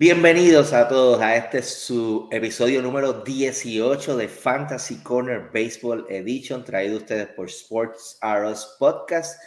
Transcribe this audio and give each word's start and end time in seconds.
Bienvenidos 0.00 0.72
a 0.72 0.88
todos 0.88 1.20
a 1.20 1.36
este 1.36 1.62
su 1.62 2.26
episodio 2.32 2.80
número 2.80 3.12
18 3.12 4.16
de 4.16 4.28
Fantasy 4.28 5.02
Corner 5.02 5.50
Baseball 5.52 6.06
Edition, 6.08 6.64
traído 6.64 6.96
ustedes 6.96 7.26
por 7.26 7.48
Sports 7.48 8.16
Arrows 8.22 8.76
Podcast. 8.78 9.38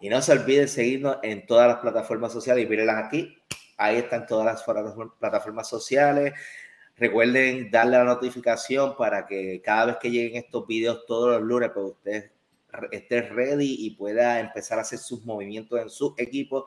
Y 0.00 0.08
no 0.08 0.20
se 0.20 0.32
olviden 0.32 0.66
seguirnos 0.66 1.18
en 1.22 1.46
todas 1.46 1.68
las 1.68 1.76
plataformas 1.76 2.32
sociales 2.32 2.64
y 2.64 2.68
mírenlas 2.68 3.04
aquí. 3.04 3.38
Ahí 3.76 3.98
están 3.98 4.26
todas 4.26 4.46
las 4.46 4.64
plataformas 5.20 5.68
sociales. 5.68 6.32
Recuerden 6.96 7.70
darle 7.70 7.98
la 7.98 8.02
notificación 8.02 8.96
para 8.96 9.24
que 9.24 9.62
cada 9.64 9.86
vez 9.86 9.96
que 9.98 10.10
lleguen 10.10 10.42
estos 10.42 10.66
videos 10.66 11.06
todos 11.06 11.38
los 11.38 11.42
lunes, 11.42 11.70
pues 11.72 11.86
usted 11.86 12.32
esté 12.90 13.22
ready 13.22 13.76
y 13.86 13.90
pueda 13.90 14.40
empezar 14.40 14.78
a 14.78 14.82
hacer 14.82 14.98
sus 14.98 15.24
movimientos 15.24 15.80
en 15.80 15.88
su 15.88 16.16
equipo 16.18 16.66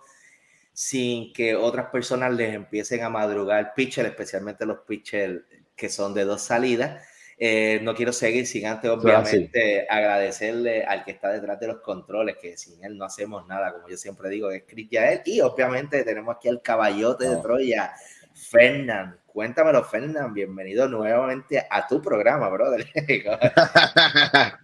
sin 0.74 1.32
que 1.34 1.56
otras 1.56 1.88
personas 1.92 2.34
les 2.34 2.54
empiecen 2.54 3.04
a 3.04 3.10
madrugar 3.10 3.74
pitcher, 3.76 4.06
especialmente 4.08 4.66
los 4.66 4.80
pitchers 4.80 5.42
que 5.76 5.90
son 5.90 6.14
de 6.14 6.26
dos 6.26 6.42
salidas. 6.42 7.08
Eh, 7.38 7.80
no 7.84 7.96
quiero 7.96 8.14
seguir 8.14 8.46
sin 8.46 8.66
antes, 8.68 8.90
obviamente, 8.90 9.86
agradecerle 9.90 10.84
al 10.86 11.04
que 11.04 11.12
está 11.12 11.30
detrás 11.30 11.60
de 11.60 11.68
los 11.68 11.82
controles, 11.82 12.38
que 12.42 12.58
sin 12.58 12.84
él 12.84 12.98
no 12.98 13.06
hacemos 13.06 13.48
nada, 13.48 13.74
como 13.74 13.88
yo 13.90 13.98
siempre 13.98 14.30
digo, 14.30 14.52
es 14.52 14.64
Chris 14.68 14.90
Yael. 14.90 15.22
Y 15.26 15.42
obviamente 15.42 16.04
tenemos 16.04 16.36
aquí 16.36 16.48
al 16.48 16.62
caballote 16.62 17.28
de 17.28 17.38
Troya, 17.38 17.94
Fernán. 18.34 19.20
Cuéntamelo, 19.26 19.84
Fernán. 19.84 20.34
Bienvenido 20.34 20.88
nuevamente 20.88 21.66
a 21.70 21.88
tu 21.88 22.02
programa, 22.02 22.50
brother. 22.50 22.86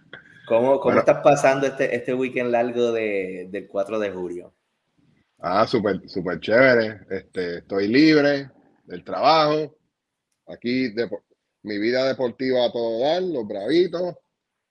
¿Cómo, 0.46 0.80
cómo 0.80 0.98
estás 0.98 1.22
pasando 1.22 1.66
este, 1.66 1.94
este 1.94 2.14
weekend 2.14 2.50
largo 2.50 2.92
de, 2.92 3.48
del 3.50 3.68
4 3.68 3.98
de 3.98 4.10
julio? 4.10 4.52
Ah, 5.42 5.66
súper, 5.66 6.08
súper 6.08 6.40
chévere. 6.40 7.00
Este, 7.08 7.58
estoy 7.58 7.88
libre 7.88 8.50
del 8.84 9.04
trabajo. 9.04 9.76
Aquí 10.46 10.88
de, 10.88 11.08
mi 11.62 11.78
vida 11.78 12.06
deportiva 12.06 12.66
a 12.66 12.72
todo 12.72 13.00
dar, 13.00 13.22
los 13.22 13.46
bravitos, 13.46 14.16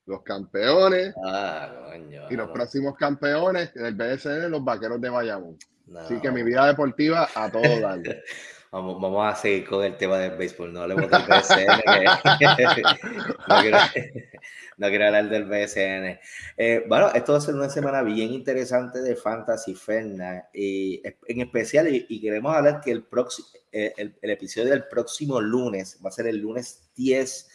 los 0.06 0.24
campeones. 0.24 1.14
Ah, 1.24 1.94
y 2.30 2.36
los 2.36 2.50
próximos 2.52 2.96
campeones 2.96 3.74
del 3.74 3.96
BSN, 3.96 4.50
los 4.50 4.64
vaqueros 4.64 5.02
de 5.02 5.10
Bayamón. 5.10 5.58
Así 5.98 6.20
que 6.20 6.30
mi 6.30 6.44
vida 6.44 6.68
deportiva 6.68 7.28
a 7.34 7.52
todo 7.52 7.80
dar. 7.80 8.00
Vamos, 8.72 9.02
vamos, 9.02 9.34
a 9.34 9.36
seguir 9.36 9.68
con 9.68 9.84
el 9.84 9.98
tema 9.98 10.20
del 10.20 10.38
béisbol, 10.38 10.72
no 10.72 10.82
hablemos 10.82 11.10
del 11.10 11.24
BSN. 11.24 11.66
no, 14.78 14.90
quiero, 14.90 15.06
hablar 15.06 15.28
del 15.28 15.46
BSN. 15.46 16.20
Eh, 16.56 16.86
bueno, 16.88 17.10
esto 17.16 17.32
va 17.32 17.40
a 17.40 17.42
ser 17.42 17.56
una 17.56 17.70
semana 17.70 18.04
bien 18.04 18.32
interesante 18.32 19.02
de 19.02 19.16
Fantasy 19.16 19.74
Ferna, 19.74 20.50
y 20.54 21.02
en 21.04 21.42
especial, 21.42 21.88
y, 21.92 22.22
queremos 22.22 22.56
hablar 22.56 22.80
que 22.82 22.92
el, 22.92 23.06
próximo, 23.06 23.48
eh, 23.72 23.92
el, 23.98 24.14
episodio 24.22 24.70
del 24.70 24.88
próximo 24.88 25.42
lunes 25.42 26.00
va 26.06 26.10
a 26.10 26.14
ser 26.14 26.28
el 26.28 26.38
lunes 26.38 26.92
10, 26.96 27.50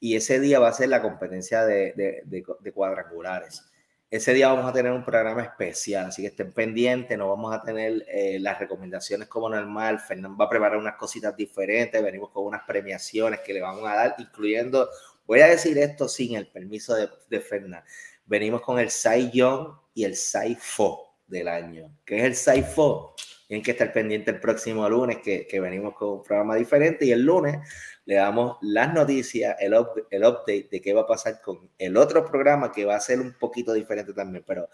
y 0.00 0.16
ese 0.16 0.40
día 0.40 0.58
va 0.58 0.70
a 0.70 0.72
ser 0.72 0.88
la 0.88 1.02
competencia 1.02 1.64
de, 1.64 1.92
de, 1.94 2.44
de 2.58 2.72
cuadrangulares. 2.72 3.67
Ese 4.10 4.32
día 4.32 4.48
vamos 4.48 4.64
a 4.64 4.72
tener 4.72 4.90
un 4.90 5.04
programa 5.04 5.42
especial, 5.42 6.06
así 6.06 6.22
que 6.22 6.28
estén 6.28 6.50
pendientes, 6.50 7.18
no 7.18 7.28
vamos 7.28 7.54
a 7.54 7.62
tener 7.62 8.06
eh, 8.08 8.38
las 8.40 8.58
recomendaciones 8.58 9.28
como 9.28 9.50
normal. 9.50 10.00
Fernando 10.00 10.34
va 10.34 10.46
a 10.46 10.48
preparar 10.48 10.78
unas 10.78 10.96
cositas 10.96 11.36
diferentes, 11.36 12.02
venimos 12.02 12.30
con 12.30 12.46
unas 12.46 12.62
premiaciones 12.66 13.40
que 13.40 13.52
le 13.52 13.60
vamos 13.60 13.86
a 13.86 13.94
dar, 13.94 14.14
incluyendo, 14.16 14.88
voy 15.26 15.40
a 15.40 15.48
decir 15.48 15.76
esto 15.76 16.08
sin 16.08 16.36
el 16.36 16.46
permiso 16.46 16.94
de, 16.94 17.10
de 17.28 17.40
Fernando, 17.40 17.86
venimos 18.24 18.62
con 18.62 18.78
el 18.78 18.88
Sai 18.88 19.30
Young 19.30 19.74
y 19.92 20.04
el 20.04 20.16
Sai 20.16 20.54
Fo 20.54 21.14
del 21.26 21.46
año. 21.46 21.94
¿Qué 22.06 22.16
es 22.16 22.24
el 22.24 22.34
Sai 22.34 22.62
Fo? 22.62 23.14
Tienen 23.48 23.64
que 23.64 23.70
estar 23.70 23.92
pendientes 23.92 24.34
el 24.34 24.40
próximo 24.40 24.86
lunes, 24.88 25.18
que, 25.18 25.46
que 25.46 25.58
venimos 25.58 25.94
con 25.94 26.10
un 26.10 26.22
programa 26.22 26.54
diferente, 26.54 27.06
y 27.06 27.12
el 27.12 27.22
lunes 27.22 27.58
le 28.04 28.16
damos 28.16 28.58
las 28.60 28.92
noticias, 28.92 29.56
el, 29.58 29.74
el 30.10 30.24
update 30.24 30.68
de 30.70 30.80
qué 30.80 30.92
va 30.92 31.02
a 31.02 31.06
pasar 31.06 31.40
con 31.40 31.70
el 31.78 31.96
otro 31.96 32.24
programa 32.24 32.70
que 32.70 32.84
va 32.84 32.96
a 32.96 33.00
ser 33.00 33.20
un 33.20 33.32
poquito 33.32 33.72
diferente 33.72 34.12
también. 34.12 34.44
Pero 34.46 34.68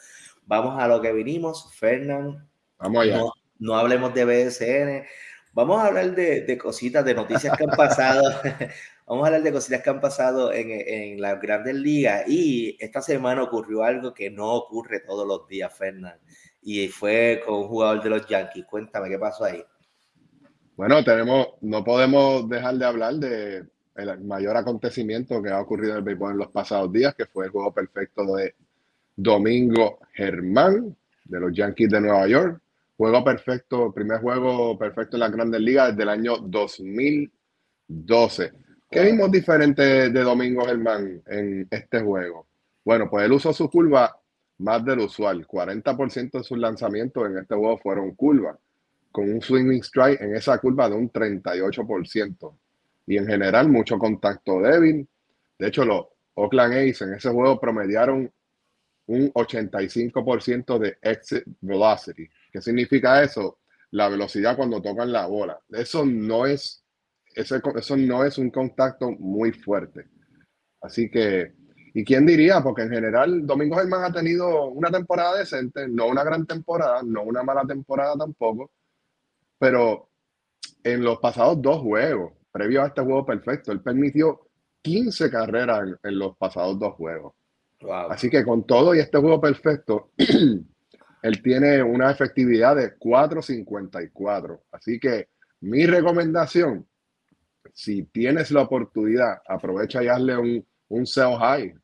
vamos 0.45 0.81
a 0.83 0.89
lo 0.89 1.01
que 1.01 1.13
vinimos, 1.13 1.73
Fernán. 1.75 2.49
Vamos 2.79 3.03
allá. 3.03 3.23
No, 3.59 3.77
hablemos 3.77 4.13
de 4.13 4.25
BSN. 4.25 5.07
Vamos 5.53 5.81
a 5.81 5.87
hablar 5.87 6.15
de, 6.15 6.41
de, 6.41 6.59
cositas, 6.59 7.05
de 7.05 7.15
noticias 7.15 7.57
que 7.57 7.65
han 7.65 7.77
pasado. 7.77 8.23
vamos 9.07 9.25
a 9.25 9.27
hablar 9.27 9.43
de 9.43 9.53
cositas 9.53 9.83
que 9.83 9.91
han 9.91 10.01
pasado 10.01 10.53
en, 10.53 10.71
en 10.71 11.21
las 11.21 11.41
grandes 11.41 11.75
ligas. 11.75 12.25
Y 12.29 12.77
esta 12.79 13.03
semana 13.03 13.43
ocurrió 13.43 13.85
algo 13.85 14.15
que 14.15 14.31
no 14.31 14.53
ocurre 14.53 15.01
todos 15.01 15.27
los 15.27 15.47
días, 15.49 15.77
Fernán. 15.77 16.19
Y 16.65 16.89
fue 16.89 17.43
con 17.45 17.55
un 17.55 17.69
jugador 17.69 18.03
de 18.03 18.11
los 18.11 18.27
Yankees. 18.27 18.65
Cuéntame 18.65 19.09
qué 19.09 19.19
pasó 19.19 19.45
ahí. 19.45 19.63
Bueno, 20.77 21.05
tenemos, 21.05 21.49
no 21.61 21.85
podemos 21.85 22.49
dejar 22.49 22.75
de 22.75 22.85
hablar 22.85 23.15
de 23.15 23.65
el 23.95 24.25
mayor 24.25 24.57
acontecimiento 24.57 25.41
que 25.41 25.51
ha 25.51 25.61
ocurrido 25.61 25.93
en 25.93 25.99
el 25.99 26.05
béisbol 26.05 26.33
en 26.33 26.39
los 26.39 26.49
pasados 26.49 26.91
días, 26.91 27.15
que 27.15 27.27
fue 27.27 27.45
el 27.45 27.53
juego 27.53 27.73
perfecto 27.73 28.35
de 28.35 28.57
Domingo 29.15 30.01
Germán 30.15 30.97
de 31.25 31.41
los 31.41 31.53
Yankees 31.53 31.91
de 31.91 32.01
Nueva 32.01 32.27
York. 32.27 32.61
Juego 32.97 33.25
perfecto, 33.25 33.93
primer 33.93 34.21
juego 34.21 34.79
perfecto 34.79 35.17
en 35.17 35.21
las 35.21 35.33
grandes 35.33 35.61
ligas 35.61 35.91
desde 35.91 36.03
el 36.03 36.09
año 36.09 36.39
2012. 36.39 38.53
¿Qué 38.91 39.05
vimos 39.05 39.31
diferente 39.31 40.11
de 40.11 40.21
Domingo 40.23 40.65
Germán 40.65 41.23
en 41.27 41.67
este 41.71 42.01
juego? 42.01 42.47
Bueno, 42.85 43.11
pues 43.11 43.25
él 43.25 43.33
usó 43.33 43.53
su 43.53 43.69
curva 43.69 44.17
más 44.59 44.85
del 44.85 45.01
usual. 45.01 45.47
40% 45.47 46.39
de 46.39 46.45
sus 46.45 46.59
lanzamientos 46.59 47.27
en 47.27 47.39
este 47.39 47.55
juego 47.55 47.79
fueron 47.79 48.15
curvas 48.15 48.57
con 49.11 49.31
un 49.31 49.41
swinging 49.41 49.83
strike 49.83 50.21
en 50.21 50.35
esa 50.35 50.59
curva 50.59 50.89
de 50.89 50.97
un 50.97 51.11
38%. 51.11 52.57
Y 53.07 53.17
en 53.17 53.27
general, 53.27 53.69
mucho 53.69 53.99
contacto 53.99 54.61
débil. 54.61 55.07
De 55.59 55.69
hecho, 55.69 55.85
los 55.85 56.07
Oakland 56.35 56.75
A's 56.75 57.03
en 57.03 57.15
ese 57.15 57.31
juego 57.31 57.61
promediaron 57.61 58.31
un 59.07 59.33
85% 59.33 60.79
de 60.79 60.99
exit 61.01 61.45
velocity. 61.61 62.29
¿Qué 62.51 62.61
significa 62.61 63.23
eso? 63.23 63.59
La 63.91 64.09
velocidad 64.09 64.57
cuando 64.57 64.83
tocan 64.83 65.13
la 65.13 65.27
bola. 65.27 65.61
Eso 65.71 66.05
no 66.05 66.47
es, 66.47 66.83
eso 67.35 67.97
no 67.97 68.25
es 68.25 68.39
un 68.39 68.51
contacto 68.51 69.11
muy 69.13 69.53
fuerte. 69.53 70.07
Así 70.81 71.11
que, 71.11 71.53
¿y 71.95 72.05
quién 72.05 72.27
diría? 72.27 72.63
Porque 72.63 72.83
en 72.83 72.91
general 72.91 73.47
Domingo 73.47 73.77
Germán 73.77 74.05
ha 74.05 74.13
tenido 74.13 74.67
una 74.67 74.91
temporada 74.91 75.39
decente, 75.39 75.89
no 75.89 76.09
una 76.09 76.23
gran 76.23 76.45
temporada, 76.45 77.03
no 77.03 77.23
una 77.23 77.43
mala 77.43 77.63
temporada 77.65 78.15
tampoco 78.17 78.71
pero 79.65 80.11
en 80.83 81.03
los 81.03 81.19
pasados 81.19 81.63
dos 81.63 81.81
juegos, 81.81 82.35
previo 82.53 82.83
a 82.83 82.89
este 82.89 83.01
juego 83.01 83.25
perfecto, 83.25 83.73
él 83.73 83.81
permitió 83.81 84.49
15 84.83 85.31
carreras 85.31 85.89
en, 86.03 86.19
los 86.19 86.37
pasados 86.37 86.79
dos 86.79 86.95
juegos. 86.97 87.35
Así 88.11 88.29
que 88.29 88.45
con 88.45 88.67
todo 88.67 88.95
y 88.95 88.99
este 88.99 89.17
juego 89.17 89.41
perfecto, 89.41 90.11
él 91.23 91.43
tiene 91.43 91.83
una 91.83 92.11
efectividad 92.11 92.77
de 92.77 92.99
4.54. 92.99 94.61
Así 94.71 95.01
que 95.01 95.29
mi 95.61 95.87
recomendación, 95.87 96.87
si 97.73 98.05
tienes 98.05 98.51
la 98.51 98.63
oportunidad, 98.63 99.39
aprovecha 99.49 100.03
y 100.03 100.09
hazle 100.09 100.37
un, 100.37 100.67
un 100.89 101.07
sell 101.07 101.37
high 101.39 101.75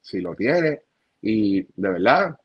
si 0.00 0.20
lo 0.20 0.34
tiene. 0.34 0.82
Y 1.22 1.62
de 1.62 1.88
verdad, 1.88 2.36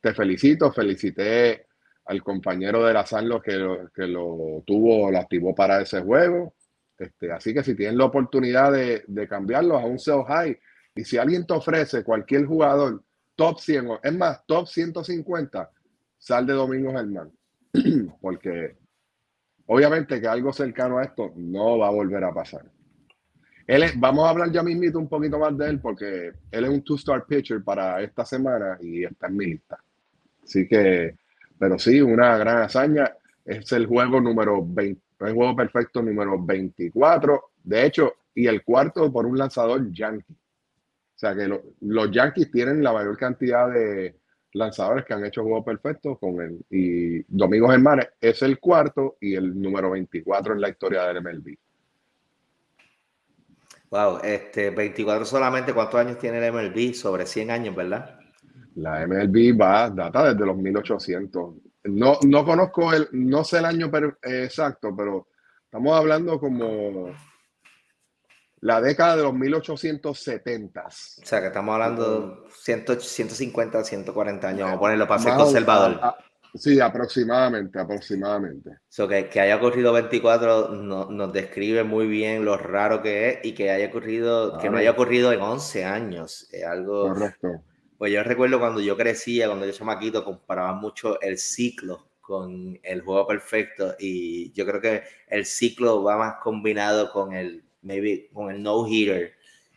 te 0.00 0.12
felicito, 0.12 0.72
felicité 0.72 1.66
al 2.06 2.22
compañero 2.22 2.84
de 2.84 2.92
la 2.92 3.06
Sanlo 3.06 3.40
que, 3.40 3.52
lo, 3.52 3.88
que 3.90 4.06
lo 4.06 4.62
tuvo, 4.66 5.10
lo 5.10 5.18
activó 5.18 5.54
para 5.54 5.80
ese 5.80 6.00
juego. 6.00 6.54
Este, 6.98 7.30
así 7.30 7.52
que 7.52 7.62
si 7.62 7.74
tienen 7.74 7.98
la 7.98 8.06
oportunidad 8.06 8.72
de, 8.72 9.04
de 9.06 9.28
cambiarlos 9.28 9.82
a 9.82 9.86
un 9.86 9.98
sell 9.98 10.24
high, 10.26 10.58
y 10.94 11.04
si 11.04 11.18
alguien 11.18 11.46
te 11.46 11.52
ofrece 11.52 12.02
cualquier 12.02 12.46
jugador 12.46 13.02
top 13.36 13.60
100, 13.60 13.88
es 14.02 14.14
más, 14.14 14.44
top 14.46 14.66
150, 14.66 15.70
sal 16.18 16.46
de 16.46 16.54
Domingo 16.54 16.92
Germán. 16.92 17.30
Porque 18.20 18.76
obviamente 19.66 20.20
que 20.20 20.26
algo 20.26 20.52
cercano 20.52 20.98
a 20.98 21.04
esto 21.04 21.32
no 21.36 21.78
va 21.78 21.88
a 21.88 21.92
volver 21.92 22.24
a 22.24 22.32
pasar. 22.32 22.64
Él 23.66 23.84
vamos 23.96 24.24
a 24.26 24.30
hablar 24.30 24.52
ya 24.52 24.62
mismito 24.62 24.98
un 24.98 25.08
poquito 25.08 25.38
más 25.38 25.56
de 25.58 25.68
él 25.68 25.80
porque 25.80 26.32
él 26.50 26.64
es 26.64 26.70
un 26.70 26.82
two-star 26.82 27.24
pitcher 27.26 27.62
para 27.64 28.00
esta 28.00 28.24
semana 28.24 28.78
y 28.80 29.04
está 29.04 29.26
en 29.26 29.36
mi 29.36 29.46
lista. 29.46 29.78
Así 30.44 30.68
que 30.68 31.16
pero 31.58 31.78
sí, 31.78 32.00
una 32.00 32.36
gran 32.38 32.62
hazaña. 32.62 33.12
Es 33.44 33.70
el 33.72 33.86
juego 33.86 34.20
número 34.20 34.64
20, 34.66 35.00
el 35.20 35.34
juego 35.34 35.54
perfecto 35.54 36.02
número 36.02 36.42
24. 36.44 37.52
De 37.62 37.86
hecho, 37.86 38.14
y 38.34 38.46
el 38.46 38.64
cuarto 38.64 39.12
por 39.12 39.24
un 39.24 39.38
lanzador 39.38 39.90
yankee. 39.92 40.32
O 40.32 41.18
sea 41.18 41.34
que 41.34 41.48
los 41.80 42.10
Yankees 42.10 42.50
tienen 42.50 42.82
la 42.82 42.92
mayor 42.92 43.16
cantidad 43.16 43.70
de 43.70 44.16
lanzadores 44.52 45.04
que 45.06 45.14
han 45.14 45.24
hecho 45.24 45.42
juego 45.42 45.64
perfecto 45.64 46.18
con 46.18 46.42
él. 46.42 46.58
Y 46.68 47.22
Domingo 47.22 47.68
Germán 47.70 48.00
es 48.20 48.42
el 48.42 48.58
cuarto 48.58 49.16
y 49.20 49.34
el 49.34 49.58
número 49.58 49.90
24 49.92 50.52
en 50.52 50.60
la 50.60 50.68
historia 50.68 51.04
del 51.04 51.22
MLB. 51.22 51.56
Wow, 53.90 54.20
este 54.22 54.70
24 54.70 55.24
solamente, 55.24 55.72
¿cuántos 55.72 56.00
años 56.00 56.18
tiene 56.18 56.44
el 56.44 56.52
MLB? 56.52 56.94
Sobre 56.94 57.26
100 57.26 57.50
años, 57.50 57.74
¿verdad? 57.74 58.18
La 58.74 59.06
MLB 59.06 59.58
va, 59.60 59.90
data 59.90 60.32
desde 60.32 60.44
los 60.44 60.56
1800. 60.56 61.54
No, 61.84 62.18
no 62.26 62.44
conozco 62.44 62.92
el, 62.92 63.08
no 63.12 63.44
sé 63.44 63.58
el 63.58 63.64
año 63.64 63.90
exacto, 64.22 64.94
pero 64.96 65.28
Estamos 65.76 65.98
hablando 65.98 66.40
como 66.40 67.10
la 68.60 68.80
década 68.80 69.16
de 69.16 69.24
los 69.24 69.34
1870. 69.34 70.86
O 70.86 70.90
sea, 70.90 71.40
que 71.40 71.48
estamos 71.48 71.74
hablando 71.74 72.44
de 72.44 72.50
150, 72.50 73.84
140 73.84 74.48
años, 74.48 74.60
vamos 74.60 74.76
a 74.76 74.80
ponerlo 74.80 75.06
para 75.06 75.20
ser 75.20 75.34
conservador. 75.34 76.00
Sí, 76.56 76.80
aproximadamente, 76.80 77.78
aproximadamente. 77.78 78.70
So, 78.88 79.06
que, 79.06 79.28
que 79.28 79.40
haya 79.40 79.56
ocurrido 79.56 79.92
24 79.92 80.68
nos 80.70 81.32
describe 81.32 81.84
muy 81.84 82.06
bien 82.06 82.44
lo 82.44 82.56
raro 82.56 83.02
que 83.02 83.28
es 83.28 83.38
y 83.44 83.52
que 83.52 83.70
haya 83.70 83.88
ocurrido, 83.88 84.58
que 84.58 84.70
no 84.70 84.78
haya 84.78 84.90
ocurrido 84.90 85.32
en 85.32 85.40
11 85.40 85.84
años. 85.84 86.48
Es 86.52 86.64
algo... 86.64 87.08
Correcto. 87.08 87.62
Pues 87.98 88.12
yo 88.12 88.22
recuerdo 88.22 88.58
cuando 88.58 88.80
yo 88.80 88.96
crecía, 88.96 89.46
cuando 89.46 89.64
yo 89.64 89.72
chamaquito, 89.72 90.22
comparaba 90.22 90.74
mucho 90.74 91.18
el 91.20 91.38
ciclo 91.38 92.10
con 92.20 92.78
el 92.82 93.02
juego 93.02 93.26
perfecto 93.26 93.94
y 93.98 94.52
yo 94.52 94.66
creo 94.66 94.80
que 94.80 95.02
el 95.28 95.46
ciclo 95.46 96.02
va 96.02 96.18
más 96.18 96.34
combinado 96.42 97.12
con 97.12 97.32
el 97.32 97.62
maybe 97.82 98.28
con 98.32 98.50
el 98.50 98.60
no 98.60 98.84
hitter 98.86 99.32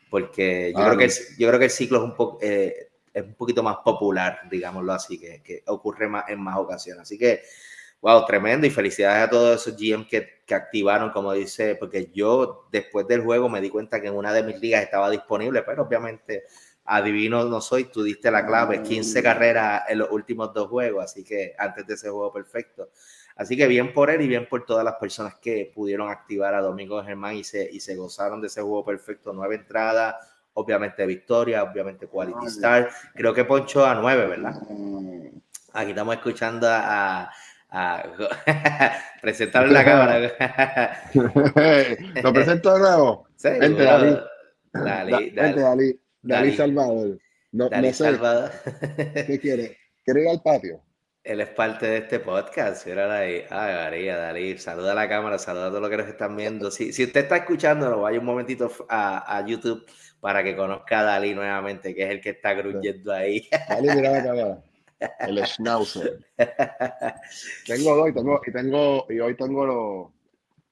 porque 0.10 0.74
yo 0.76 0.84
creo 0.84 0.98
que 0.98 1.06
el, 1.06 1.12
yo 1.38 1.48
creo 1.48 1.60
que 1.60 1.66
el 1.66 1.72
ciclo 1.72 2.00
es 2.00 2.04
un 2.06 2.16
poco 2.16 2.40
eh, 2.42 2.89
es 3.14 3.24
un 3.24 3.36
poquito 3.36 3.64
más 3.64 3.78
popular 3.78 4.42
digámoslo 4.50 4.94
así 4.94 5.20
que, 5.20 5.42
que, 5.42 5.64
ocurre 5.68 6.08
más 6.08 6.26
en 6.30 6.42
más 6.42 6.58
ocasiones 6.58 7.04
así 7.04 7.18
que 7.18 7.42
wow 8.02 8.26
tremendo 8.26 8.66
y 8.66 8.70
felicidades 8.70 9.28
a 9.28 9.30
todos 9.30 9.62
esos 9.62 9.80
GM 9.80 10.08
que, 10.08 10.42
que 10.46 10.56
activaron 10.56 11.12
como 11.12 11.34
dice 11.34 11.76
porque 11.76 12.10
yo 12.14 12.68
después 12.72 13.08
del 13.08 13.22
juego 13.22 13.50
me 13.50 13.62
di 13.62 13.70
cuenta 13.70 14.02
que 14.02 14.08
en 14.08 14.16
una 14.16 14.34
de 14.34 14.44
mis 14.44 14.60
ligas 14.60 14.84
estaba 14.84 15.10
disponible 15.10 15.62
pero 15.64 15.84
obviamente 15.84 16.44
adivino 16.90 17.46
no 17.46 17.62
soy, 17.62 17.86
tú 17.86 18.02
diste 18.02 18.32
la 18.32 18.46
clave, 18.46 18.82
15 18.82 19.22
carreras 19.22 19.84
en 19.88 20.00
los 20.00 20.12
últimos 20.12 20.52
dos 20.54 20.68
juegos, 20.70 21.04
así 21.04 21.24
que 21.24 21.54
antes 21.58 21.86
de 21.86 21.94
ese 21.94 22.10
juego 22.10 22.34
perfecto. 22.34 22.90
Así 23.36 23.56
que 23.56 23.68
bien 23.68 23.94
por 23.94 24.10
él 24.10 24.22
y 24.22 24.28
bien 24.28 24.50
por 24.50 24.66
todas 24.66 24.84
las 24.84 24.96
personas 24.96 25.36
que 25.36 25.72
pudieron 25.74 26.10
activar 26.10 26.56
a 26.56 26.62
Domingo 26.62 27.02
Germán 27.04 27.36
y 27.36 27.44
se, 27.44 27.70
y 27.72 27.80
se 27.80 27.96
gozaron 27.96 28.42
de 28.42 28.48
ese 28.48 28.62
juego 28.62 28.84
perfecto. 28.84 29.32
Nueve 29.34 29.56
entradas, 29.56 30.16
obviamente 30.60 31.06
victoria, 31.06 31.64
obviamente 31.64 32.08
quality 32.08 32.46
star. 32.48 32.90
Creo 33.14 33.34
que 33.34 33.46
poncho 33.46 33.86
a 33.86 33.96
nueve, 33.96 34.28
¿verdad? 34.28 34.56
Aquí 35.74 35.92
estamos 35.92 36.16
escuchando 36.16 36.68
a, 36.70 37.32
a 37.70 38.04
presentar 39.22 39.66
en 39.66 39.74
la 39.74 39.86
cámara. 39.86 41.04
¿Lo 42.24 42.34
presento 42.34 42.74
de 42.74 42.80
nuevo? 42.80 43.28
Sí, 43.40 43.48
Vente, 43.48 43.86
Vente, 44.74 45.98
Dalí, 46.22 46.54
Salvador. 46.58 47.18
No, 47.54 47.70
Dalí 47.70 47.94
Salvador. 47.94 48.52
¿Qué 48.98 49.40
quiere? 49.42 49.78
¿Quiere 50.04 50.24
ir 50.24 50.28
al 50.28 50.42
patio? 50.42 50.82
Él 51.24 51.40
es 51.40 51.50
parte 51.50 51.86
de 51.86 51.98
este 52.00 52.20
podcast. 52.20 52.86
Era 52.86 53.18
Ay, 53.18 53.46
María, 53.50 54.18
Dalí. 54.18 54.58
Saluda 54.58 54.92
a 54.92 54.96
la 54.96 55.08
cámara, 55.08 55.38
saluda 55.40 55.68
a 55.68 55.70
todos 55.70 55.82
los 55.82 55.90
que 55.90 55.98
nos 55.98 56.08
están 56.08 56.36
viendo. 56.36 56.70
Si, 56.70 56.92
si 56.92 57.06
usted 57.06 57.22
está 57.22 57.38
escuchándolo, 57.38 58.02
vaya 58.02 58.20
un 58.20 58.26
momentito 58.26 58.70
a, 58.90 59.38
a, 59.38 59.46
YouTube 59.46 59.86
para 60.20 60.44
que 60.44 60.56
conozca 60.56 61.00
a 61.00 61.04
Dalí 61.04 61.34
nuevamente, 61.34 61.96
que 61.96 62.04
es 62.04 62.10
el 62.12 62.22
que 62.22 62.32
está 62.32 62.54
gruñendo 62.54 63.14
ahí. 63.14 63.48
Dalí, 63.70 63.90
mira 63.96 64.12
la 64.12 64.24
cámara. 64.24 64.64
El 65.20 65.46
schnauzer. 65.46 66.20
tengo 67.66 67.96
dos 67.96 68.10
y 68.10 68.14
tengo, 68.14 68.42
y 68.46 68.52
tengo, 68.52 69.06
y 69.10 69.20
hoy 69.20 69.36
tengo 69.36 69.66
lo, 69.66 70.14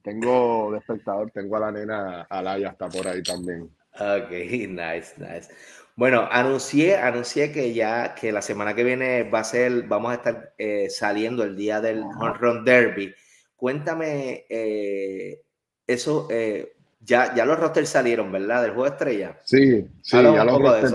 tengo 0.07 0.71
de 0.71 0.77
espectador, 0.77 1.31
tengo 1.31 1.57
a 1.57 1.59
la 1.59 1.71
nena 1.71 2.21
Alaya 2.29 2.69
hasta 2.69 2.88
por 2.88 3.07
ahí 3.07 3.21
también. 3.21 3.69
Ok, 3.99 4.29
nice, 4.29 5.15
nice. 5.17 5.49
Bueno, 5.97 6.29
anuncié, 6.31 6.95
anuncié 6.95 7.51
que 7.51 7.73
ya 7.73 8.15
que 8.15 8.31
la 8.31 8.41
semana 8.41 8.73
que 8.73 8.83
viene 8.85 9.23
va 9.23 9.39
a 9.39 9.44
ser, 9.44 9.83
vamos 9.83 10.11
a 10.11 10.15
estar 10.15 10.53
eh, 10.57 10.89
saliendo 10.89 11.44
el 11.44 11.57
día 11.57 11.81
del 11.81 12.03
Home 12.03 12.38
Run 12.39 12.63
Derby. 12.63 13.13
Cuéntame 13.57 14.45
eh, 14.47 15.41
eso, 15.88 16.27
eh, 16.29 16.76
ya, 16.99 17.33
ya 17.35 17.45
los 17.45 17.59
rosters 17.59 17.89
salieron, 17.89 18.31
¿verdad? 18.31 18.63
Del 18.63 18.71
juego 18.71 18.88
estrella. 18.88 19.38
Sí, 19.44 19.88
sí, 20.01 20.17
ya 20.21 20.44
los 20.44 20.61
rosters. 20.61 20.94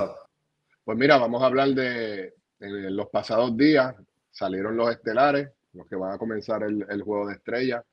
Pues 0.84 0.99
mira, 0.99 1.16
vamos 1.19 1.43
a 1.43 1.46
hablar 1.46 1.69
de 1.69 2.34
los 2.58 3.08
pasados 3.08 3.56
días. 3.56 3.94
Salieron 4.31 4.76
los 4.76 4.90
estelares, 4.90 5.50
los 5.75 5.87
que 5.87 5.96
van 5.96 6.12
a 6.12 6.19
comenzar 6.19 6.62
el, 6.62 6.84
el 6.88 7.02
juego 7.02 7.28
de 7.28 7.34
estrella. 7.34 7.84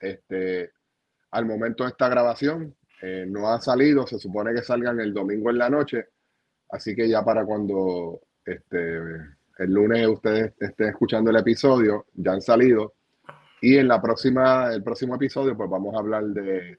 Este, 0.00 0.72
al 1.30 1.46
momento 1.46 1.84
de 1.84 1.90
esta 1.90 2.08
grabación, 2.08 2.74
eh, 3.02 3.24
no 3.28 3.48
ha 3.48 3.60
salido, 3.60 4.06
se 4.06 4.18
supone 4.18 4.54
que 4.54 4.62
salgan 4.62 5.00
el 5.00 5.12
domingo 5.12 5.50
en 5.50 5.58
la 5.58 5.68
noche, 5.68 6.06
así 6.70 6.94
que 6.94 7.08
ya 7.08 7.24
para 7.24 7.44
cuando 7.44 8.20
este, 8.44 8.96
el 9.58 9.72
lunes 9.72 10.06
ustedes 10.06 10.52
estén 10.60 10.90
escuchando 10.90 11.30
el 11.30 11.36
episodio, 11.36 12.06
ya 12.14 12.32
han 12.32 12.42
salido. 12.42 12.94
Y 13.60 13.76
en 13.76 13.88
la 13.88 14.00
próxima, 14.00 14.72
el 14.72 14.82
próximo 14.82 15.16
episodio, 15.16 15.56
pues 15.56 15.68
vamos 15.68 15.94
a 15.94 15.98
hablar 15.98 16.24
de, 16.26 16.78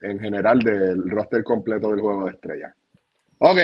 en 0.00 0.18
general, 0.18 0.58
del 0.60 1.08
roster 1.10 1.42
completo 1.42 1.90
del 1.90 2.00
juego 2.00 2.26
de 2.26 2.32
estrella. 2.32 2.74
Ok. 3.38 3.58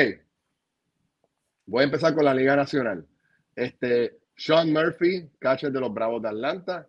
Voy 1.66 1.82
a 1.82 1.84
empezar 1.84 2.14
con 2.14 2.24
la 2.24 2.34
Liga 2.34 2.56
Nacional. 2.56 3.06
Este, 3.54 4.18
Sean 4.36 4.72
Murphy, 4.72 5.30
catcher 5.38 5.70
de 5.70 5.80
los 5.80 5.92
Bravos 5.92 6.22
de 6.22 6.28
Atlanta. 6.28 6.88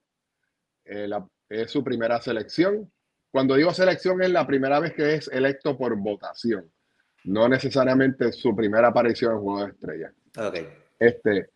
Eh, 0.85 1.09
es 1.49 1.71
su 1.71 1.83
primera 1.83 2.21
selección. 2.21 2.91
Cuando 3.31 3.55
digo 3.55 3.73
selección 3.73 4.21
es 4.21 4.29
la 4.29 4.45
primera 4.45 4.79
vez 4.79 4.93
que 4.93 5.15
es 5.15 5.27
electo 5.29 5.77
por 5.77 5.95
votación, 5.95 6.71
no 7.23 7.49
necesariamente 7.49 8.31
su 8.31 8.55
primera 8.55 8.89
aparición 8.89 9.33
en 9.33 9.39
Juego 9.39 9.65
de 9.65 9.71
Estrellas. 9.71 10.13
Okay. 10.37 10.67
Este, 10.99 11.49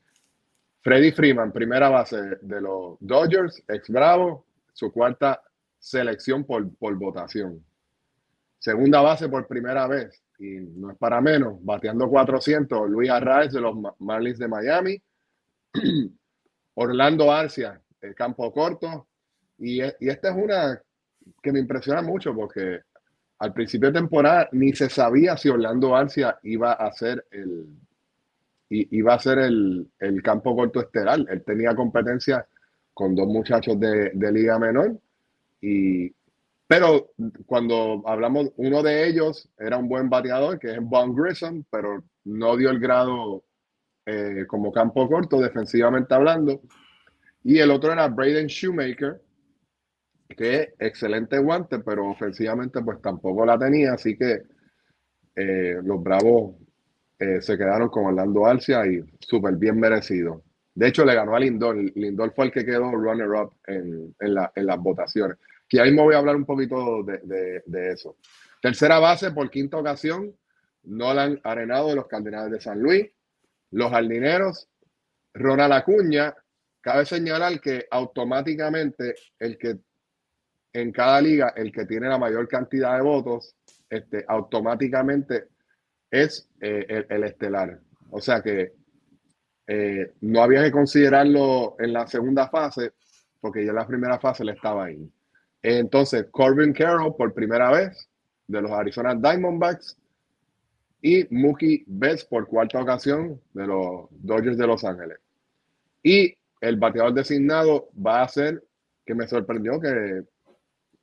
Freddy 0.81 1.11
Freeman, 1.11 1.51
primera 1.51 1.89
base 1.89 2.17
de 2.41 2.61
los 2.61 2.97
Dodgers, 2.99 3.63
ex 3.67 3.89
Bravo, 3.89 4.45
su 4.73 4.91
cuarta 4.91 5.41
selección 5.77 6.45
por, 6.45 6.75
por 6.77 6.95
votación. 6.95 7.63
Segunda 8.67 8.99
base 8.99 9.29
por 9.29 9.47
primera 9.47 9.87
vez, 9.87 10.21
y 10.39 10.59
no 10.59 10.91
es 10.91 10.97
para 10.97 11.21
menos, 11.21 11.63
bateando 11.63 12.09
400, 12.09 12.89
Luis 12.89 13.09
Arraez 13.09 13.53
de 13.53 13.61
los 13.61 13.77
Marlins 13.99 14.37
de 14.37 14.49
Miami, 14.49 15.01
Orlando 16.73 17.31
Arcia, 17.31 17.81
el 18.01 18.13
campo 18.13 18.51
corto, 18.51 19.07
y, 19.57 19.81
y 19.81 20.09
esta 20.09 20.31
es 20.31 20.35
una 20.35 20.81
que 21.41 21.53
me 21.53 21.59
impresiona 21.59 22.01
mucho 22.01 22.35
porque 22.35 22.81
al 23.39 23.53
principio 23.53 23.87
de 23.87 24.01
temporada 24.01 24.49
ni 24.51 24.73
se 24.73 24.89
sabía 24.89 25.37
si 25.37 25.47
Orlando 25.47 25.95
Arcia 25.95 26.37
iba 26.43 26.73
a 26.73 26.91
ser 26.91 27.25
el 27.31 27.67
iba 28.67 29.13
a 29.13 29.19
ser 29.19 29.39
el 29.39 30.21
campo 30.21 30.53
corto 30.57 30.81
estelar. 30.81 31.19
Él 31.29 31.41
tenía 31.45 31.73
competencia 31.73 32.45
con 32.93 33.15
dos 33.15 33.27
muchachos 33.27 33.79
de, 33.79 34.11
de, 34.13 34.31
liga 34.33 34.59
menor 34.59 34.99
y 35.61 36.13
pero 36.67 37.11
cuando 37.45 38.03
hablamos, 38.05 38.51
uno 38.57 38.83
de 38.83 39.07
ellos 39.07 39.49
era 39.57 39.77
un 39.77 39.87
buen 39.87 40.09
bateador, 40.09 40.59
que 40.59 40.71
es 40.71 40.79
Von 40.81 41.15
Grissom, 41.15 41.63
pero 41.71 42.03
no 42.25 42.57
dio 42.57 42.69
el 42.69 42.79
grado 42.79 43.45
eh, 44.05 44.45
como 44.47 44.71
campo 44.71 45.07
corto, 45.07 45.39
defensivamente 45.39 46.13
hablando. 46.13 46.61
Y 47.43 47.59
el 47.59 47.71
otro 47.71 47.91
era 47.93 48.07
Braden 48.07 48.47
Shoemaker, 48.47 49.21
que 50.27 50.73
excelente 50.79 51.37
guante, 51.39 51.79
pero 51.79 52.09
ofensivamente 52.09 52.81
pues 52.81 53.01
tampoco 53.01 53.45
la 53.45 53.57
tenía, 53.57 53.93
así 53.93 54.17
que 54.17 54.43
eh, 55.35 55.79
los 55.83 56.03
Bravos 56.03 56.55
eh, 57.19 57.41
se 57.41 57.57
quedaron 57.57 57.89
con 57.89 58.05
Orlando 58.05 58.45
Alcia 58.45 58.85
y 58.85 59.03
súper 59.19 59.55
bien 59.55 59.79
merecido. 59.79 60.43
De 60.75 60.87
hecho, 60.87 61.05
le 61.05 61.15
ganó 61.15 61.35
a 61.35 61.39
Lindor. 61.39 61.75
Lindor 61.95 62.33
fue 62.35 62.45
el 62.45 62.51
que 62.51 62.65
quedó 62.65 62.91
runner-up 62.91 63.53
en, 63.65 64.15
en, 64.19 64.65
las 64.65 64.79
votaciones. 64.79 65.37
Que 65.67 65.81
ahí 65.81 65.91
me 65.91 66.01
voy 66.01 66.15
a 66.15 66.19
hablar 66.19 66.35
un 66.35 66.45
poquito 66.45 67.03
de, 67.03 67.61
de, 67.65 67.91
eso. 67.91 68.17
Tercera 68.61 68.99
base 68.99 69.31
por 69.31 69.49
quinta 69.49 69.77
ocasión, 69.77 70.33
Nolan 70.83 71.39
Arenado 71.43 71.89
de 71.89 71.95
los 71.95 72.07
Cardenales 72.07 72.51
de 72.51 72.61
San 72.61 72.79
Luis. 72.79 73.07
Los 73.71 73.91
jardineros, 73.91 74.69
Ronald 75.33 75.73
Acuña. 75.73 76.33
Cabe 76.79 77.05
señalar 77.05 77.59
que 77.59 77.85
automáticamente 77.91 79.15
el 79.39 79.57
que 79.57 79.79
en 80.71 80.91
cada 80.91 81.19
liga, 81.19 81.53
el 81.55 81.71
que 81.71 81.85
tiene 81.85 82.07
la 82.07 82.17
mayor 82.17 82.47
cantidad 82.47 82.95
de 82.95 83.01
votos, 83.01 83.55
este, 83.89 84.23
automáticamente 84.27 85.47
es 86.11 86.49
eh, 86.61 87.05
el, 87.09 87.23
estelar. 87.23 87.79
O 88.11 88.21
sea 88.21 88.41
que 88.41 88.73
eh, 89.67 90.13
no 90.21 90.43
había 90.43 90.63
que 90.63 90.71
considerarlo 90.71 91.75
en 91.79 91.93
la 91.93 92.07
segunda 92.07 92.47
fase, 92.49 92.93
porque 93.39 93.63
ya 93.63 93.71
en 93.71 93.75
la 93.75 93.87
primera 93.87 94.19
fase 94.19 94.45
le 94.45 94.53
estaba 94.53 94.85
ahí. 94.85 95.11
Entonces, 95.61 96.27
Corbin 96.31 96.73
Carroll 96.73 97.15
por 97.15 97.33
primera 97.33 97.71
vez 97.71 98.09
de 98.47 98.61
los 98.61 98.71
Arizona 98.71 99.15
Diamondbacks 99.15 99.97
y 101.01 101.25
Mookie 101.33 101.83
Betts 101.87 102.25
por 102.25 102.47
cuarta 102.47 102.81
ocasión 102.81 103.41
de 103.53 103.67
los 103.67 104.07
Dodgers 104.11 104.57
de 104.57 104.67
Los 104.67 104.83
Ángeles. 104.83 105.17
Y 106.03 106.35
el 106.61 106.77
bateador 106.77 107.13
designado 107.13 107.89
va 107.93 108.21
a 108.21 108.29
ser, 108.29 108.63
que 109.05 109.13
me 109.15 109.27
sorprendió 109.27 109.79
que 109.79 110.23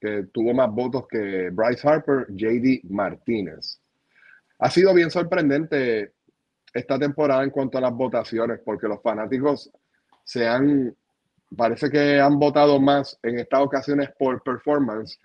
que 0.04 0.24
tuvo 0.34 0.52
más 0.52 0.70
votos 0.70 1.08
que 1.08 1.48
Bryce 1.48 1.88
Harper, 1.88 2.26
JD 2.28 2.84
Martínez. 2.90 3.80
Ha 4.58 4.68
sido 4.68 4.92
bien 4.92 5.10
sorprendente 5.10 6.12
esta 6.74 6.98
temporada 6.98 7.42
en 7.42 7.48
cuanto 7.48 7.78
a 7.78 7.80
las 7.80 7.94
votaciones, 7.94 8.60
porque 8.62 8.86
los 8.86 9.00
fanáticos 9.00 9.70
se 10.22 10.46
han 10.46 10.94
parece 11.54 11.90
que 11.90 12.20
han 12.20 12.38
votado 12.38 12.80
más 12.80 13.18
en 13.22 13.38
estas 13.38 13.60
ocasiones 13.60 14.10
por 14.18 14.42
performance 14.42 15.18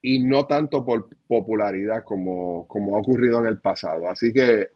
y 0.00 0.20
no 0.20 0.46
tanto 0.46 0.84
por 0.84 1.08
popularidad 1.26 2.04
como, 2.04 2.66
como 2.68 2.96
ha 2.96 3.00
ocurrido 3.00 3.40
en 3.40 3.46
el 3.46 3.58
pasado. 3.58 4.08
Así 4.08 4.32
que 4.32 4.68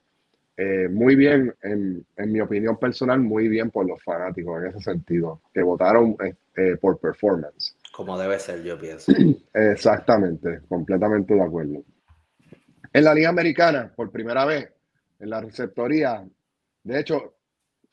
eh, 0.56 0.88
muy 0.88 1.16
bien, 1.16 1.54
en, 1.62 2.04
mi 2.30 2.40
opinión 2.40 2.76
personal, 2.76 3.20
muy 3.20 3.48
bien 3.48 3.70
por 3.70 3.86
los 3.86 4.02
fanáticos 4.02 4.62
en 4.62 4.68
ese 4.68 4.80
sentido, 4.80 5.40
que 5.52 5.62
votaron 5.62 6.16
este, 6.22 6.76
por 6.76 6.98
performance. 6.98 7.74
Como 7.92 8.18
debe 8.18 8.38
ser, 8.38 8.62
yo 8.62 8.78
pienso. 8.78 9.12
Exactamente, 9.54 10.60
completamente 10.68 11.34
de 11.34 11.42
acuerdo. 11.42 11.82
En 12.92 13.04
la 13.04 13.14
Liga 13.14 13.30
Americana, 13.30 13.90
por 13.94 14.10
primera 14.10 14.44
vez, 14.44 14.70
en 15.18 15.30
la 15.30 15.40
receptoría, 15.40 16.22
de 16.84 17.00
hecho, 17.00 17.34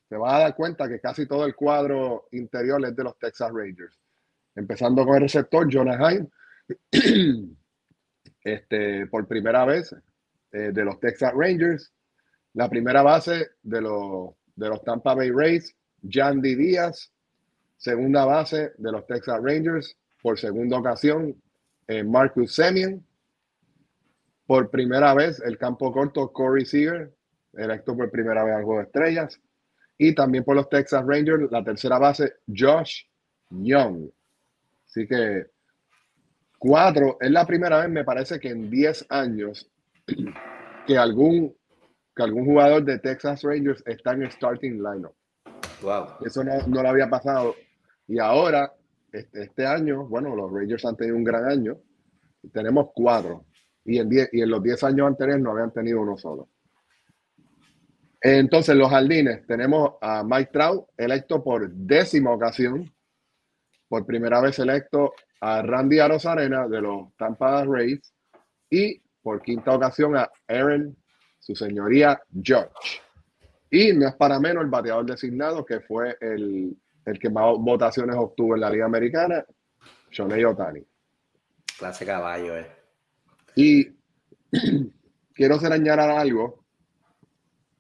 te 0.10 0.18
vas 0.18 0.34
a 0.34 0.40
dar 0.40 0.56
cuenta 0.56 0.90
que 0.90 1.00
casi 1.00 1.28
todo 1.28 1.46
el 1.46 1.56
cuadro 1.56 2.28
interior 2.32 2.84
es 2.84 2.96
de 2.96 3.04
los 3.04 3.18
Texas 3.20 3.52
Rangers. 3.54 3.96
Empezando 4.56 5.06
con 5.06 5.16
el 5.16 5.22
receptor, 5.22 5.70
Jonah 5.72 6.00
Heim, 6.10 6.28
este, 8.44 9.06
por 9.06 9.28
primera 9.28 9.66
vez 9.66 9.96
eh, 10.52 10.72
de 10.74 10.84
los 10.84 11.00
Texas 11.00 11.32
Rangers. 11.36 11.94
La 12.54 12.68
primera 12.68 13.04
base 13.04 13.52
de 13.62 13.82
los, 13.82 14.32
de 14.56 14.70
los 14.70 14.84
Tampa 14.84 15.14
Bay 15.14 15.30
Rays, 15.30 15.76
Yandy 16.02 16.56
Díaz. 16.56 17.12
Segunda 17.78 18.26
base 18.26 18.74
de 18.78 18.92
los 18.92 19.06
Texas 19.06 19.40
Rangers, 19.42 19.96
por 20.22 20.38
segunda 20.38 20.80
ocasión, 20.80 21.40
eh, 21.88 22.04
Marcus 22.04 22.56
Semien. 22.56 23.06
Por 24.48 24.72
primera 24.72 25.14
vez, 25.14 25.40
el 25.46 25.60
campo 25.60 25.94
corto, 25.94 26.34
Corey 26.34 26.66
Seager, 26.66 27.14
electo 27.54 27.96
por 27.96 28.10
primera 28.10 28.44
vez 28.44 28.56
al 28.56 28.64
Juego 28.64 28.80
de 28.80 28.86
Estrellas. 28.88 29.40
Y 30.00 30.16
también 30.16 30.44
por 30.44 30.56
los 30.56 30.68
Texas 30.68 31.06
Rangers, 31.06 31.52
la 31.52 31.64
tercera 31.64 32.00
base, 32.00 32.38
Josh 32.48 33.04
Young. 33.52 34.10
Así 34.88 35.06
que 35.06 35.46
cuatro, 36.58 37.18
es 37.20 37.30
la 37.30 37.46
primera 37.46 37.82
vez, 37.82 37.90
me 37.90 38.04
parece 38.04 38.40
que 38.40 38.50
en 38.50 38.72
10 38.72 39.06
años, 39.10 39.70
que 40.88 40.98
algún 40.98 41.54
algún 42.24 42.46
jugador 42.46 42.84
de 42.84 43.00
Texas 43.00 43.44
Rangers 43.44 43.84
está 43.86 44.14
en 44.14 44.24
el 44.24 44.32
starting 44.32 44.78
lineup. 44.78 45.14
Wow. 45.82 46.26
Eso 46.26 46.44
no, 46.44 46.52
no 46.68 46.84
lo 46.84 46.90
había 46.90 47.10
pasado. 47.10 47.56
Y 48.08 48.20
ahora, 48.20 48.74
este, 49.12 49.44
este, 49.44 49.66
año, 49.66 50.08
bueno, 50.08 50.36
los 50.36 50.52
Rangers 50.52 50.86
han 50.86 50.96
tenido 50.96 51.16
un 51.16 51.24
gran 51.24 51.46
año. 51.46 51.78
Tenemos 52.52 52.90
cuatro. 52.94 53.46
Y 53.86 54.00
en, 54.00 54.10
diez, 54.10 54.30
y 54.32 54.42
en 54.42 54.50
los 54.50 54.62
diez 54.62 54.84
años 54.84 55.08
anteriores 55.08 55.42
no 55.42 55.52
habían 55.52 55.72
tenido 55.72 56.02
uno 56.02 56.18
solo. 56.18 56.50
Entonces, 58.22 58.76
los 58.76 58.90
jardines, 58.90 59.46
tenemos 59.48 59.94
a 60.02 60.24
Mike 60.24 60.52
Trout, 60.52 60.90
electo 60.98 61.44
por 61.44 61.70
décima 61.72 62.32
ocasión. 62.32 62.92
Por 63.88 64.06
primera 64.06 64.42
vez 64.42 64.60
electo 64.60 65.14
a 65.42 65.62
Randy 65.62 66.00
Arozarena 66.00 66.68
de 66.68 66.82
los 66.82 67.16
Tampa 67.16 67.64
Rays. 67.66 68.14
Y 68.70 69.02
por 69.22 69.42
quinta 69.42 69.72
ocasión 69.72 70.18
a 70.18 70.30
Aaron 70.48 70.96
su 71.40 71.56
señoría 71.56 72.22
George. 72.44 73.02
Y 73.72 73.94
no 73.94 74.08
es 74.08 74.16
para 74.16 74.40
menos 74.40 74.64
el 74.64 74.70
bateador 74.70 75.06
designado, 75.06 75.66
que 75.66 75.80
fue 75.80 76.18
el, 76.20 76.78
que 77.20 77.30
más 77.30 77.56
votaciones 77.58 78.16
obtuvo 78.16 78.56
en 78.56 78.62
la 78.62 78.70
Liga 78.70 78.86
Americana, 78.86 79.46
Shohei 80.12 80.44
Otani. 80.44 80.84
Clase 81.78 82.06
caballo, 82.06 82.58
eh. 82.58 82.68
Y 83.56 83.88
quiero 85.34 85.56
añadir 85.56 86.00
algo 86.00 86.59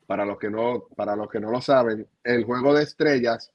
para 0.09 0.25
los 0.25 0.39
que 0.39 0.49
no, 0.49 0.87
para 0.95 1.15
los 1.15 1.29
que 1.29 1.39
no 1.39 1.51
lo 1.51 1.61
saben. 1.61 2.07
El 2.23 2.43
juego 2.43 2.73
de 2.73 2.81
estrellas, 2.81 3.51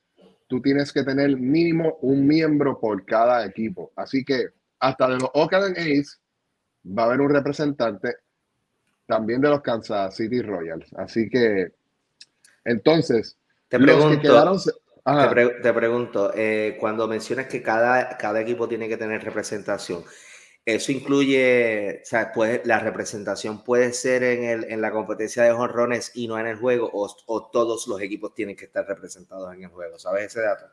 tú 0.47 0.63
tienes 0.63 0.93
que 0.93 1.03
tener 1.03 1.37
mínimo 1.37 1.99
un 2.03 2.29
miembro 2.29 2.79
por 2.79 3.05
cada 3.05 3.45
equipo. 3.45 3.91
Así 3.97 4.25
que 4.25 4.51
hasta 4.79 5.09
de 5.09 5.15
los 5.15 5.31
Oakland 5.35 5.77
A's 5.77 6.21
va 6.87 7.03
a 7.03 7.07
haber 7.07 7.23
un 7.23 7.31
representante 7.31 8.19
también 9.05 9.41
de 9.41 9.49
los 9.49 9.63
Kansas 9.63 10.15
City 10.15 10.43
Royals. 10.43 10.87
Así 10.95 11.29
que, 11.29 11.73
entonces, 12.65 13.37
te 13.67 13.81
pregunto, 13.81 14.63
te, 15.61 15.73
pregunto 15.73 16.31
eh, 16.37 16.77
cuando 16.79 17.09
mencionas 17.09 17.49
que 17.49 17.65
cada, 17.65 18.17
cada 18.17 18.41
equipo 18.41 18.69
tiene 18.69 18.89
que 18.89 18.97
tener 18.97 19.25
representación, 19.25 20.05
eso 20.67 20.93
incluye, 20.93 22.01
o 22.03 22.07
sea, 22.07 22.33
pues, 22.33 22.67
la 22.67 22.79
representación 22.79 23.63
puede 23.63 23.93
ser 23.93 24.23
en, 24.23 24.45
el, 24.45 24.65
en 24.65 24.81
la 24.81 24.91
competencia 24.91 25.43
de 25.43 25.53
jonrones 25.53 26.13
y 26.15 26.27
no 26.27 26.39
en 26.39 26.47
el 26.47 26.57
juego, 26.57 26.91
o, 26.93 27.51
todos 27.51 27.87
los 27.87 28.01
equipos 28.01 28.35
tienen 28.35 28.57
que 28.57 28.65
estar 28.65 28.87
representados 28.87 29.53
en 29.55 29.65
el 29.65 29.69
juego. 29.69 29.99
¿Sabes 29.99 30.27
ese 30.27 30.41
dato? 30.41 30.65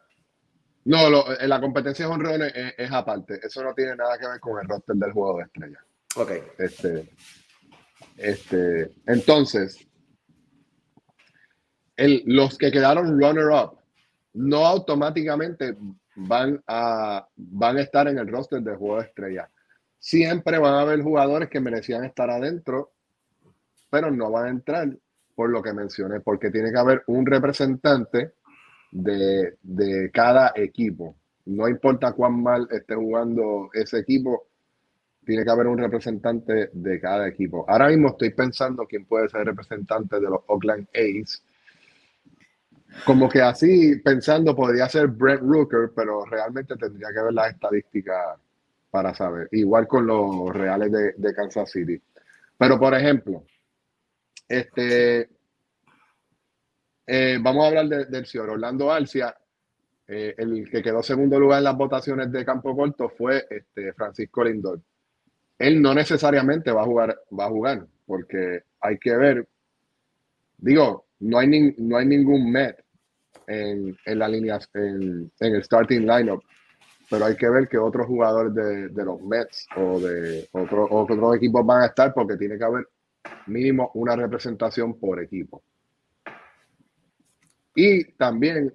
No, 0.85 1.07
en 1.39 1.49
la 1.49 1.59
competencia 1.59 2.05
de 2.05 2.11
jonrones 2.11 2.53
es, 2.55 2.73
es, 2.77 2.91
aparte. 2.91 3.39
Eso 3.43 3.63
no 3.63 3.73
tiene 3.73 3.95
nada 3.95 4.17
que 4.17 4.27
ver 4.27 4.39
con 4.39 4.59
el 4.59 4.67
roster 4.67 4.95
del 4.95 5.11
juego 5.11 5.37
de 5.37 5.43
estrella. 5.43 5.85
Ok. 6.15 6.31
Este, 6.57 7.09
este, 8.17 8.91
entonces, 9.07 9.85
el, 11.97 12.23
los 12.25 12.57
que 12.57 12.71
quedaron 12.71 13.19
runner-up 13.19 13.77
no 14.33 14.65
automáticamente 14.65 15.75
van 16.15 16.61
a, 16.67 17.27
van 17.35 17.77
a 17.77 17.81
estar 17.81 18.07
en 18.07 18.17
el 18.17 18.27
roster 18.27 18.61
de 18.61 18.75
juego 18.75 18.97
de 18.97 19.07
estrella. 19.07 19.49
Siempre 20.01 20.57
van 20.57 20.73
a 20.73 20.81
haber 20.81 21.03
jugadores 21.03 21.47
que 21.47 21.59
merecían 21.59 22.03
estar 22.03 22.27
adentro, 22.27 22.91
pero 23.91 24.09
no 24.09 24.31
van 24.31 24.45
a 24.47 24.49
entrar 24.49 24.97
por 25.35 25.51
lo 25.51 25.61
que 25.61 25.73
mencioné, 25.73 26.21
porque 26.21 26.49
tiene 26.49 26.71
que 26.71 26.79
haber 26.79 27.03
un 27.05 27.23
representante 27.23 28.33
de, 28.91 29.57
de 29.61 30.09
cada 30.11 30.53
equipo. 30.55 31.15
No 31.45 31.67
importa 31.67 32.13
cuán 32.13 32.41
mal 32.41 32.67
esté 32.71 32.95
jugando 32.95 33.69
ese 33.73 33.99
equipo, 33.99 34.47
tiene 35.23 35.43
que 35.43 35.51
haber 35.51 35.67
un 35.67 35.77
representante 35.77 36.71
de 36.73 36.99
cada 36.99 37.27
equipo. 37.27 37.63
Ahora 37.67 37.89
mismo 37.89 38.07
estoy 38.09 38.31
pensando 38.31 38.87
quién 38.87 39.05
puede 39.05 39.29
ser 39.29 39.45
representante 39.45 40.15
de 40.15 40.29
los 40.31 40.41
Oakland 40.47 40.87
A's. 40.95 41.43
Como 43.05 43.29
que 43.29 43.39
así 43.39 43.97
pensando 43.97 44.55
podría 44.55 44.89
ser 44.89 45.09
Brent 45.09 45.43
Rooker, 45.43 45.91
pero 45.95 46.25
realmente 46.25 46.75
tendría 46.75 47.09
que 47.13 47.21
ver 47.21 47.33
las 47.33 47.53
estadísticas 47.53 48.39
para 48.91 49.15
saber. 49.15 49.47
Igual 49.51 49.87
con 49.87 50.05
los 50.05 50.53
reales 50.53 50.91
de, 51.17 51.33
Kansas 51.33 51.71
City. 51.71 51.99
Pero 52.57 52.79
por 52.79 52.93
ejemplo, 52.93 53.43
este, 54.47 55.29
eh, 57.07 57.37
vamos 57.41 57.63
a 57.63 57.67
hablar 57.69 57.87
del 58.07 58.25
señor 58.25 58.51
Orlando 58.51 58.91
Alcia. 58.91 59.35
Eh, 60.07 60.35
el 60.37 60.69
que 60.69 60.83
quedó 60.83 61.01
segundo 61.01 61.39
lugar 61.39 61.59
en 61.59 61.63
las 61.63 61.77
votaciones 61.77 62.31
de 62.31 62.43
campo 62.43 62.75
corto 62.75 63.09
fue 63.09 63.47
este, 63.49 63.93
Francisco 63.93 64.43
Lindor 64.43 64.81
él 65.61 65.81
no 65.81 65.93
necesariamente 65.93 66.71
va 66.71 66.81
a 66.81 66.85
jugar, 66.85 67.19
va 67.37 67.45
a 67.45 67.49
jugar, 67.49 67.87
porque 68.05 68.63
hay 68.79 68.97
que 68.97 69.15
ver, 69.15 69.47
digo, 70.57 71.05
no 71.19 71.37
hay, 71.37 71.75
no 71.77 71.97
hay 71.97 72.05
ningún 72.07 72.51
Met 72.51 72.83
en, 73.45 73.95
la 74.05 74.27
línea, 74.27 74.59
en, 74.73 75.31
el 75.39 75.63
starting 75.63 76.01
lineup, 76.07 76.41
pero 77.11 77.25
hay 77.25 77.35
que 77.35 77.49
ver 77.49 77.67
que 77.67 77.77
otros 77.77 78.07
jugadores 78.07 78.55
de, 78.55 79.03
los 79.03 79.21
Mets 79.21 79.67
o 79.75 79.99
de 79.99 80.47
otro, 80.53 80.87
otros 80.89 81.35
equipos 81.35 81.65
van 81.65 81.81
a 81.81 81.87
estar 81.87 82.13
porque 82.13 82.37
tiene 82.37 82.57
que 82.57 82.63
haber 82.63 82.87
mínimo 83.47 83.91
una 83.95 84.15
representación 84.15 84.97
por 84.97 85.21
equipo. 85.21 85.61
Y 87.75 88.13
también 88.13 88.73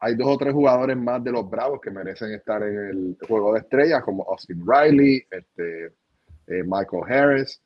hay 0.00 0.16
dos 0.16 0.26
o 0.26 0.38
tres 0.38 0.52
jugadores 0.52 0.96
más 0.96 1.22
de 1.22 1.30
los 1.30 1.48
Bravos 1.48 1.80
que 1.80 1.92
merecen 1.92 2.32
estar 2.32 2.64
en 2.64 2.76
el 2.76 3.16
juego 3.28 3.52
de 3.52 3.60
estrellas, 3.60 4.02
como 4.02 4.24
Austin 4.28 4.64
Riley, 4.66 5.24
este, 5.30 5.86
eh, 6.48 6.64
Michael 6.64 7.04
Harris, 7.08 7.62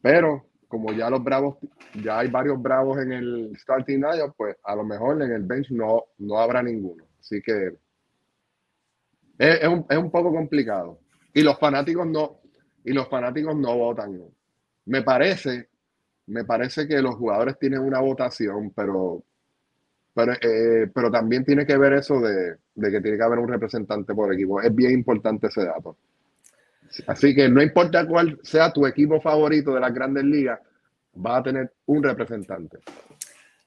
pero 0.00 0.46
como 0.68 0.92
ya 0.92 1.10
los 1.10 1.22
Bravos, 1.22 1.56
ya 2.00 2.20
hay 2.20 2.28
varios 2.28 2.62
Bravos 2.62 2.98
en 2.98 3.12
el 3.12 3.56
starting 3.58 4.02
lineup, 4.02 4.36
pues 4.36 4.56
a 4.62 4.76
lo 4.76 4.84
mejor 4.84 5.20
en 5.20 5.32
el 5.32 5.42
bench 5.42 5.68
no, 5.72 6.04
no 6.18 6.38
habrá 6.38 6.62
ninguno. 6.62 7.04
Así 7.18 7.42
que 7.42 7.72
es, 9.42 9.68
un, 9.68 9.86
es 9.88 9.98
un 9.98 10.10
poco 10.10 10.32
complicado. 10.32 11.00
Y 11.34 11.42
los 11.42 11.58
fanáticos 11.58 12.06
no, 12.06 12.40
y 12.84 12.92
los 12.92 13.08
fanáticos 13.08 13.56
no 13.56 13.76
votan. 13.76 14.20
Me 14.86 15.02
parece, 15.02 15.68
me 16.26 16.44
parece 16.44 16.86
que 16.86 17.00
los 17.00 17.16
jugadores 17.16 17.58
tienen 17.58 17.80
una 17.80 18.00
votación, 18.00 18.70
pero, 18.70 19.24
pero, 20.14 20.32
eh, 20.34 20.90
pero 20.94 21.10
también 21.10 21.44
tiene 21.44 21.66
que 21.66 21.76
ver 21.76 21.94
eso 21.94 22.20
de, 22.20 22.56
de, 22.74 22.90
que 22.90 23.00
tiene 23.00 23.16
que 23.16 23.22
haber 23.22 23.38
un 23.38 23.48
representante 23.48 24.14
por 24.14 24.32
equipo. 24.32 24.60
Es 24.60 24.74
bien 24.74 24.92
importante 24.92 25.48
ese 25.48 25.64
dato. 25.64 25.96
Así 27.06 27.34
que 27.34 27.48
no 27.48 27.62
importa 27.62 28.06
cuál 28.06 28.38
sea 28.42 28.72
tu 28.72 28.86
equipo 28.86 29.20
favorito 29.20 29.74
de 29.74 29.80
las 29.80 29.94
grandes 29.94 30.24
ligas, 30.24 30.60
va 31.14 31.38
a 31.38 31.42
tener 31.42 31.72
un 31.86 32.02
representante. 32.02 32.78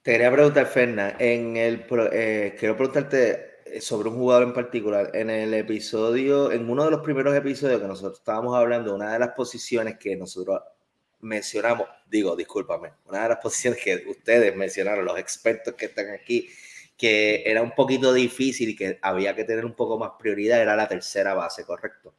Te 0.02 0.12
quería 0.12 0.32
preguntar, 0.32 0.68
Ferna, 0.68 1.16
en 1.18 1.58
el, 1.58 1.86
eh, 2.12 2.56
quiero 2.60 2.78
preguntarte 2.78 3.55
sobre 3.82 4.10
un 4.10 4.16
jugador 4.16 4.44
en 4.44 4.54
particular. 4.54 5.12
En 5.14 5.30
el 5.30 5.54
episodio, 5.54 6.52
en 6.52 6.70
uno 6.70 6.86
de 6.86 6.92
los 6.92 7.02
primeros 7.02 7.36
episodios 7.36 7.82
que 7.82 7.88
nosotros 7.88 8.20
estábamos 8.20 8.56
hablando, 8.56 8.96
una 8.96 9.14
de 9.14 9.20
las 9.20 9.30
posiciones 9.30 9.98
que 9.98 10.16
nosotros 10.16 10.62
mencionamos, 11.22 11.88
digo, 12.10 12.36
discúlpame, 12.36 12.94
una 13.06 13.24
de 13.24 13.30
las 13.30 13.38
posiciones 13.44 13.82
que 13.84 14.04
ustedes 14.08 14.56
mencionaron, 14.56 15.06
los 15.06 15.18
expertos 15.18 15.74
que 15.76 15.86
están 15.86 16.10
aquí, 16.10 16.50
que 16.98 17.44
era 17.46 17.62
un 17.62 17.72
poquito 17.72 18.14
difícil 18.14 18.70
y 18.70 18.76
que 18.76 19.00
había 19.02 19.36
que 19.36 19.44
tener 19.44 19.66
un 19.66 19.74
poco 19.74 19.98
más 19.98 20.12
prioridad 20.18 20.62
era 20.62 20.76
la 20.76 20.88
tercera 20.88 21.34
base, 21.34 21.66
¿correcto? 21.66 22.14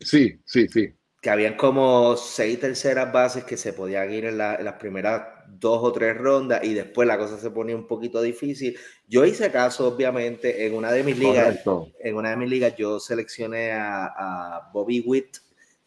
Sí, 0.00 0.38
sí, 0.44 0.68
sí. 0.68 0.92
Que 1.20 1.30
habían 1.30 1.56
como 1.56 2.16
seis 2.16 2.60
terceras 2.60 3.10
bases 3.12 3.44
que 3.44 3.56
se 3.56 3.72
podían 3.72 4.12
ir 4.12 4.26
en, 4.26 4.38
las 4.38 4.74
primeras 4.74 5.35
dos 5.48 5.80
o 5.82 5.92
tres 5.92 6.16
rondas 6.16 6.64
y 6.64 6.74
después 6.74 7.06
la 7.06 7.18
cosa 7.18 7.38
se 7.38 7.50
ponía 7.50 7.76
un 7.76 7.86
poquito 7.86 8.20
difícil. 8.22 8.76
Yo 9.08 9.24
hice 9.24 9.50
caso, 9.50 9.88
obviamente, 9.88 10.66
en 10.66 10.74
una 10.74 10.92
de 10.92 11.02
mis 11.02 11.18
ligas. 11.18 11.60
En 12.00 12.16
una 12.16 12.30
de 12.30 12.36
mis 12.36 12.50
ligas 12.50 12.74
yo 12.76 13.00
seleccioné 13.00 13.72
a, 13.72 14.70
Bobby 14.72 15.00
Witt 15.00 15.38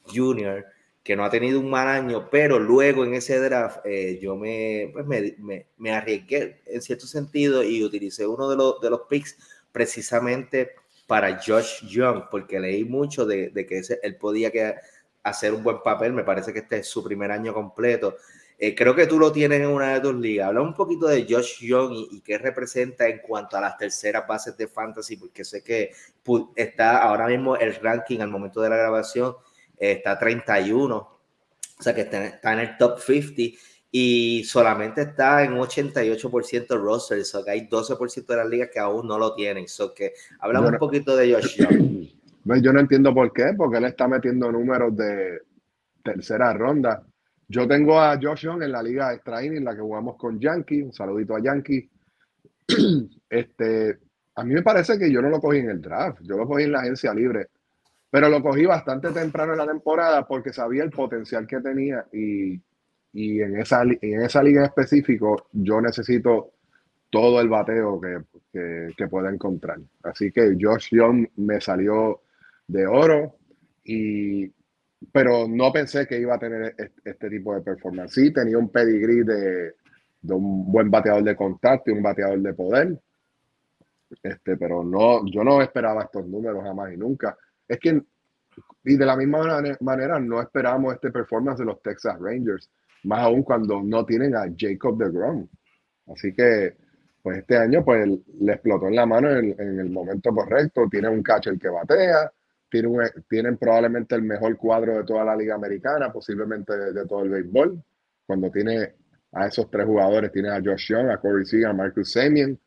Jr., 0.06 0.66
que 1.04 1.16
no 1.16 1.26
ha 1.26 1.30
tenido 1.30 1.60
un 1.60 1.70
mal 1.70 1.88
año, 1.88 2.30
pero 2.30 2.60
luego 2.60 3.04
en 3.04 3.16
ese 3.16 3.40
draft 3.40 3.80
eh, 3.86 4.20
yo 4.22 4.36
me, 4.36 4.92
pues 4.94 5.06
me, 5.06 5.66
me, 5.78 5.92
arriesgué 5.92 6.62
en 6.66 6.82
cierto 6.82 7.08
sentido 7.08 7.64
y 7.64 7.84
utilicé 7.84 8.28
uno 8.28 8.50
de 8.50 8.56
los, 8.56 8.80
de 8.80 8.90
los 8.92 9.02
picks 9.10 9.38
precisamente 9.72 10.72
para 11.08 11.42
Josh 11.42 11.84
Young, 11.88 12.26
porque 12.30 12.60
leí 12.60 12.84
mucho 12.84 13.26
de, 13.26 13.50
de 13.50 13.66
que 13.66 13.80
ese, 13.80 14.00
él 14.04 14.18
podía 14.18 14.52
que 14.52 14.76
hacer 15.24 15.54
un 15.54 15.64
buen 15.64 15.82
papel. 15.82 16.14
Me 16.14 16.24
parece 16.24 16.54
que 16.54 16.60
este 16.60 16.78
es 16.78 16.88
su 16.88 17.04
primer 17.04 17.32
año 17.32 17.54
completo. 17.54 18.18
Eh, 18.62 18.76
creo 18.76 18.94
que 18.94 19.08
tú 19.08 19.18
lo 19.18 19.32
tienes 19.32 19.62
en 19.62 19.68
una 19.68 19.94
de 19.94 20.02
tus 20.02 20.16
ligas. 20.16 20.50
Habla 20.50 20.62
un 20.62 20.74
poquito 20.74 21.08
de 21.08 21.26
Josh 21.30 21.62
Young 21.62 21.94
y, 22.12 22.20
qué 22.20 22.38
representa 22.38 23.08
en 23.08 23.20
cuanto 23.20 23.56
a 23.56 23.62
las 23.62 23.78
terceras 23.78 24.28
bases 24.28 24.58
de 24.58 24.68
fantasy, 24.68 25.16
porque 25.16 25.46
sé 25.46 25.64
que 25.64 25.92
está 26.58 26.98
ahora 26.98 27.28
mismo 27.28 27.56
el 27.56 27.74
ranking 27.76 28.20
al 28.20 28.30
momento 28.30 28.60
de 28.60 28.70
la 28.70 28.76
grabación 28.76 29.34
eh, 29.78 29.94
está 29.94 30.20
31, 30.20 30.94
o 30.94 31.18
sea 31.80 31.96
que 31.96 32.02
está, 32.02 32.52
en 32.54 32.60
el 32.60 32.78
top 32.78 33.00
50 33.00 33.58
y 33.92 34.44
solamente 34.44 35.04
está 35.04 35.42
en 35.46 35.54
88% 35.54 36.82
roster, 36.82 37.22
o 37.22 37.24
sea 37.24 37.42
que 37.46 37.52
hay 37.52 37.70
12% 37.70 38.26
de 38.26 38.36
las 38.36 38.50
ligas 38.50 38.70
que 38.74 38.80
aún 38.80 39.08
no 39.08 39.18
lo 39.18 39.34
tienen. 39.36 39.70
So 39.70 39.94
que 39.94 40.14
hablamos 40.42 40.74
un 40.74 40.80
poquito 40.80 41.16
de 41.16 41.34
Josh 41.34 41.56
Young. 41.56 42.08
Yo 42.62 42.74
no 42.74 42.82
entiendo 42.82 43.14
por 43.14 43.32
qué, 43.32 43.54
porque 43.56 43.78
él 43.78 43.86
está 43.86 44.06
metiendo 44.10 44.52
números 44.52 44.96
de 44.98 45.44
tercera 46.04 46.52
ronda. 46.54 47.06
Yo 47.50 47.68
tengo 47.68 48.00
a 48.00 48.18
Josh 48.22 48.44
Young 48.44 48.62
en 48.62 48.72
la 48.72 48.84
liga 48.84 49.12
extra 49.12 49.42
en 49.42 49.66
la 49.66 49.76
que 49.76 49.82
jugamos 49.82 50.16
con 50.18 50.40
Yankee. 50.40 50.84
Un 50.84 50.94
saludito 50.94 51.36
a 51.36 51.42
Yankee. 51.42 51.90
Este, 53.30 53.96
a 54.34 54.44
mí 54.44 54.56
me 54.56 54.64
parece 54.64 54.98
que 54.98 55.12
yo 55.12 55.22
no 55.22 55.30
lo 55.30 55.40
cogí 55.40 55.60
en 55.60 55.70
el 55.70 55.82
draft, 55.82 56.22
yo 56.24 56.36
lo 56.36 56.48
cogí 56.48 56.64
en 56.64 56.72
la 56.72 56.80
agencia 56.80 57.14
libre, 57.14 57.50
pero 58.10 58.28
lo 58.28 58.42
cogí 58.42 58.66
bastante 58.66 59.12
temprano 59.12 59.52
en 59.52 59.60
la 59.60 59.68
temporada 59.68 60.26
porque 60.26 60.52
sabía 60.52 60.84
el 60.84 60.90
potencial 60.90 61.46
que 61.46 61.60
tenía 61.60 62.08
y, 62.12 62.60
y 63.14 63.42
en, 63.42 63.60
esa, 63.60 63.84
en 63.84 64.22
esa 64.22 64.42
liga 64.42 64.62
en 64.62 64.66
específico 64.66 65.48
yo 65.52 65.80
necesito 65.80 66.54
todo 67.12 67.40
el 67.40 67.50
bateo 67.50 68.02
que, 68.02 68.18
que, 68.52 68.94
que 68.98 69.08
pueda 69.08 69.30
encontrar. 69.30 69.78
Así 70.02 70.32
que 70.32 70.58
Josh 70.60 70.90
Young 70.90 71.28
me 71.36 71.62
salió 71.62 72.22
de 72.68 72.88
oro, 72.88 73.36
y, 73.84 74.52
pero 75.12 75.48
no 75.48 75.72
pensé 75.72 76.06
que 76.06 76.20
iba 76.20 76.36
a 76.36 76.40
tener 76.40 76.76
este, 77.04 77.30
tipo 77.30 77.56
de 77.56 77.62
performance. 77.62 78.14
Sí, 78.14 78.34
tenía 78.34 78.58
un 78.58 78.70
pedigrí 78.70 79.24
de, 79.24 79.74
un 80.24 80.72
buen 80.72 80.92
bateador 80.92 81.24
de 81.24 81.36
contacto 81.36 81.90
y 81.90 81.94
un 81.94 82.04
bateador 82.04 82.40
de 82.40 82.54
poder, 82.54 83.00
este, 84.24 84.58
pero 84.58 84.84
no, 84.84 85.26
yo 85.28 85.44
no 85.44 85.62
esperaba 85.62 86.04
estos 86.04 86.28
números 86.28 86.64
jamás 86.64 86.94
y 86.94 86.98
nunca. 86.98 87.38
Es 87.68 87.80
que, 87.80 88.02
y 88.84 88.98
de 88.98 89.06
la 89.06 89.16
misma 89.16 89.62
manera, 89.82 90.20
no 90.20 90.42
esperábamos 90.42 90.96
este 90.96 91.12
performance 91.12 91.60
de 91.60 91.66
los 91.66 91.82
Texas 91.82 92.18
Rangers, 92.20 92.70
más 93.04 93.22
aún 93.22 93.44
cuando 93.44 93.82
no 93.82 94.06
tienen 94.06 94.36
a 94.36 94.48
Jacob 94.58 94.98
de 94.98 95.10
Grom. 95.10 95.48
Así 96.08 96.34
que, 96.34 96.76
pues 97.22 97.38
este 97.38 97.58
año, 97.58 97.86
pues 97.86 98.06
le 98.40 98.54
explotó 98.54 98.88
en 98.88 98.96
la 98.96 99.06
mano 99.06 99.30
en, 99.30 99.56
en 99.60 99.80
el 99.80 99.90
momento 99.90 100.34
correcto. 100.34 100.88
Tiene 100.90 101.08
un 101.08 101.22
catcher 101.22 101.58
que 101.58 101.70
batea, 101.70 102.32
tienen, 102.70 103.58
probablemente 103.58 104.16
el 104.16 104.24
mejor 104.24 104.56
cuadro 104.58 104.98
de 104.98 105.04
toda 105.04 105.24
la 105.24 105.36
liga 105.36 105.56
americana, 105.56 106.12
posiblemente 106.12 106.76
de, 106.76 107.06
todo 107.06 107.24
el 107.24 107.30
béisbol. 107.30 107.84
Cuando 108.26 108.52
tiene 108.52 108.94
a 109.32 109.48
esos 109.48 109.70
tres 109.70 109.86
jugadores, 109.86 110.32
tiene 110.32 110.50
a 110.50 110.62
Josh 110.64 110.90
Young, 110.90 111.10
a 111.10 111.18
Corey 111.18 111.46
Seager, 111.46 111.68
a 111.68 111.74
Marcus 111.74 112.12
Semien. 112.12 112.60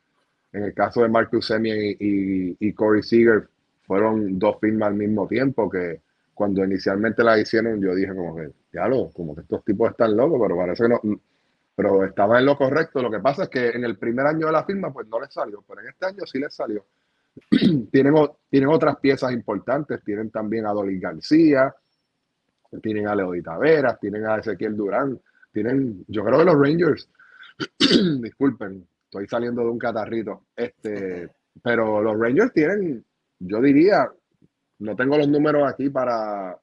En 0.53 0.65
el 0.65 0.75
caso 0.75 1.03
de 1.03 1.09
Marcus 1.09 1.47
Semien 1.47 1.97
y, 1.99 2.57
y, 2.59 2.73
Corey 2.73 3.03
Seager, 3.03 3.49
fueron 3.83 4.39
dos 4.39 4.59
firmas 4.61 4.89
al 4.89 4.95
mismo 4.95 5.27
tiempo 5.27 5.71
que 5.71 6.01
cuando 6.35 6.65
inicialmente 6.65 7.23
la 7.23 7.39
hicieron, 7.39 7.81
yo 7.81 7.95
dije 7.95 8.15
como 8.15 8.35
que, 8.37 8.51
ya 8.73 8.89
lo, 8.89 9.11
como 9.11 9.35
que 9.35 9.43
estos 9.43 9.65
tipos 9.65 9.91
están 9.91 10.17
locos, 10.17 10.41
pero 10.43 10.57
parece 10.57 10.83
que 10.85 10.89
no, 10.89 11.01
pero 11.75 12.05
estaban 12.05 12.41
en 12.41 12.47
lo 12.47 12.57
correcto. 12.57 13.03
Lo 13.03 13.11
que 13.11 13.21
pasa 13.21 13.45
es 13.45 13.49
que 13.49 13.71
en 13.71 13.85
el 13.85 13.97
primer 13.99 14.27
año 14.27 14.47
de 14.47 14.53
la 14.53 14.65
firma, 14.65 14.93
pues 14.93 15.07
no 15.09 15.21
les 15.21 15.33
salió, 15.33 15.63
pero 15.67 15.81
en 15.81 15.89
este 15.89 16.07
año 16.07 16.27
sí 16.27 16.39
les 16.39 16.55
salió. 16.55 16.85
tienen, 17.91 18.15
tienen 18.49 18.69
otras 18.69 18.97
piezas 18.99 19.33
importantes, 19.33 20.03
tienen 20.05 20.31
también 20.31 20.67
a 20.67 20.73
Dolly 20.73 20.99
García, 20.99 21.75
tienen 22.83 23.09
a 23.09 23.15
Leo 23.15 23.31
Taveras, 23.43 23.99
tienen 24.01 24.27
a 24.27 24.37
Ezequiel 24.37 24.77
Durán, 24.77 25.21
tienen, 25.53 26.05
yo 26.09 26.25
creo 26.25 26.39
que 26.39 26.45
los 26.45 26.59
Rangers, 26.59 27.09
disculpen, 28.21 28.87
estoy 29.05 29.27
saliendo 29.29 29.63
de 29.63 29.69
un 29.69 29.79
catarrito, 29.79 30.45
este, 30.57 31.31
pero 31.63 32.01
los 32.01 32.19
Rangers 32.19 32.53
tienen, 32.53 33.05
yo 33.39 33.61
diría, 33.61 34.11
no 34.79 34.97
tengo 34.97 35.19
los 35.19 35.29
números 35.29 35.71
aquí 35.71 35.91
para, 35.91 36.59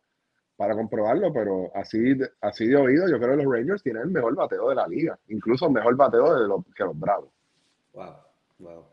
para 0.55 0.75
comprobarlo, 0.75 1.31
pero 1.31 1.71
así, 1.75 2.17
así 2.41 2.67
de 2.67 2.75
oído, 2.75 3.07
yo 3.07 3.19
creo 3.19 3.37
que 3.37 3.43
los 3.43 3.53
Rangers 3.53 3.83
tienen 3.83 4.03
el 4.03 4.09
mejor 4.09 4.35
bateo 4.35 4.69
de 4.69 4.75
la 4.75 4.87
liga, 4.87 5.17
incluso 5.27 5.69
mejor 5.69 5.95
bateo 5.95 6.41
de 6.41 6.47
los, 6.47 6.65
que 6.75 6.83
los 6.83 6.99
Bravos. 6.99 7.29
Wow, 7.93 8.15
wow. 8.59 8.85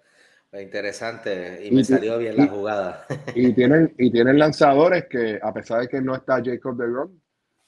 Interesante, 0.60 1.66
y 1.66 1.70
me 1.70 1.84
salió 1.84 2.18
bien 2.18 2.36
la 2.36 2.46
jugada. 2.46 3.06
Y 3.34 3.52
tienen, 3.54 3.94
y 3.98 4.10
tienen 4.10 4.38
lanzadores 4.38 5.06
que, 5.06 5.38
a 5.42 5.52
pesar 5.52 5.80
de 5.80 5.88
que 5.88 6.00
no 6.00 6.14
está 6.14 6.42
Jacob 6.42 6.76
de 6.76 6.88
Grom, 6.88 7.10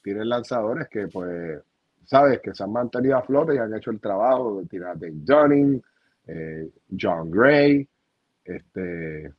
tienen 0.03 0.29
lanzadores 0.29 0.89
que, 0.89 1.09
pues, 1.09 1.61
sabes, 2.05 2.41
que 2.41 2.55
se 2.55 2.65
han 2.65 2.73
mantenido 2.73 3.17
a 3.17 3.23
flote 3.23 3.55
y 3.55 3.59
han 3.59 3.75
hecho 3.75 3.91
el 3.91 4.01
trabajo. 4.01 4.63
Tiene 4.69 4.87
a 4.87 4.95
Dave 4.95 5.13
Dunning, 5.13 5.83
eh, 6.27 6.69
John 6.99 7.31
Gray, 7.31 7.87
este, 8.45 9.33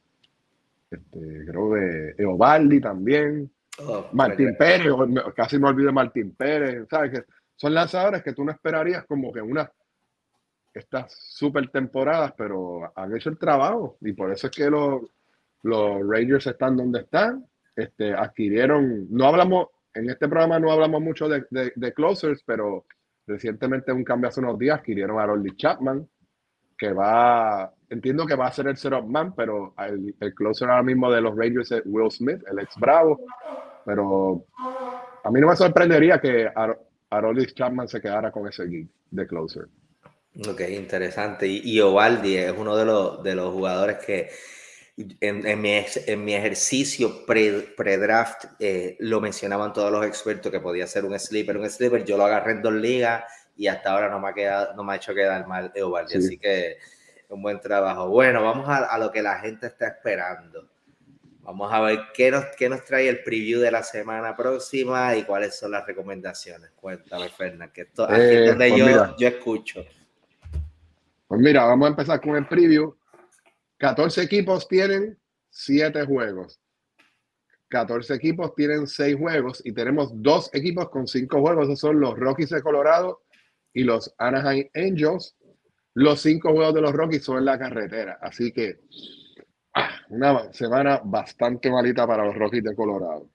este, 0.90 1.46
creo 1.46 1.74
de 1.74 2.16
Eovaldi 2.18 2.82
también, 2.82 3.50
oh, 3.86 4.08
Martín 4.14 4.56
Pérez, 4.58 4.92
casi 5.36 5.60
me 5.60 5.68
olvido 5.68 5.88
de 5.88 5.94
Martín 5.94 6.34
Pérez, 6.36 6.88
sabes 6.90 7.12
que 7.12 7.26
son 7.56 7.74
lanzadores 7.74 8.24
que 8.24 8.34
tú 8.34 8.44
no 8.44 8.52
esperarías 8.52 9.06
como 9.06 9.32
que 9.32 9.42
una 9.42 9.72
estas 10.80 11.14
super 11.14 11.70
temporadas, 11.70 12.34
pero 12.38 12.92
han 12.96 13.16
hecho 13.16 13.30
el 13.30 13.38
trabajo 13.38 13.98
y 14.02 14.14
por 14.14 14.32
eso 14.32 14.48
es 14.48 14.56
que 14.56 14.70
los, 14.70 15.02
los 15.64 16.08
Rangers 16.08 16.48
están 16.48 16.78
donde 16.78 17.02
están. 17.02 17.46
Este, 17.76 18.14
adquirieron, 18.14 19.08
no 19.10 19.26
hablamos, 19.26 19.68
en 19.94 20.10
este 20.10 20.28
programa 20.28 20.60
no 20.60 20.72
hablamos 20.72 21.02
mucho 21.02 21.30
de, 21.30 21.46
de, 21.50 21.94
closers, 21.94 22.44
pero 22.46 22.86
recientemente 23.26 23.94
un 23.94 24.04
cambio 24.04 24.28
hace 24.28 24.42
unos 24.42 24.60
días 24.60 24.80
adquirieron 24.80 25.20
a 25.20 25.26
Rolly 25.26 25.56
Chapman, 25.56 26.08
que 26.78 26.92
va, 26.92 27.72
entiendo 27.90 28.26
que 28.26 28.36
va 28.36 28.48
a 28.48 28.52
ser 28.52 28.68
el 28.68 28.76
setup 28.76 29.06
man, 29.06 29.34
pero 29.34 29.74
el, 29.78 30.14
el, 30.20 30.34
closer 30.34 30.70
ahora 30.70 30.84
mismo 30.84 31.10
de 31.12 31.22
los 31.22 31.38
Rangers 31.38 31.72
es 31.72 31.84
Will 31.86 32.12
Smith, 32.12 32.42
el 32.52 32.60
ex 32.60 32.76
Bravo, 32.78 33.22
pero 33.86 34.46
a 35.24 35.32
mí 35.32 35.40
no 35.40 35.48
me 35.48 35.56
sorprendería 35.56 36.20
que 36.20 36.48
a, 36.48 36.76
a 37.12 37.34
Chapman 37.54 37.88
se 37.88 38.02
quedara 38.02 38.32
con 38.32 38.48
ese 38.48 38.68
gig 38.68 38.90
de 39.12 39.28
closer. 39.28 39.68
Ok, 40.48 40.62
interesante. 40.70 41.48
Y, 41.48 41.62
y 41.64 41.82
Ovaldi 41.82 42.38
es 42.38 42.54
uno 42.56 42.76
de 42.76 42.86
los, 42.86 43.24
de 43.24 43.36
los 43.36 43.54
jugadores 43.54 43.98
que 43.98 44.30
en, 45.22 45.46
en, 45.48 45.62
mi, 45.62 45.86
en 46.08 46.26
mi, 46.26 46.34
ejercicio 46.34 47.26
pre-draft 47.26 48.46
eh, 48.60 48.98
lo 49.00 49.22
mencionaban 49.22 49.72
todos 49.72 49.92
los 49.92 50.06
expertos 50.06 50.52
que 50.52 50.60
podía 50.60 50.88
ser 50.88 51.06
un 51.06 51.18
sleeper. 51.18 51.58
Un 51.58 51.70
sleeper, 51.70 52.04
yo 52.06 52.18
lo 52.18 52.26
agarré 52.26 52.54
en 52.54 52.62
dos 52.62 52.74
ligas 52.74 53.24
y 53.56 53.68
hasta 53.68 53.92
ahora 53.92 54.10
no 54.10 54.20
me 54.20 54.30
ha, 54.30 54.34
quedado, 54.34 54.74
no 54.76 54.84
me 54.84 54.94
ha 54.94 54.96
hecho 54.98 55.14
quedar 55.14 55.46
mal 55.48 55.72
Ovaldi. 55.82 56.18
Así 56.18 56.38
que 56.38 56.78
un 57.30 57.42
buen 57.42 57.60
trabajo. 57.60 58.10
Bueno, 58.10 58.44
vamos 58.44 58.68
a, 58.68 58.86
a, 58.86 58.98
lo 58.98 59.12
que 59.12 59.22
la 59.22 59.40
gente 59.40 59.68
está 59.68 59.88
esperando. 59.88 60.70
Vamos 61.42 61.72
a 61.74 61.82
ver 61.82 62.00
qué 62.14 62.30
nos, 62.32 62.46
qué 62.58 62.70
nos 62.70 62.84
trae 62.86 63.10
el 63.10 63.24
preview 63.24 63.60
de 63.60 63.72
la 63.72 63.84
semana 63.84 64.36
próxima 64.36 65.16
y 65.16 65.24
cuáles 65.24 65.58
son 65.58 65.72
las 65.72 65.86
recomendaciones. 65.86 66.72
Cuéntame, 66.76 67.30
Fernando, 67.30 67.74
que 67.74 67.82
esto, 67.82 68.04
aquí 68.04 68.22
es 68.22 68.22
eh, 68.22 68.48
donde 68.48 68.70
pues 68.70 68.80
yo, 68.80 69.18
yo 69.18 69.28
escucho. 69.28 69.86
Pues 71.30 71.42
mira, 71.42 71.64
vamos 71.64 71.86
a 71.86 71.90
empezar 71.92 72.20
con 72.20 72.36
el 72.36 72.48
preview. 72.48 72.98
14 73.78 74.24
equipos 74.24 74.68
tienen 74.68 75.16
7 75.52 76.04
juegos. 76.08 76.60
14 77.68 78.16
equipos 78.16 78.56
tienen 78.56 78.88
6 78.88 79.16
juegos 79.16 79.62
y 79.64 79.72
tenemos 79.72 80.10
dos 80.16 80.50
equipos 80.56 80.90
con 80.90 81.06
5 81.06 81.40
juegos. 81.40 81.66
Esos 81.66 81.82
son 81.82 82.00
los 82.00 82.18
Rockies 82.18 82.50
de 82.50 82.64
Colorado 82.64 83.22
y 83.72 83.84
los 83.84 84.12
Anaheim 84.18 84.70
Angels. 84.74 85.36
Los 85.94 86.20
5 86.22 86.52
juegos 86.52 86.74
de 86.74 86.82
los 86.82 86.94
Rockies 86.94 87.24
son 87.24 87.38
en 87.38 87.46
la 87.46 87.60
carretera. 87.60 88.18
Así 88.24 88.52
que 88.52 88.80
ah, 89.76 90.00
una 90.10 90.52
semana 90.52 91.00
bastante 91.04 91.70
malita 91.70 92.08
para 92.08 92.26
los 92.26 92.36
Rockies 92.36 92.64
de 92.64 92.76
Colorado. 92.76 93.30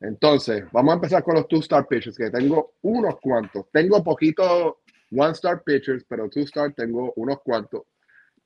Entonces, 0.00 0.64
vamos 0.72 0.90
a 0.90 0.94
empezar 0.96 1.22
con 1.22 1.36
los 1.36 1.46
two-star 1.46 1.86
pitchers, 1.86 2.16
que 2.16 2.30
tengo 2.30 2.72
unos 2.82 3.20
cuantos. 3.20 3.66
Tengo 3.70 4.02
poquito 4.02 4.80
one 5.10 5.32
star 5.32 5.62
pitchers, 5.62 6.04
pero 6.08 6.28
two 6.28 6.42
star 6.42 6.72
tengo 6.74 7.12
unos 7.16 7.40
cuantos. 7.42 7.82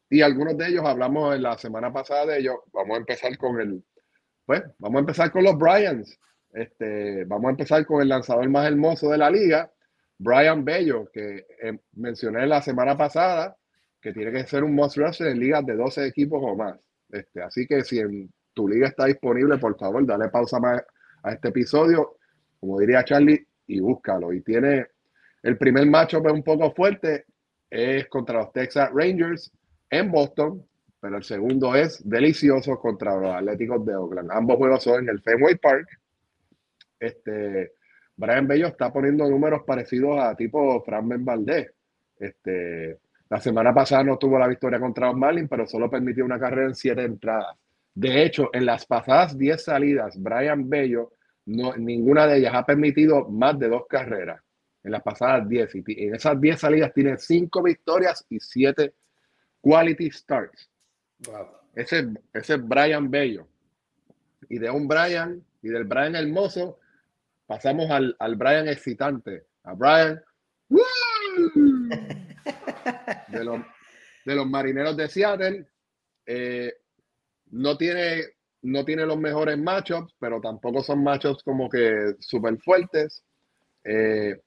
Y 0.08 0.20
algunos 0.20 0.56
de 0.56 0.68
ellos 0.68 0.84
hablamos 0.84 1.34
en 1.34 1.42
la 1.42 1.56
semana 1.56 1.92
pasada 1.92 2.26
de 2.26 2.40
ellos. 2.40 2.56
Vamos 2.72 2.96
a 2.96 3.00
empezar 3.00 3.36
con 3.38 3.60
el, 3.60 3.82
pues, 4.44 4.62
vamos 4.78 4.96
a 4.96 5.00
empezar 5.00 5.32
con 5.32 5.44
los 5.44 5.56
Bryans. 5.56 6.18
Este, 6.52 7.24
vamos 7.24 7.46
a 7.46 7.50
empezar 7.50 7.86
con 7.86 8.02
el 8.02 8.08
lanzador 8.08 8.48
más 8.50 8.66
hermoso 8.66 9.10
de 9.10 9.16
la 9.16 9.30
liga, 9.30 9.72
Brian 10.18 10.64
Bello, 10.64 11.10
que 11.10 11.46
eh, 11.62 11.78
mencioné 11.94 12.46
la 12.46 12.60
semana 12.60 12.96
pasada, 12.96 13.56
que 14.00 14.12
tiene 14.12 14.32
que 14.32 14.46
ser 14.46 14.62
un 14.64 14.74
must 14.74 14.98
rusher 14.98 15.28
en 15.28 15.40
ligas 15.40 15.64
de 15.64 15.76
12 15.76 16.06
equipos 16.06 16.40
o 16.42 16.54
más. 16.56 16.78
Este, 17.08 17.42
así 17.42 17.66
que 17.66 17.82
si 17.82 17.98
en 17.98 18.30
tu 18.52 18.68
liga 18.68 18.88
está 18.88 19.06
disponible, 19.06 19.58
por 19.58 19.78
favor, 19.78 20.04
dale 20.04 20.28
pausa 20.28 20.60
más 20.60 20.82
a 21.22 21.32
este 21.32 21.48
episodio, 21.48 22.18
como 22.60 22.78
diría 22.78 23.04
Charlie, 23.04 23.46
y 23.66 23.80
búscalo. 23.80 24.32
Y 24.32 24.42
tiene 24.42 24.88
el 25.42 25.58
primer 25.58 25.86
matchup 25.86 26.26
un 26.26 26.42
poco 26.42 26.70
fuerte, 26.72 27.24
es 27.68 28.06
contra 28.08 28.40
los 28.40 28.52
Texas 28.52 28.90
Rangers 28.92 29.50
en 29.90 30.10
Boston, 30.10 30.64
pero 31.00 31.16
el 31.16 31.24
segundo 31.24 31.74
es 31.74 32.06
delicioso 32.08 32.78
contra 32.78 33.16
los 33.16 33.34
Atléticos 33.34 33.84
de 33.84 33.96
Oakland. 33.96 34.30
Ambos 34.30 34.56
juegos 34.56 34.84
son 34.84 35.02
en 35.02 35.08
el 35.08 35.20
Fenway 35.20 35.56
Park. 35.56 35.88
Este, 37.00 37.72
Brian 38.14 38.46
Bello 38.46 38.68
está 38.68 38.92
poniendo 38.92 39.28
números 39.28 39.62
parecidos 39.66 40.18
a 40.20 40.36
tipo 40.36 40.82
Fran 40.84 41.08
Ben 41.08 41.24
Valdez. 41.24 41.72
Este, 42.18 42.98
la 43.28 43.40
semana 43.40 43.74
pasada 43.74 44.04
no 44.04 44.18
tuvo 44.18 44.38
la 44.38 44.46
victoria 44.46 44.78
contra 44.78 45.08
los 45.08 45.16
Marlins, 45.16 45.48
pero 45.48 45.66
solo 45.66 45.90
permitió 45.90 46.24
una 46.24 46.38
carrera 46.38 46.68
en 46.68 46.74
siete 46.74 47.02
entradas. 47.02 47.56
De 47.94 48.22
hecho, 48.22 48.50
en 48.52 48.66
las 48.66 48.86
pasadas 48.86 49.36
10 49.36 49.64
salidas, 49.64 50.22
Brian 50.22 50.68
Bello, 50.68 51.12
no, 51.46 51.74
ninguna 51.76 52.26
de 52.26 52.38
ellas 52.38 52.54
ha 52.54 52.64
permitido 52.64 53.28
más 53.28 53.58
de 53.58 53.68
dos 53.68 53.86
carreras. 53.88 54.40
En 54.84 54.92
las 54.92 55.02
pasadas 55.02 55.48
10. 55.48 55.74
Y 55.74 56.04
en 56.06 56.14
esas 56.14 56.40
10 56.40 56.60
salidas 56.60 56.92
tiene 56.92 57.16
5 57.16 57.62
victorias 57.62 58.24
y 58.28 58.40
7 58.40 58.92
quality 59.60 60.10
starts. 60.10 60.68
Ese, 61.74 62.08
ese 62.32 62.54
es 62.54 62.68
Brian 62.68 63.10
Bello. 63.10 63.46
Y 64.48 64.58
de 64.58 64.70
un 64.70 64.88
Brian 64.88 65.42
y 65.62 65.68
del 65.68 65.84
Brian 65.84 66.16
hermoso, 66.16 66.78
pasamos 67.46 67.90
al, 67.90 68.16
al 68.18 68.36
Brian 68.36 68.68
excitante. 68.68 69.46
A 69.64 69.74
Brian. 69.74 70.22
De 73.28 73.44
los, 73.44 73.60
de 74.26 74.34
los 74.34 74.46
marineros 74.46 74.96
de 74.96 75.08
Seattle. 75.08 75.66
Eh, 76.26 76.74
no 77.52 77.76
tiene, 77.76 78.24
no 78.62 78.84
tiene 78.84 79.06
los 79.06 79.18
mejores 79.18 79.58
matchups, 79.58 80.14
pero 80.18 80.40
tampoco 80.40 80.82
son 80.82 81.02
matchups 81.02 81.42
como 81.42 81.68
que 81.68 82.16
súper 82.20 82.58
fuertes. 82.58 83.24
Eh, 83.84 84.40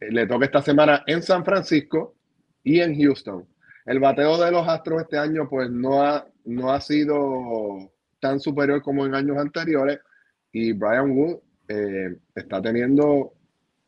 le 0.00 0.26
toca 0.26 0.44
esta 0.44 0.62
semana 0.62 1.02
en 1.06 1.22
San 1.22 1.44
Francisco 1.44 2.14
y 2.62 2.80
en 2.80 3.00
Houston. 3.00 3.46
El 3.86 4.00
bateo 4.00 4.36
de 4.38 4.50
los 4.50 4.68
Astros 4.68 5.02
este 5.02 5.18
año 5.18 5.48
pues 5.48 5.70
no 5.70 6.02
ha, 6.02 6.26
no 6.44 6.70
ha 6.70 6.80
sido 6.80 7.90
tan 8.20 8.40
superior 8.40 8.82
como 8.82 9.06
en 9.06 9.14
años 9.14 9.38
anteriores 9.38 10.00
y 10.52 10.72
Brian 10.72 11.10
Wood 11.10 11.38
eh, 11.68 12.16
está 12.34 12.60
teniendo 12.60 13.34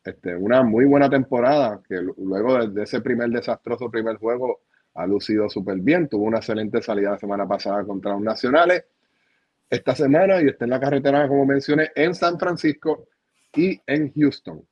este, 0.04 0.34
una 0.34 0.62
muy 0.62 0.84
buena 0.86 1.10
temporada 1.10 1.80
que 1.86 2.00
luego 2.16 2.66
de, 2.66 2.82
ese 2.82 3.00
primer 3.00 3.30
desastroso 3.30 3.90
primer 3.90 4.16
juego 4.16 4.60
ha 4.94 5.06
lucido 5.06 5.48
súper 5.48 5.78
bien. 5.78 6.08
Tuvo 6.08 6.24
una 6.24 6.38
excelente 6.38 6.82
salida 6.82 7.12
la 7.12 7.18
semana 7.18 7.46
pasada 7.46 7.84
contra 7.84 8.12
los 8.12 8.22
Nacionales. 8.22 8.84
Esta 9.68 9.94
semana 9.94 10.42
y 10.42 10.48
está 10.48 10.64
en 10.64 10.70
la 10.70 10.80
carretera, 10.80 11.28
como 11.28 11.46
mencioné, 11.46 11.90
en 11.94 12.14
San 12.14 12.38
Francisco 12.38 13.06
y 13.54 13.80
en 13.86 14.12
Houston. 14.14 14.62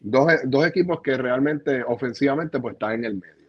Dos, 0.00 0.32
dos 0.44 0.66
equipos 0.66 1.00
que 1.02 1.16
realmente 1.16 1.82
ofensivamente 1.82 2.60
pues 2.60 2.74
están 2.74 2.92
en 2.94 3.04
el 3.04 3.14
medio. 3.14 3.48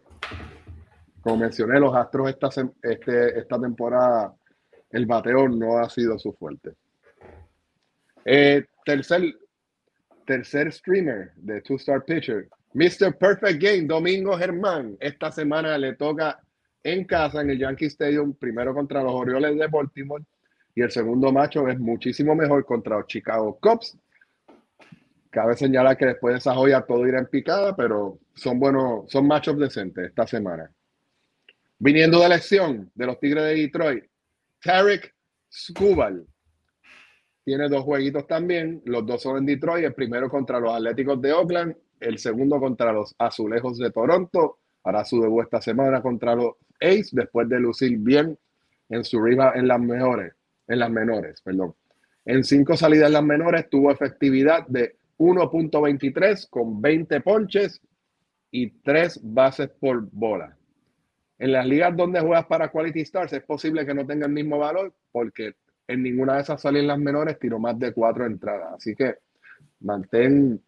Como 1.20 1.36
mencioné, 1.36 1.78
los 1.78 1.94
Astros 1.94 2.30
esta, 2.30 2.48
este, 2.82 3.38
esta 3.38 3.60
temporada, 3.60 4.34
el 4.90 5.06
bateo 5.06 5.48
no 5.48 5.78
ha 5.78 5.88
sido 5.88 6.18
su 6.18 6.32
fuerte. 6.32 6.72
Eh, 8.24 8.64
tercer, 8.84 9.22
tercer 10.26 10.72
streamer 10.72 11.32
de 11.36 11.60
Two 11.62 11.76
Star 11.76 12.04
Pitcher, 12.04 12.48
Mr. 12.72 13.16
Perfect 13.18 13.62
Game, 13.62 13.82
Domingo 13.82 14.36
Germán. 14.36 14.96
Esta 15.00 15.30
semana 15.30 15.76
le 15.76 15.94
toca 15.94 16.40
en 16.82 17.04
casa 17.04 17.42
en 17.42 17.50
el 17.50 17.58
Yankee 17.58 17.86
Stadium, 17.86 18.34
primero 18.34 18.74
contra 18.74 19.02
los 19.02 19.12
Orioles 19.12 19.58
de 19.58 19.66
Baltimore 19.66 20.24
y 20.74 20.82
el 20.82 20.90
segundo 20.90 21.32
macho 21.32 21.68
es 21.68 21.78
muchísimo 21.78 22.34
mejor 22.34 22.64
contra 22.64 22.98
los 22.98 23.06
Chicago 23.06 23.58
Cubs. 23.60 23.98
Cabe 25.30 25.56
señalar 25.56 25.96
que 25.96 26.06
después 26.06 26.34
de 26.34 26.38
esa 26.38 26.54
joya 26.54 26.82
todo 26.82 27.06
irá 27.06 27.20
en 27.20 27.26
picada, 27.26 27.76
pero 27.76 28.18
son 28.34 28.58
buenos, 28.58 29.10
son 29.10 29.28
matchups 29.28 29.60
decentes 29.60 30.08
esta 30.08 30.26
semana. 30.26 30.70
Viniendo 31.78 32.18
de 32.18 32.26
elección 32.26 32.90
de 32.94 33.06
los 33.06 33.20
Tigres 33.20 33.44
de 33.44 33.54
Detroit, 33.54 34.04
Tarek 34.62 35.14
Skubal. 35.50 36.26
Tiene 37.44 37.68
dos 37.68 37.84
jueguitos 37.84 38.26
también, 38.26 38.82
los 38.84 39.06
dos 39.06 39.22
son 39.22 39.38
en 39.38 39.46
Detroit, 39.46 39.84
el 39.84 39.94
primero 39.94 40.28
contra 40.28 40.60
los 40.60 40.74
Atléticos 40.74 41.22
de 41.22 41.32
Oakland, 41.32 41.76
el 42.00 42.18
segundo 42.18 42.58
contra 42.58 42.92
los 42.92 43.14
Azulejos 43.18 43.78
de 43.78 43.90
Toronto. 43.90 44.58
Hará 44.82 45.04
su 45.04 45.22
debut 45.22 45.44
esta 45.44 45.60
semana 45.60 46.02
contra 46.02 46.34
los 46.34 46.54
Ace, 46.80 47.10
después 47.12 47.48
de 47.48 47.60
lucir 47.60 47.98
bien 47.98 48.36
en 48.88 49.04
su 49.04 49.22
rival 49.22 49.52
en 49.56 49.68
las 49.68 49.80
mejores, 49.80 50.34
en 50.66 50.78
las 50.78 50.90
menores, 50.90 51.40
perdón. 51.40 51.74
En 52.24 52.44
cinco 52.44 52.76
salidas 52.76 53.06
en 53.06 53.14
las 53.14 53.24
menores 53.24 53.70
tuvo 53.70 53.90
efectividad 53.90 54.66
de 54.66 54.96
1.23 55.20 56.48
con 56.48 56.80
20 56.80 57.20
ponches 57.20 57.80
y 58.50 58.70
tres 58.80 59.20
bases 59.22 59.68
por 59.78 60.08
bola. 60.10 60.56
En 61.38 61.52
las 61.52 61.66
ligas 61.66 61.94
donde 61.94 62.20
juegas 62.20 62.46
para 62.46 62.70
Quality 62.70 63.00
Stars 63.02 63.34
es 63.34 63.42
posible 63.42 63.84
que 63.84 63.92
no 63.92 64.06
tenga 64.06 64.26
el 64.26 64.32
mismo 64.32 64.58
valor 64.58 64.94
porque 65.12 65.56
en 65.86 66.02
ninguna 66.02 66.36
de 66.36 66.40
esas 66.40 66.62
salidas 66.62 66.98
menores 66.98 67.38
tiró 67.38 67.58
más 67.58 67.78
de 67.78 67.92
cuatro 67.92 68.24
entradas. 68.24 68.74
Así 68.76 68.94
que 68.94 69.16
mantén, 69.80 70.58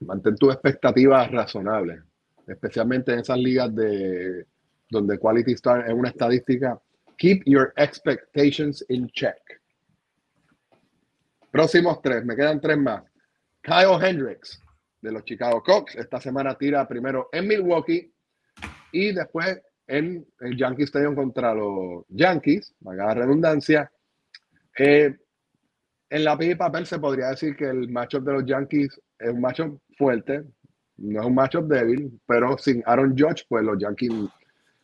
mantén 0.00 0.36
tus 0.36 0.52
expectativas 0.52 1.30
razonables, 1.30 2.02
especialmente 2.46 3.12
en 3.12 3.20
esas 3.20 3.38
ligas 3.38 3.74
de 3.74 4.46
donde 4.90 5.18
Quality 5.18 5.52
Stars 5.52 5.88
es 5.88 5.94
una 5.94 6.10
estadística. 6.10 6.78
Keep 7.16 7.44
your 7.46 7.72
expectations 7.76 8.84
in 8.90 9.08
check. 9.08 9.38
Próximos 11.50 12.02
tres, 12.02 12.22
me 12.24 12.36
quedan 12.36 12.60
tres 12.60 12.76
más. 12.76 13.11
Kyle 13.62 13.98
Hendricks 14.00 14.60
de 15.00 15.12
los 15.12 15.24
Chicago 15.24 15.62
Cubs. 15.62 15.94
Esta 15.96 16.20
semana 16.20 16.56
tira 16.56 16.86
primero 16.86 17.28
en 17.32 17.46
Milwaukee 17.46 18.12
y 18.92 19.12
después 19.12 19.60
en 19.86 20.26
el 20.40 20.56
Yankee 20.56 20.84
Stadium 20.84 21.14
contra 21.14 21.54
los 21.54 22.04
Yankees, 22.08 22.74
la 22.80 23.14
redundancia. 23.14 23.90
Eh, 24.78 25.16
en 26.10 26.24
la 26.24 26.36
y 26.40 26.54
papel 26.54 26.86
se 26.86 26.98
podría 26.98 27.28
decir 27.28 27.56
que 27.56 27.68
el 27.68 27.88
matchup 27.88 28.24
de 28.24 28.32
los 28.32 28.44
Yankees 28.44 29.00
es 29.18 29.30
un 29.30 29.40
matchup 29.40 29.80
fuerte, 29.96 30.44
no 30.98 31.20
es 31.20 31.26
un 31.26 31.34
matchup 31.34 31.66
débil, 31.68 32.20
pero 32.26 32.58
sin 32.58 32.82
Aaron 32.86 33.16
Judge, 33.16 33.44
pues 33.48 33.64
los 33.64 33.78
Yankees, 33.78 34.12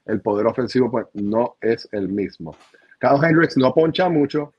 el 0.07 0.21
poder 0.21 0.47
ofensivo 0.47 0.91
pues 0.91 1.07
no 1.15 1.57
es 1.61 1.89
el 1.93 2.09
mismo. 2.09 2.57
Kyle 2.99 3.23
Hendricks 3.23 3.57
no 3.57 3.75
poncha 3.75 4.09
mucho, 4.09 4.53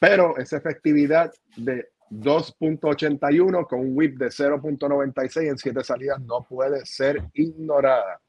pero 0.00 0.36
esa 0.36 0.56
efectividad 0.56 1.32
de 1.56 1.88
2.81 2.10 3.66
con 3.66 3.80
un 3.80 3.96
whip 3.96 4.18
de 4.18 4.26
0.96 4.26 5.48
en 5.48 5.58
siete 5.58 5.82
salidas 5.82 6.20
no 6.20 6.46
puede 6.48 6.84
ser 6.86 7.22
ignorada 7.34 8.20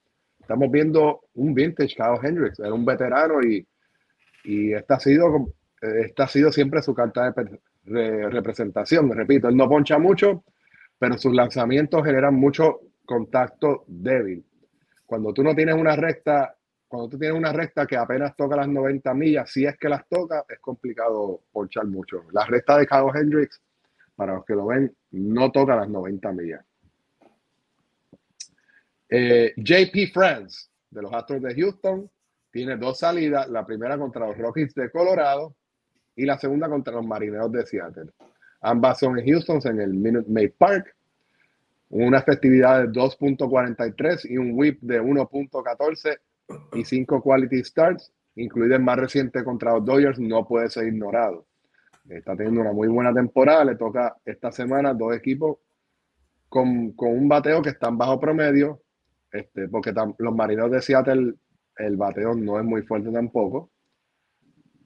estamos 0.48 0.72
viendo 0.72 1.26
un 1.34 1.54
vintage 1.54 1.94
Kyle 1.94 2.20
Hendricks, 2.24 2.60
era 2.60 2.74
un 2.74 2.86
veterano 2.86 3.44
y, 3.44 3.68
y 4.46 4.74
esta, 4.74 4.96
ha 4.96 5.00
sido, 5.02 5.54
esta 5.82 6.24
ha 6.24 6.28
sido 6.30 6.54
siempre 6.54 6.82
su 6.82 6.94
carta 6.94 7.34
de 7.84 8.30
representación. 8.30 9.12
Repito, 9.12 9.50
él 9.50 9.58
no 9.58 9.68
poncha 9.68 10.00
mucho, 10.00 10.46
pero 10.98 11.18
sus 11.18 11.34
lanzamientos 11.34 12.02
generan 12.06 12.36
mucho 12.36 12.80
contacto 13.06 13.84
débil. 13.88 14.46
Cuando 15.06 15.34
tú 15.34 15.44
no 15.44 15.54
tienes 15.54 15.76
una 15.76 15.98
recta, 15.98 16.56
cuando 16.88 17.10
tú 17.10 17.20
tienes 17.20 17.38
una 17.38 17.52
recta 17.52 17.86
que 17.86 17.98
apenas 17.98 18.34
toca 18.38 18.56
las 18.56 18.70
90 18.70 19.14
millas, 19.16 19.52
si 19.52 19.66
es 19.66 19.78
que 19.78 19.90
las 19.90 20.08
toca, 20.08 20.46
es 20.48 20.60
complicado 20.60 21.42
ponchar 21.52 21.88
mucho. 21.88 22.24
La 22.32 22.46
recta 22.46 22.78
de 22.78 22.88
Kyle 22.88 23.12
Hendricks, 23.14 23.62
para 24.18 24.34
los 24.34 24.46
que 24.46 24.56
lo 24.56 24.66
ven, 24.66 24.94
no 25.12 25.52
toca 25.52 25.76
las 25.76 25.88
90 25.88 26.32
millas. 26.34 26.66
Eh, 29.10 29.54
JP 29.56 30.12
France, 30.12 30.70
de 30.90 31.02
los 31.04 31.14
Astros 31.14 31.42
de 31.44 31.54
Houston, 31.54 32.10
tiene 32.52 32.76
dos 32.78 33.00
salidas, 33.00 33.48
la 33.48 33.66
primera 33.66 33.98
contra 33.98 34.26
los 34.28 34.38
Rockies 34.38 34.74
de 34.74 34.90
Colorado 34.90 35.56
y 36.16 36.26
la 36.26 36.38
segunda 36.40 36.68
contra 36.68 36.94
los 36.94 37.06
Marineros 37.06 37.52
de 37.52 37.66
Seattle. 37.66 38.12
Ambas 38.62 39.00
son 39.00 39.20
en 39.20 39.28
Houston, 39.28 39.62
en 39.66 39.80
el 39.80 39.94
Minute 39.94 40.30
Maid 40.30 40.52
Park. 40.58 40.96
Una 41.90 42.18
efectividad 42.18 42.82
de 42.82 42.90
2.43 42.90 44.30
y 44.30 44.38
un 44.38 44.52
whip 44.56 44.80
de 44.82 45.02
1.14 45.02 46.18
y 46.74 46.84
5 46.84 47.22
quality 47.22 47.64
starts, 47.64 48.12
incluido 48.36 48.76
el 48.76 48.82
más 48.82 48.98
reciente 48.98 49.44
contra 49.44 49.74
los 49.74 49.86
Dodgers, 49.86 50.20
no 50.20 50.46
puede 50.46 50.70
ser 50.70 50.88
ignorado. 50.88 51.47
Está 52.10 52.36
teniendo 52.36 52.62
una 52.62 52.72
muy 52.72 52.88
buena 52.88 53.14
temporada, 53.14 53.66
le 53.66 53.76
toca 53.76 54.16
esta 54.24 54.52
semana 54.52 54.94
dos 54.94 55.16
equipos 55.16 55.58
con, 56.48 56.94
con 56.94 57.10
un 57.10 57.28
bateo 57.28 57.62
que 57.62 57.70
están 57.70 57.98
bajo 57.98 58.20
promedio, 58.20 58.82
este, 59.32 59.68
porque 59.68 59.94
los 60.18 60.36
marineros 60.36 60.72
de 60.72 60.82
Seattle, 60.82 61.34
el 61.78 61.98
bateo 61.98 62.34
no 62.34 62.60
es 62.60 62.66
muy 62.66 62.82
fuerte 62.84 63.12
tampoco. 63.12 63.72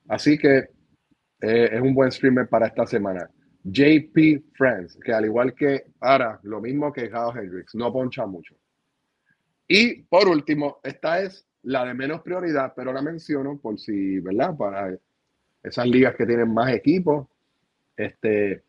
Así 0.07 0.37
que 0.37 0.69
eh, 1.41 1.69
es 1.71 1.81
un 1.81 1.93
buen 1.93 2.11
streamer 2.11 2.49
para 2.49 2.67
esta 2.67 2.85
semana. 2.85 3.29
JP 3.63 4.43
Friends, 4.53 4.97
que 5.03 5.13
al 5.13 5.25
igual 5.25 5.53
que 5.53 5.85
ahora, 5.99 6.39
lo 6.43 6.59
mismo 6.59 6.91
que 6.91 7.09
Jao 7.09 7.35
Hendrix, 7.35 7.75
no 7.75 7.93
poncha 7.93 8.25
mucho. 8.25 8.55
Y 9.67 10.03
por 10.03 10.27
último, 10.27 10.79
esta 10.83 11.21
es 11.21 11.47
la 11.63 11.85
de 11.85 11.93
menos 11.93 12.21
prioridad, 12.21 12.73
pero 12.75 12.91
la 12.91 13.01
menciono 13.01 13.59
por 13.59 13.79
si, 13.79 14.19
¿verdad? 14.19 14.57
Para 14.57 14.97
esas 15.63 15.87
ligas 15.87 16.15
que 16.15 16.25
tienen 16.25 16.53
más 16.53 16.73
equipos. 16.73 17.27
Este, 17.95 18.63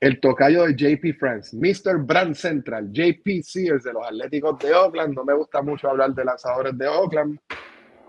el 0.00 0.20
tocayo 0.20 0.64
de 0.66 0.74
JP 0.74 1.18
Friends, 1.18 1.54
Mr. 1.54 1.98
Brand 1.98 2.34
Central, 2.34 2.90
JP 2.92 3.42
Sears 3.42 3.84
de 3.84 3.92
los 3.92 4.06
Atléticos 4.06 4.58
de 4.60 4.72
Oakland. 4.72 5.14
No 5.14 5.24
me 5.24 5.34
gusta 5.34 5.62
mucho 5.62 5.88
hablar 5.88 6.14
de 6.14 6.24
lanzadores 6.24 6.76
de 6.76 6.86
Oakland. 6.86 7.38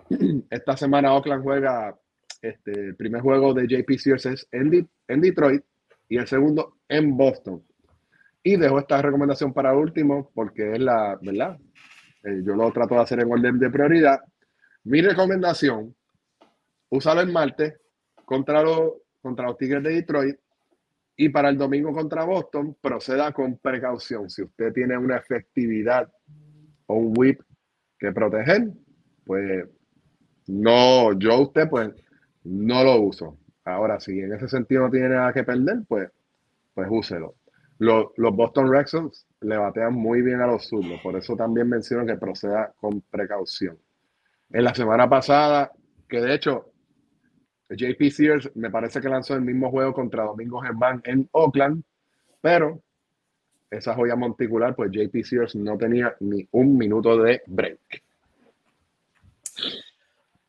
Esta 0.49 0.77
semana 0.77 1.13
Oakland 1.13 1.43
juega, 1.43 1.97
este, 2.41 2.93
primer 2.93 3.21
juego 3.21 3.53
de 3.53 3.67
JP 3.67 3.97
Sears 3.97 4.25
es 4.27 4.47
en, 4.51 4.87
en 5.07 5.21
Detroit 5.21 5.63
y 6.07 6.17
el 6.17 6.27
segundo 6.27 6.77
en 6.87 7.15
Boston. 7.17 7.63
Y 8.43 8.55
dejo 8.55 8.79
esta 8.79 9.01
recomendación 9.01 9.53
para 9.53 9.75
último 9.75 10.31
porque 10.33 10.73
es 10.73 10.79
la, 10.79 11.17
¿verdad? 11.21 11.57
Eh, 12.23 12.41
yo 12.43 12.55
lo 12.55 12.71
trato 12.71 12.95
de 12.95 13.01
hacer 13.01 13.19
en 13.19 13.31
orden 13.31 13.59
de 13.59 13.69
prioridad. 13.69 14.19
Mi 14.83 15.01
recomendación, 15.01 15.95
úsalo 16.89 17.21
el 17.21 17.31
martes 17.31 17.75
contra 18.25 18.61
los, 18.61 18.93
contra 19.21 19.47
los 19.47 19.57
Tigres 19.57 19.83
de 19.83 19.91
Detroit 19.91 20.37
y 21.15 21.29
para 21.29 21.49
el 21.49 21.57
domingo 21.57 21.91
contra 21.91 22.23
Boston, 22.23 22.77
proceda 22.79 23.33
con 23.33 23.57
precaución. 23.57 24.29
Si 24.29 24.41
usted 24.41 24.71
tiene 24.71 24.97
una 24.97 25.17
efectividad 25.17 26.09
o 26.85 26.95
un 26.95 27.13
whip 27.17 27.41
que 27.97 28.13
proteger, 28.13 28.69
pues 29.25 29.67
no, 30.47 31.11
yo 31.19 31.41
usted 31.41 31.69
pues 31.69 31.91
no 32.43 32.83
lo 32.83 33.01
uso. 33.01 33.37
Ahora, 33.65 33.99
si 33.99 34.19
en 34.19 34.33
ese 34.33 34.47
sentido 34.47 34.83
no 34.83 34.89
tiene 34.89 35.09
nada 35.09 35.33
que 35.33 35.43
perder, 35.43 35.79
pues, 35.87 36.09
pues 36.73 36.87
úselo. 36.89 37.35
Los, 37.79 38.07
Boston 38.15 38.71
Red 38.71 38.87
Sox 38.87 39.25
le 39.41 39.57
batean 39.57 39.93
muy 39.93 40.21
bien 40.21 40.41
a 40.41 40.47
los 40.47 40.67
zurdos, 40.67 40.99
por 41.01 41.15
eso 41.15 41.35
también 41.35 41.69
menciono 41.69 42.05
que 42.05 42.17
proceda 42.17 42.73
con 42.77 43.01
precaución. 43.01 43.77
En 44.51 44.63
la 44.63 44.73
semana 44.73 45.09
pasada, 45.09 45.71
que 46.07 46.19
de 46.19 46.33
hecho 46.33 46.68
JP 47.69 48.11
Sears 48.11 48.51
me 48.55 48.69
parece 48.69 48.99
que 48.99 49.09
lanzó 49.09 49.35
el 49.35 49.41
mismo 49.41 49.69
juego 49.69 49.93
contra 49.93 50.23
Domingo 50.23 50.61
Germán 50.61 51.01
en 51.05 51.29
Oakland, 51.31 51.83
pero 52.41 52.81
esa 53.69 53.93
joya 53.93 54.15
monticular, 54.15 54.75
pues 54.75 54.91
JP 54.91 55.23
Sears 55.23 55.55
no 55.55 55.77
tenía 55.77 56.15
ni 56.19 56.47
un 56.51 56.77
minuto 56.77 57.21
de 57.21 57.41
break. 57.45 57.79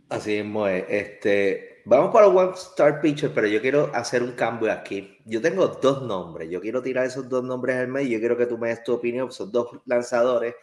Así 0.08 0.36
es, 0.36 0.46
Este, 0.88 1.70
Vamos 1.84 2.12
para 2.12 2.26
los 2.26 2.36
One 2.36 2.52
Star 2.54 3.00
Pitcher, 3.00 3.32
pero 3.32 3.46
yo 3.46 3.60
quiero 3.60 3.90
hacer 3.94 4.22
un 4.22 4.32
cambio 4.32 4.70
aquí. 4.70 5.18
Yo 5.24 5.40
tengo 5.40 5.66
dos 5.66 6.02
nombres. 6.02 6.50
Yo 6.50 6.60
quiero 6.60 6.82
tirar 6.82 7.06
esos 7.06 7.28
dos 7.28 7.42
nombres 7.42 7.76
al 7.76 7.88
medio. 7.88 8.10
Yo 8.10 8.18
quiero 8.18 8.36
que 8.36 8.46
tú 8.46 8.58
me 8.58 8.68
des 8.68 8.82
tu 8.82 8.92
opinión. 8.92 9.32
Son 9.32 9.50
dos 9.50 9.70
lanzadores 9.86 10.54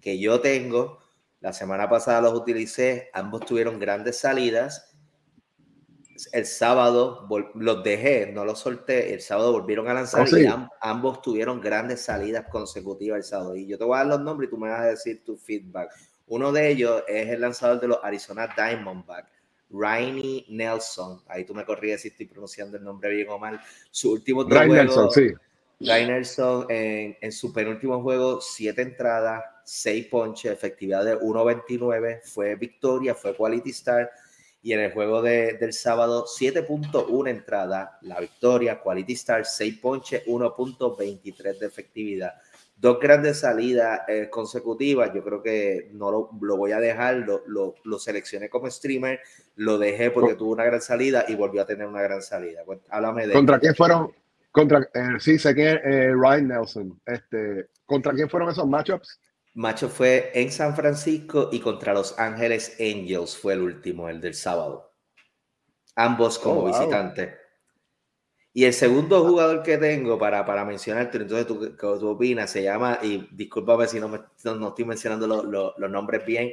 que 0.00 0.18
yo 0.18 0.40
tengo. 0.40 0.98
La 1.40 1.52
semana 1.52 1.88
pasada 1.88 2.20
los 2.20 2.34
utilicé. 2.34 3.08
Ambos 3.14 3.46
tuvieron 3.46 3.78
grandes 3.78 4.18
salidas. 4.18 4.87
El 6.32 6.46
sábado 6.46 7.28
los 7.54 7.84
dejé, 7.84 8.32
no 8.32 8.44
los 8.44 8.58
solté. 8.58 9.14
El 9.14 9.20
sábado 9.20 9.52
volvieron 9.52 9.88
a 9.88 9.94
lanzar 9.94 10.26
oh, 10.32 10.38
y 10.38 10.46
ambos 10.80 11.22
tuvieron 11.22 11.60
grandes 11.60 12.00
salidas 12.00 12.46
consecutivas 12.50 13.18
el 13.18 13.24
sábado. 13.24 13.56
Y 13.56 13.66
yo 13.66 13.78
te 13.78 13.84
voy 13.84 13.94
a 13.96 13.98
dar 13.98 14.06
los 14.06 14.20
nombres 14.20 14.48
y 14.48 14.50
tú 14.50 14.58
me 14.58 14.68
vas 14.68 14.80
a 14.80 14.86
decir 14.86 15.24
tu 15.24 15.36
feedback. 15.36 15.90
Uno 16.26 16.52
de 16.52 16.68
ellos 16.68 17.02
es 17.08 17.28
el 17.28 17.40
lanzador 17.40 17.80
de 17.80 17.88
los 17.88 17.98
Arizona 18.02 18.48
Diamondbacks 18.56 19.38
Rainy 19.70 20.46
Nelson, 20.48 21.22
ahí 21.28 21.44
tú 21.44 21.54
me 21.54 21.64
corrías 21.64 22.00
si 22.00 22.08
estoy 22.08 22.26
pronunciando 22.26 22.76
el 22.76 22.84
nombre 22.84 23.10
bien 23.10 23.28
o 23.28 23.38
mal, 23.38 23.60
su 23.90 24.12
último 24.12 24.44
Ryan 24.44 24.68
Nelson, 24.68 25.10
sí. 25.10 25.32
Nelson 25.80 26.66
en, 26.70 27.32
su 27.32 27.52
penúltimo 27.52 28.02
juego, 28.02 28.40
siete 28.40 28.82
entradas, 28.82 29.44
seis 29.64 30.06
ponches, 30.06 30.52
efectividad 30.52 31.04
de 31.04 31.18
1.29, 31.18 32.20
fue 32.24 32.54
victoria, 32.56 33.14
fue 33.14 33.36
quality 33.36 33.70
star, 33.70 34.10
y 34.62 34.72
en 34.72 34.80
el 34.80 34.92
juego 34.92 35.22
del 35.22 35.72
sábado, 35.72 36.26
7.1 36.26 37.28
entrada, 37.30 37.98
la 38.02 38.20
victoria, 38.20 38.80
quality 38.80 39.12
star, 39.12 39.44
6 39.46 39.78
ponches, 39.78 40.26
1.23 40.26 41.58
de 41.58 41.66
efectividad 41.66 42.34
dos 42.80 43.00
grandes 43.00 43.40
salidas 43.40 44.00
eh, 44.08 44.28
consecutivas. 44.30 45.12
Yo 45.12 45.22
creo 45.22 45.42
que 45.42 45.90
no 45.92 46.10
lo, 46.40 46.56
voy 46.56 46.72
a 46.72 46.80
dejar, 46.80 47.16
lo, 47.16 47.42
lo, 47.84 47.98
seleccioné 47.98 48.48
como 48.48 48.70
streamer, 48.70 49.20
lo 49.56 49.78
dejé 49.78 50.10
porque 50.10 50.34
tuvo 50.34 50.52
una 50.52 50.64
gran 50.64 50.80
salida 50.80 51.24
y 51.28 51.34
volvió 51.34 51.62
a 51.62 51.66
tener 51.66 51.86
una 51.86 52.02
gran 52.02 52.22
salida. 52.22 52.62
háblame 52.90 53.26
de. 53.26 53.34
¿Contra 53.34 53.58
quién 53.58 53.74
fueron? 53.74 54.12
Contra, 54.50 54.80
eh, 54.94 55.18
sí, 55.18 55.38
sé 55.38 55.54
que 55.54 55.68
eh, 55.70 56.12
Ryan 56.14 56.48
Nelson. 56.48 57.00
Este, 57.04 57.68
¿Contra 57.84 58.12
quién 58.12 58.30
fueron 58.30 58.50
esos 58.50 58.66
matchups? 58.66 59.20
Macho 59.58 59.88
fue 59.88 60.30
en 60.34 60.52
San 60.52 60.76
Francisco 60.76 61.48
y 61.50 61.58
contra 61.58 61.92
Los 61.92 62.16
Ángeles 62.16 62.76
Angels 62.78 63.36
fue 63.36 63.54
el 63.54 63.62
último, 63.62 64.08
el 64.08 64.20
del 64.20 64.34
sábado. 64.34 64.94
Ambos 65.96 66.38
como 66.38 66.60
oh, 66.60 66.66
visitantes. 66.66 67.34
Y 68.52 68.64
el 68.66 68.72
segundo 68.72 69.26
jugador 69.26 69.64
que 69.64 69.76
tengo 69.76 70.16
para, 70.16 70.46
para 70.46 70.64
mencionarte, 70.64 71.18
entonces 71.18 71.48
tú, 71.48 71.76
tú 71.76 72.08
opinas, 72.08 72.52
se 72.52 72.62
llama, 72.62 73.00
y 73.02 73.28
discúlpame 73.32 73.88
si 73.88 73.98
no, 73.98 74.08
me, 74.08 74.20
no, 74.44 74.68
estoy 74.68 74.84
mencionando 74.84 75.26
los 75.26 75.90
nombres 75.90 76.24
bien, 76.24 76.52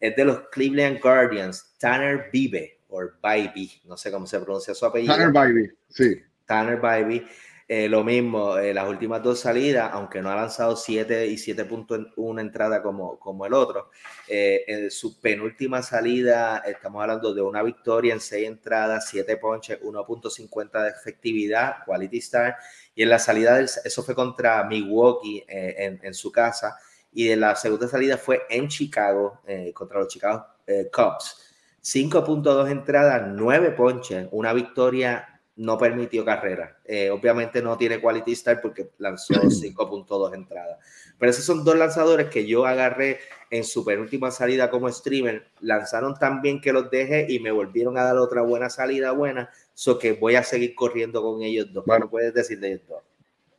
es 0.00 0.16
de 0.16 0.24
los 0.24 0.48
Cleveland 0.50 0.98
Guardians, 1.02 1.74
Tanner 1.78 2.30
Vive, 2.32 2.80
o 2.88 3.02
Bybee, 3.22 3.82
no 3.84 3.98
sé 3.98 4.10
cómo 4.10 4.26
se 4.26 4.40
pronuncia 4.40 4.74
su 4.74 4.86
apellido. 4.86 5.14
Tanner 5.14 5.30
Bybee, 5.30 5.72
sí. 5.90 6.22
Tanner 6.46 6.80
Bybee. 6.80 7.26
Eh, 7.68 7.88
lo 7.88 8.04
mismo, 8.04 8.58
eh, 8.58 8.72
las 8.72 8.88
últimas 8.88 9.20
dos 9.24 9.40
salidas, 9.40 9.90
aunque 9.92 10.22
no 10.22 10.30
ha 10.30 10.36
lanzado 10.36 10.76
7 10.76 11.26
y 11.26 11.34
7.1 11.34 12.40
entrada 12.40 12.80
como, 12.80 13.18
como 13.18 13.44
el 13.44 13.54
otro, 13.54 13.90
eh, 14.28 14.62
en 14.68 14.88
su 14.92 15.20
penúltima 15.20 15.82
salida 15.82 16.58
estamos 16.58 17.02
hablando 17.02 17.34
de 17.34 17.42
una 17.42 17.64
victoria 17.64 18.14
en 18.14 18.20
6 18.20 18.46
entradas, 18.46 19.08
7 19.08 19.36
ponches, 19.38 19.80
1.50 19.80 20.82
de 20.84 20.90
efectividad, 20.90 21.84
quality 21.84 22.18
star, 22.18 22.56
y 22.94 23.02
en 23.02 23.08
la 23.08 23.18
salida, 23.18 23.56
del, 23.56 23.68
eso 23.84 24.02
fue 24.04 24.14
contra 24.14 24.62
Milwaukee 24.62 25.44
en, 25.48 25.98
en, 26.04 26.14
su 26.14 26.30
casa, 26.30 26.78
y 27.12 27.30
en 27.30 27.40
la 27.40 27.56
segunda 27.56 27.88
salida 27.88 28.16
fue 28.16 28.42
en 28.48 28.68
Chicago, 28.68 29.40
contra 29.74 29.98
los 29.98 30.08
Chicago 30.08 30.46
Cubs. 30.92 31.42
5.2 31.82 32.70
entradas, 32.70 33.28
9 33.28 33.72
ponches, 33.72 34.28
una 34.30 34.52
victoria 34.52 35.35
no 35.56 35.78
permitió 35.78 36.24
carrera. 36.24 36.78
Eh, 36.84 37.10
obviamente 37.10 37.62
no 37.62 37.76
tiene 37.76 38.00
quality 38.00 38.34
start 38.34 38.60
porque 38.60 38.90
lanzó 38.98 39.34
5.2 39.34 40.34
entradas. 40.34 40.78
Pero 41.18 41.30
esos 41.30 41.44
son 41.44 41.64
dos 41.64 41.76
lanzadores 41.76 42.28
que 42.28 42.46
yo 42.46 42.66
agarré 42.66 43.18
en 43.50 43.64
su 43.64 43.84
penúltima 43.84 44.30
salida 44.30 44.70
como 44.70 44.90
streamer. 44.90 45.46
Lanzaron 45.60 46.14
tan 46.14 46.42
bien 46.42 46.60
que 46.60 46.72
los 46.72 46.90
dejé 46.90 47.26
y 47.28 47.40
me 47.40 47.50
volvieron 47.50 47.96
a 47.96 48.04
dar 48.04 48.18
otra 48.18 48.42
buena 48.42 48.68
salida 48.68 49.12
buena. 49.12 49.50
So 49.72 49.98
que 49.98 50.12
voy 50.12 50.34
a 50.34 50.42
seguir 50.42 50.74
corriendo 50.74 51.22
con 51.22 51.42
ellos 51.42 51.72
dos. 51.72 51.84
Bueno, 51.86 52.10
puedes 52.10 52.34
decir 52.34 52.60
de 52.60 52.68
ellos 52.68 52.82
dos? 52.88 53.02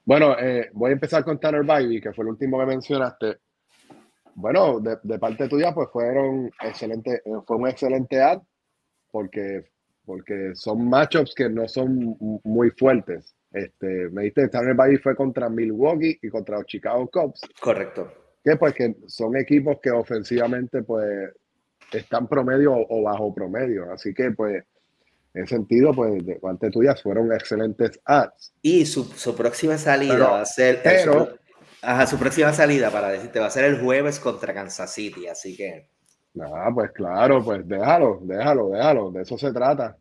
Bueno, 0.05 0.37
eh, 0.39 0.69
voy 0.73 0.91
a 0.91 0.93
empezar 0.93 1.25
con 1.25 1.39
Tanner 1.39 1.63
Bybee, 1.63 1.99
que 1.99 2.13
fue 2.13 2.23
el 2.23 2.29
último 2.29 2.59
que 2.59 2.65
mencionaste. 2.65 3.37
Bueno, 4.35 4.79
de, 4.79 4.97
de 5.01 5.17
parte 5.19 5.49
tuya, 5.49 5.73
pues 5.73 5.89
fueron 5.91 6.51
excelente, 6.61 7.23
eh, 7.25 7.31
fue 7.45 7.57
un 7.57 7.67
excelente 7.67 8.21
ad, 8.21 8.39
porque 9.11 9.65
porque 10.07 10.55
son 10.55 10.87
matchups 10.87 11.35
que 11.35 11.49
no 11.49 11.67
son 11.67 12.15
muy 12.45 12.71
fuertes. 12.71 13.35
Este, 13.51 14.09
me 14.09 14.23
diste, 14.23 14.47
Tanner 14.47 14.73
Bay 14.73 14.95
fue 14.97 15.17
contra 15.17 15.49
Milwaukee 15.49 16.17
y 16.21 16.29
contra 16.29 16.57
los 16.57 16.65
Chicago 16.65 17.09
Cubs. 17.11 17.41
Correcto. 17.59 18.09
Que 18.41 18.55
pues 18.55 18.73
que 18.73 18.95
son 19.07 19.35
equipos 19.35 19.79
que 19.83 19.91
ofensivamente 19.91 20.81
pues 20.83 21.33
están 21.91 22.25
promedio 22.25 22.73
o 22.73 23.03
bajo 23.03 23.35
promedio. 23.35 23.91
Así 23.91 24.13
que 24.13 24.31
pues 24.31 24.63
en 25.33 25.45
sentido 25.45 25.93
pues 25.93 26.25
de 26.25 26.35
parte 26.35 26.71
tuya 26.71 26.95
fueron 26.95 27.33
excelentes 27.33 27.99
ads. 28.05 28.53
Y 28.61 28.85
su, 28.85 29.03
su 29.03 29.35
próxima 29.35 29.77
salida 29.77 30.29
va 30.29 30.41
a 30.41 30.45
ser... 30.45 30.79
Pero, 30.81 31.37
ajá, 31.81 32.07
su 32.07 32.17
próxima 32.17 32.53
salida 32.53 32.89
para 32.91 33.09
decirte 33.09 33.41
va 33.41 33.47
a 33.47 33.51
ser 33.51 33.65
el 33.65 33.81
jueves 33.81 34.21
contra 34.21 34.53
Kansas 34.53 34.93
City. 34.93 35.27
Así 35.27 35.57
que... 35.57 35.96
Ah, 36.41 36.69
pues 36.73 36.91
claro, 36.91 37.43
pues 37.43 37.67
déjalo, 37.67 38.19
déjalo, 38.23 38.69
déjalo, 38.69 39.11
de 39.11 39.21
eso 39.21 39.37
se 39.37 39.51
trata. 39.51 39.97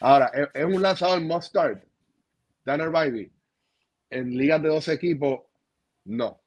Ahora, 0.00 0.30
es, 0.54 0.64
un 0.64 0.80
lanzador 0.80 1.20
must 1.20 1.48
start. 1.48 1.84
Tanner 2.64 2.90
Bybee. 2.90 3.32
En 4.10 4.36
ligas 4.36 4.62
de 4.62 4.68
dos 4.68 4.88
equipos, 4.88 5.40
no. 6.04 6.40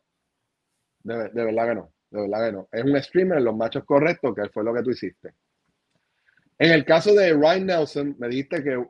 De, 1.04 1.30
verdad 1.34 1.70
que 1.70 1.76
no. 1.76 1.94
De 2.10 2.22
verdad 2.22 2.46
que 2.46 2.52
no. 2.52 2.70
Es 2.72 2.84
un 2.84 3.02
streamer 3.02 3.38
en 3.38 3.46
los 3.46 3.56
machos 3.56 3.84
correctos, 3.86 4.34
que 4.36 4.50
fue 4.50 4.64
lo 4.64 4.74
que 4.74 4.84
tú 4.84 4.92
hiciste. 4.92 5.34
En 6.58 6.72
el 6.72 6.86
caso 6.86 7.14
de 7.14 7.34
Ryan 7.34 7.66
Nelson, 7.66 8.16
me 8.20 8.28
dijiste 8.28 8.64
que 8.64 8.86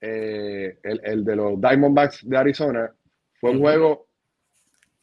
eh, 0.00 0.78
el, 0.82 1.24
de 1.24 1.36
los 1.36 1.60
Diamondbacks 1.60 2.28
de 2.28 2.36
Arizona 2.36 2.94
fue 3.40 3.50
un 3.50 3.60
juego 3.60 4.08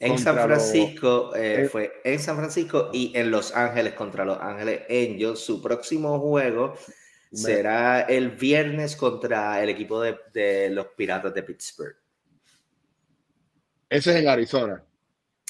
En 0.01 0.17
San 0.17 0.35
Francisco, 0.35 1.35
eh, 1.35 1.69
fue 1.71 2.01
en 2.03 2.19
San 2.19 2.35
Francisco 2.35 2.89
y 2.91 3.11
en 3.15 3.29
Los 3.29 3.55
Ángeles 3.55 3.93
contra 3.93 4.25
Los 4.25 4.39
Ángeles 4.41 4.81
Angels. 4.89 5.39
Su 5.39 5.61
próximo 5.61 6.19
juego 6.19 6.73
será 7.31 8.01
el 8.01 8.31
viernes 8.31 8.95
contra 8.95 9.61
el 9.61 9.69
equipo 9.69 10.01
de, 10.01 10.69
los 10.71 10.87
Piratas 10.97 11.31
de 11.33 11.43
Pittsburgh. 11.43 11.95
Ese 13.89 14.11
es 14.11 14.17
en 14.17 14.27
Arizona. 14.27 14.83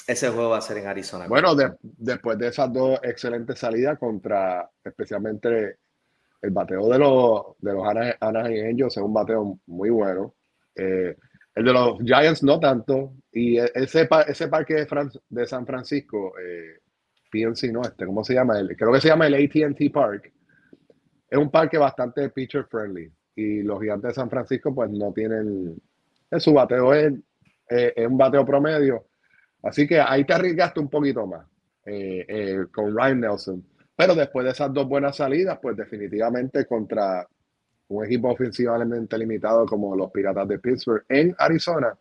Ese 0.06 0.28
juego 0.28 0.50
va 0.50 0.58
a 0.58 0.60
ser 0.60 0.76
en 0.78 0.86
Arizona. 0.86 1.26
Bueno, 1.28 1.56
después 1.80 2.36
de 2.36 2.48
esas 2.48 2.70
dos 2.70 3.00
excelentes 3.02 3.58
salidas 3.58 3.98
contra 3.98 4.68
especialmente 4.84 5.78
el 6.42 6.50
bateo 6.50 6.88
de 6.88 6.98
los, 6.98 7.42
de 7.58 7.72
los 7.72 7.86
Anaheim 8.20 8.70
Angels 8.70 8.96
es 8.98 9.02
un 9.02 9.14
bateo 9.14 9.58
muy 9.66 9.88
bueno. 9.88 10.34
Eh, 10.74 11.16
el 11.54 11.64
de 11.64 11.72
los 11.72 11.98
Giants 12.00 12.42
no 12.42 12.58
tanto. 12.60 13.14
Y 13.30 13.58
e, 13.58 13.70
ese, 13.74 14.08
ese 14.26 14.48
parque 14.48 14.86
de, 15.28 15.46
San 15.46 15.66
Francisco, 15.66 16.34
eh, 16.38 16.80
¿no? 17.72 17.82
Este, 17.82 18.06
¿Cómo 18.06 18.24
se 18.24 18.34
llama? 18.34 18.54
Creo 18.76 18.92
que 18.92 19.00
se 19.00 19.08
llama 19.08 19.26
el 19.26 19.34
ATT 19.34 19.92
Park. 19.92 20.32
Es 21.28 21.38
un 21.38 21.50
parque 21.50 21.78
bastante 21.78 22.28
pitcher 22.30 22.66
friendly. 22.66 23.10
Y 23.34 23.62
los 23.62 23.80
gigantes 23.80 24.08
de 24.08 24.14
San 24.14 24.28
Francisco, 24.28 24.74
pues 24.74 24.90
no 24.90 25.12
tienen. 25.12 25.80
Su 26.38 26.52
bateo 26.52 26.92
es, 26.92 27.12
es 27.68 28.06
un 28.06 28.18
bateo 28.18 28.44
promedio. 28.44 29.06
Así 29.62 29.86
que 29.86 30.00
ahí 30.00 30.24
te 30.24 30.34
arriesgaste 30.34 30.80
un 30.80 30.90
poquito 30.90 31.26
más 31.26 31.46
eh, 31.86 32.24
eh, 32.28 32.66
con 32.72 32.96
Ryan 32.96 33.20
Nelson. 33.20 33.64
Pero 33.94 34.14
después 34.14 34.44
de 34.44 34.52
esas 34.52 34.72
dos 34.72 34.88
buenas 34.88 35.16
salidas, 35.16 35.58
pues 35.62 35.76
definitivamente 35.76 36.66
contra 36.66 37.26
un 37.98 38.06
equipo 38.06 38.30
ofensivamente 38.30 39.18
limitado 39.18 39.66
como 39.66 39.94
los 39.96 40.10
Piratas 40.10 40.48
de 40.48 40.58
Pittsburgh 40.58 41.04
en 41.08 41.34
Arizona, 41.38 41.96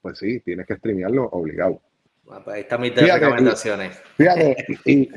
pues 0.00 0.18
sí, 0.18 0.40
tienes 0.40 0.66
que 0.66 0.76
streamearlo 0.76 1.24
obligado. 1.24 1.80
Bueno, 2.24 2.42
pues 2.44 2.56
ahí 2.56 2.62
están 2.62 2.80
mis 2.80 2.94
recomendaciones. 2.94 4.02
fíjate, 4.16 4.56
y, 4.84 5.10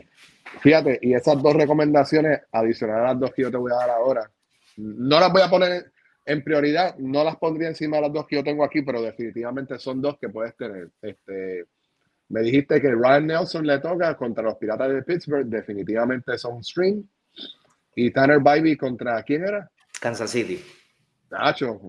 fíjate, 0.62 1.00
y 1.02 1.14
esas 1.14 1.42
dos 1.42 1.54
recomendaciones, 1.56 2.42
adicionales 2.52 3.04
a 3.04 3.08
las 3.14 3.20
dos 3.20 3.34
que 3.34 3.44
yo 3.44 3.52
te 3.52 3.58
voy 3.58 3.72
a 3.72 3.76
dar 3.76 3.90
ahora, 3.92 4.30
no 4.78 5.20
las 5.20 5.32
voy 5.32 5.42
a 5.42 5.50
poner 5.50 5.92
en 6.26 6.44
prioridad, 6.44 6.98
no 6.98 7.24
las 7.24 7.38
pondría 7.38 7.70
encima 7.70 7.98
de 7.98 8.04
las 8.04 8.14
dos 8.14 8.28
que 8.28 8.36
yo 8.36 8.44
tengo 8.44 8.64
aquí, 8.64 8.82
pero 8.82 9.02
definitivamente 9.02 9.80
son 9.80 10.02
dos 10.02 10.18
que 10.20 10.28
puedes 10.28 10.56
tener. 10.58 10.90
Este, 11.02 11.66
me 12.30 12.42
dijiste 12.42 12.82
que 12.82 12.92
Ryan 12.92 13.28
Nelson 13.28 13.66
le 13.66 13.80
toca 13.80 14.16
contra 14.18 14.44
los 14.44 14.56
Piratas 14.56 14.92
de 14.92 15.04
Pittsburgh, 15.04 15.46
definitivamente 15.46 16.38
son 16.38 16.56
un 16.56 16.64
string. 16.64 17.04
Y 17.96 18.12
Tanner 18.12 18.40
Bybee 18.40 18.78
contra 18.78 19.24
quién 19.24 19.46
era? 19.46 19.72
Kansas 20.00 20.32
City. 20.32 20.64
Nacho, 21.30 21.82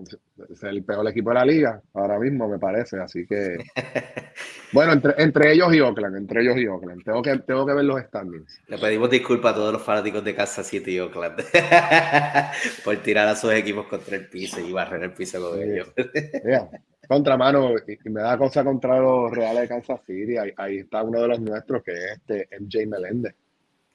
es 0.49 0.63
el 0.63 0.83
peor 0.83 1.07
equipo 1.07 1.29
de 1.29 1.35
la 1.35 1.45
liga 1.45 1.81
ahora 1.93 2.19
mismo, 2.19 2.49
me 2.49 2.59
parece. 2.59 2.99
Así 2.99 3.25
que, 3.25 3.57
bueno, 4.73 4.93
entre, 4.93 5.13
entre 5.17 5.53
ellos 5.53 5.73
y 5.73 5.79
Oakland, 5.79 6.17
entre 6.17 6.41
ellos 6.41 6.57
y 6.57 6.67
Oakland. 6.67 7.03
Tengo 7.03 7.21
que, 7.21 7.37
tengo 7.39 7.65
que 7.65 7.73
ver 7.73 7.85
los 7.85 8.01
standings. 8.01 8.61
Le 8.67 8.77
pedimos 8.77 9.09
disculpas 9.09 9.53
a 9.53 9.55
todos 9.55 9.73
los 9.73 9.81
fanáticos 9.81 10.23
de 10.25 10.35
Kansas 10.35 10.67
City 10.67 10.95
y 10.95 10.99
Oakland 10.99 11.41
por 12.83 12.97
tirar 12.97 13.29
a 13.29 13.35
sus 13.35 13.53
equipos 13.53 13.87
contra 13.87 14.17
el 14.17 14.27
piso 14.27 14.59
y 14.59 14.73
barrer 14.73 15.03
el 15.03 15.13
piso 15.13 15.39
con 15.41 15.61
ellos. 15.61 15.91
Contra 17.07 17.37
mano, 17.37 17.73
y, 17.87 17.97
me 18.07 18.21
da 18.21 18.37
cosa 18.37 18.63
contra 18.63 18.99
los 18.99 19.31
Reales 19.31 19.63
de 19.63 19.67
Kansas 19.67 19.99
City. 20.05 20.37
Ahí, 20.37 20.53
ahí, 20.57 20.77
está 20.77 21.01
uno 21.01 21.19
de 21.19 21.27
los 21.27 21.39
nuestros 21.39 21.81
que 21.81 21.91
es 21.91 22.11
este 22.17 22.47
MJ 22.59 22.85
Meléndez. 22.85 23.33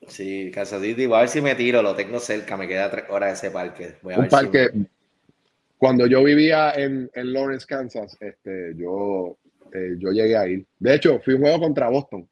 Sí, 0.09 0.51
Kansas 0.53 0.83
City, 0.83 1.07
voy 1.07 1.17
a 1.17 1.21
ver 1.21 1.29
si 1.29 1.41
me 1.41 1.55
tiro, 1.55 1.83
lo 1.83 1.95
tengo 1.95 2.19
cerca, 2.21 2.57
me 2.57 2.69
queda 2.69 2.91
tres 2.91 3.05
horas 3.09 3.39
ese 3.39 3.51
parque. 3.51 3.97
un 4.03 4.29
parque, 4.29 4.71
cuando 5.79 6.07
yo 6.07 6.23
vivía 6.23 6.73
en, 6.73 7.11
en, 7.15 7.33
Lawrence, 7.33 7.67
Kansas, 7.67 8.17
este, 8.21 8.75
yo, 8.77 9.37
eh, 9.73 9.97
yo 9.99 10.11
llegué 10.11 10.37
a 10.37 10.47
ir. 10.47 10.67
De 10.79 10.95
hecho, 10.95 11.21
fui 11.21 11.35
un 11.35 11.43
juego 11.43 11.61
contra 11.61 11.89
Boston. 11.89 12.29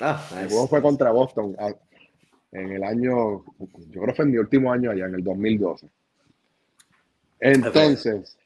Ah, 0.00 0.24
El 0.40 0.48
juego 0.48 0.68
fue 0.68 0.82
contra 0.82 1.10
Boston 1.10 1.56
ah, 1.58 1.72
en 2.52 2.72
el 2.72 2.82
año, 2.82 3.44
yo 3.58 4.00
creo 4.00 4.06
que 4.06 4.14
fue 4.14 4.24
en 4.24 4.30
mi 4.32 4.38
último 4.38 4.72
año 4.72 4.90
allá, 4.90 5.06
en 5.06 5.14
el 5.14 5.24
2012. 5.24 5.88
Entonces. 7.40 8.36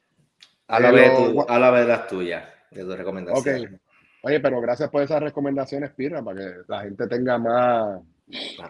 A 0.67 0.79
la, 0.79 0.91
vez, 0.91 1.11
a 1.47 1.59
la 1.59 1.71
vez 1.71 1.87
las 1.87 2.07
tuyas, 2.07 2.45
de 2.71 2.83
tus 2.83 2.97
recomendaciones. 2.97 3.73
Ok. 3.73 3.79
Oye, 4.25 4.39
pero 4.39 4.61
gracias 4.61 4.89
por 4.89 5.03
esas 5.03 5.21
recomendaciones, 5.21 5.91
Pirra, 5.91 6.23
para 6.23 6.39
que 6.39 6.51
la 6.67 6.81
gente 6.83 7.07
tenga 7.07 7.37
más, 7.37 8.01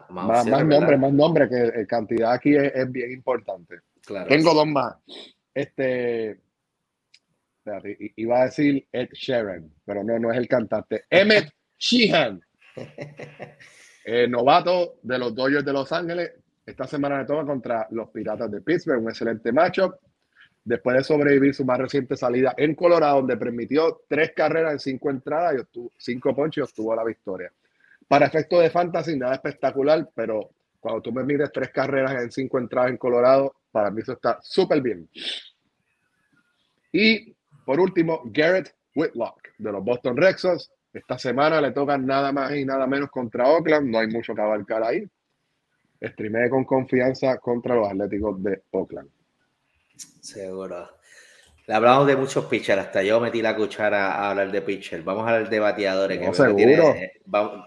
más, 0.09 0.45
más, 0.47 0.65
nombre, 0.65 0.97
más 0.97 1.13
nombre, 1.13 1.49
que 1.49 1.81
eh, 1.81 1.87
cantidad 1.87 2.33
aquí 2.33 2.55
es, 2.55 2.91
bien 2.91 3.11
importante. 3.11 3.79
Tengo 4.27 4.53
dos 4.53 4.67
más. 4.67 4.95
Este, 5.53 6.39
iba 8.15 8.41
a 8.41 8.45
decir 8.45 8.87
Ed 8.91 9.09
Sheeran, 9.13 9.71
pero 9.85 10.03
no, 10.03 10.19
no 10.19 10.31
es 10.31 10.37
el 10.37 10.47
cantante. 10.47 11.05
Emmett 11.09 11.51
Sheehan, 11.77 12.41
eh, 14.05 14.27
novato 14.27 14.99
de 15.01 15.19
los 15.19 15.35
Dodgers 15.35 15.65
de 15.65 15.73
Los 15.73 15.91
Ángeles. 15.91 16.31
Esta 16.65 16.87
semana 16.87 17.19
le 17.19 17.25
toca 17.25 17.45
contra 17.45 17.87
los 17.91 18.09
Piratas 18.09 18.49
de 18.49 18.61
Pittsburgh, 18.61 19.01
un 19.01 19.09
excelente 19.09 19.51
matchup. 19.51 19.95
Después 20.65 20.95
de 20.95 21.03
sobrevivir 21.03 21.53
su 21.53 21.65
más 21.65 21.77
reciente 21.77 22.15
salida 22.15 22.53
en 22.55 22.73
Colorado, 22.73 23.17
donde 23.17 23.35
permitió 23.35 24.03
tres 24.07 24.31
carreras 24.33 24.71
en 24.71 24.79
cinco 24.79 25.09
entradas 25.09 25.55
y 25.55 25.59
obtuvo 25.59 25.91
cinco 25.97 26.33
ponches 26.33 26.61
y 26.61 26.61
obtuvo 26.61 26.95
la 26.95 27.03
victoria. 27.03 27.51
Para 28.07 28.27
efectos 28.27 28.61
de 28.61 28.69
fantasy, 28.69 29.17
nada 29.17 29.35
espectacular, 29.35 30.09
pero 30.13 30.51
cuando 30.79 31.01
tú 31.01 31.11
me 31.11 31.23
mides 31.23 31.51
tres 31.51 31.69
carreras 31.69 32.21
en 32.21 32.31
cinco 32.31 32.59
entradas 32.59 32.91
en 32.91 32.97
Colorado, 32.97 33.55
para 33.71 33.89
mí 33.89 34.01
eso 34.01 34.13
está 34.13 34.39
súper 34.41 34.81
bien. 34.81 35.09
Y 36.91 37.33
por 37.65 37.79
último, 37.79 38.21
Garrett 38.25 38.75
Whitlock 38.95 39.49
de 39.57 39.71
los 39.71 39.83
Boston 39.83 40.17
Red 40.17 40.37
Sox. 40.37 40.71
Esta 40.93 41.17
semana 41.17 41.59
le 41.59 41.71
toca 41.71 41.97
nada 41.97 42.31
más 42.31 42.53
y 42.53 42.65
nada 42.65 42.85
menos 42.85 43.09
contra 43.09 43.49
Oakland. 43.49 43.89
No 43.89 43.99
hay 43.99 44.07
mucho 44.07 44.35
que 44.35 44.41
abarcar 44.41 44.83
ahí. 44.83 45.07
Streamé 46.01 46.49
con 46.49 46.65
confianza 46.65 47.37
contra 47.37 47.75
los 47.75 47.87
Atléticos 47.87 48.43
de 48.43 48.63
Oakland. 48.71 49.09
Seguro. 50.21 50.89
Le 51.65 51.73
hablamos 51.73 52.05
de 52.07 52.17
muchos 52.17 52.45
pitchers, 52.45 52.81
hasta 52.81 53.03
yo 53.03 53.21
metí 53.21 53.41
la 53.41 53.55
cuchara 53.55 54.15
a 54.15 54.31
hablar 54.31 54.51
de 54.51 54.61
pitchers. 54.61 55.03
Vamos 55.05 55.25
a 55.25 55.33
hablar 55.33 55.49
de 55.49 55.59
bateadores. 55.59 56.19
que 56.19 56.25
veo, 56.25 56.33
que 56.33 56.53
tiene, 56.55 57.11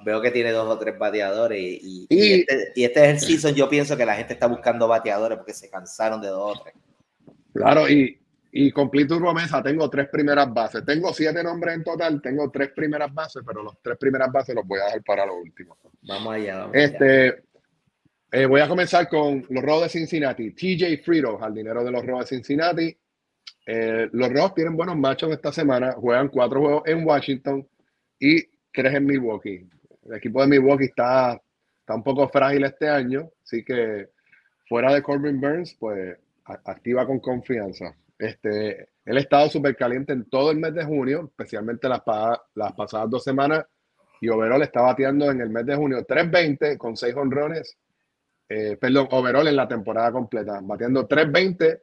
veo, 0.04 0.20
que 0.20 0.30
tiene, 0.30 0.50
dos 0.52 0.68
o 0.68 0.78
tres 0.78 0.98
bateadores 0.98 1.58
y, 1.58 2.06
este, 2.10 2.72
y, 2.74 2.84
este, 2.84 3.04
es 3.04 3.08
el 3.08 3.20
season. 3.20 3.54
Yo 3.54 3.70
pienso 3.70 3.96
que 3.96 4.04
la 4.04 4.14
gente 4.14 4.34
está 4.34 4.48
buscando 4.48 4.86
bateadores 4.86 5.38
porque 5.38 5.54
se 5.54 5.70
cansaron 5.70 6.20
de 6.20 6.28
dos 6.28 6.58
o 6.58 6.62
tres. 6.62 6.74
Claro, 7.54 7.88
y, 7.88 8.20
y 8.52 8.70
tu 8.70 9.18
promesa, 9.18 9.62
tengo 9.62 9.88
tres 9.88 10.08
primeras 10.08 10.52
bases. 10.52 10.84
Tengo 10.84 11.14
siete 11.14 11.42
nombres 11.42 11.76
en 11.76 11.84
total, 11.84 12.20
tengo 12.20 12.50
tres 12.50 12.72
primeras 12.72 13.12
bases, 13.14 13.42
pero 13.46 13.62
los 13.62 13.80
tres 13.80 13.96
primeras 13.96 14.30
bases 14.30 14.54
los 14.54 14.66
voy 14.66 14.78
a 14.80 14.84
dejar 14.84 15.02
para 15.04 15.24
los 15.24 15.36
últimos. 15.36 15.78
Vamos 16.02 16.34
allá. 16.34 16.58
Vamos 16.58 16.76
este, 16.76 17.44
eh, 18.30 18.44
voy 18.44 18.60
a 18.60 18.68
comenzar 18.68 19.08
con 19.08 19.46
los 19.48 19.64
Rojos 19.64 19.84
de 19.84 19.88
Cincinnati. 19.88 20.50
TJ 20.50 21.02
Frito, 21.02 21.38
dinero 21.50 21.82
de 21.82 21.90
los 21.90 22.04
Rojos 22.04 22.28
de 22.28 22.36
Cincinnati. 22.36 22.96
Eh, 23.66 24.08
los 24.12 24.32
Rojos 24.32 24.54
tienen 24.54 24.76
buenos 24.76 24.96
machos 24.96 25.30
esta 25.32 25.50
semana. 25.52 25.92
Juegan 25.92 26.28
cuatro 26.28 26.60
juegos 26.60 26.82
en 26.86 27.04
Washington 27.04 27.66
y 28.18 28.44
tres 28.72 28.94
en 28.94 29.06
Milwaukee. 29.06 29.68
El 30.04 30.14
equipo 30.14 30.40
de 30.40 30.46
Milwaukee 30.46 30.84
está, 30.84 31.40
está 31.80 31.94
un 31.94 32.04
poco 32.04 32.28
frágil 32.28 32.64
este 32.64 32.88
año, 32.88 33.28
así 33.42 33.64
que 33.64 34.08
fuera 34.68 34.92
de 34.92 35.02
Corbin 35.02 35.40
Burns, 35.40 35.74
pues 35.78 36.16
activa 36.44 37.06
con 37.06 37.18
confianza. 37.18 37.94
Este, 38.18 38.88
él 39.04 39.16
ha 39.16 39.20
estado 39.20 39.48
súper 39.48 39.76
caliente 39.76 40.12
en 40.12 40.28
todo 40.28 40.50
el 40.50 40.58
mes 40.58 40.74
de 40.74 40.84
junio, 40.84 41.24
especialmente 41.26 41.88
las, 41.88 42.02
las 42.54 42.72
pasadas 42.72 43.10
dos 43.10 43.24
semanas. 43.24 43.66
Y 44.20 44.28
Overall 44.28 44.62
está 44.62 44.80
bateando 44.80 45.30
en 45.30 45.40
el 45.40 45.50
mes 45.50 45.66
de 45.66 45.76
junio 45.76 46.06
3.20 46.06 46.78
con 46.78 46.96
seis 46.96 47.14
honrones. 47.14 47.76
Eh, 48.48 48.76
perdón, 48.80 49.08
Overall 49.10 49.48
en 49.48 49.56
la 49.56 49.68
temporada 49.68 50.12
completa, 50.12 50.60
bateando 50.62 51.06
3.20 51.06 51.80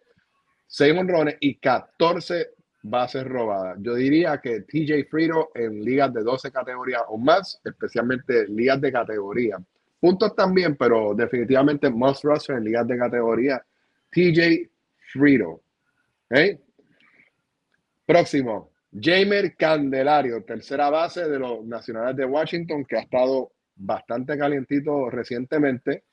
6 0.68 0.98
honrones 0.98 1.38
y 1.40 1.56
14 1.56 2.50
bases 2.84 3.24
robadas. 3.24 3.78
Yo 3.82 3.96
diría 3.96 4.40
que 4.40 4.62
TJ 4.62 5.06
Frito 5.10 5.52
en 5.56 5.82
ligas 5.84 6.14
de 6.14 6.22
12 6.22 6.52
categorías 6.52 7.02
o 7.08 7.18
más, 7.18 7.60
especialmente 7.64 8.48
ligas 8.48 8.80
de 8.82 8.92
categoría. 8.92 9.58
Puntos 10.00 10.36
también, 10.36 10.76
pero 10.76 11.14
definitivamente 11.16 11.90
most 11.90 12.24
roster 12.26 12.58
en 12.58 12.66
ligas 12.66 12.88
de 12.88 12.98
categoría. 12.98 13.66
TJ 14.12 14.70
Frito. 15.12 15.62
Próximo, 18.06 18.72
Jamer 18.92 19.56
Candelario, 19.56 20.44
tercera 20.44 20.90
base 20.90 21.28
de 21.30 21.40
los 21.40 21.66
Nacionales 21.66 22.18
de 22.18 22.26
Washington, 22.26 22.84
que 22.86 22.98
ha 22.98 23.02
estado 23.02 23.54
bastante 23.76 24.38
calientito 24.38 25.10
recientemente. 25.10 26.04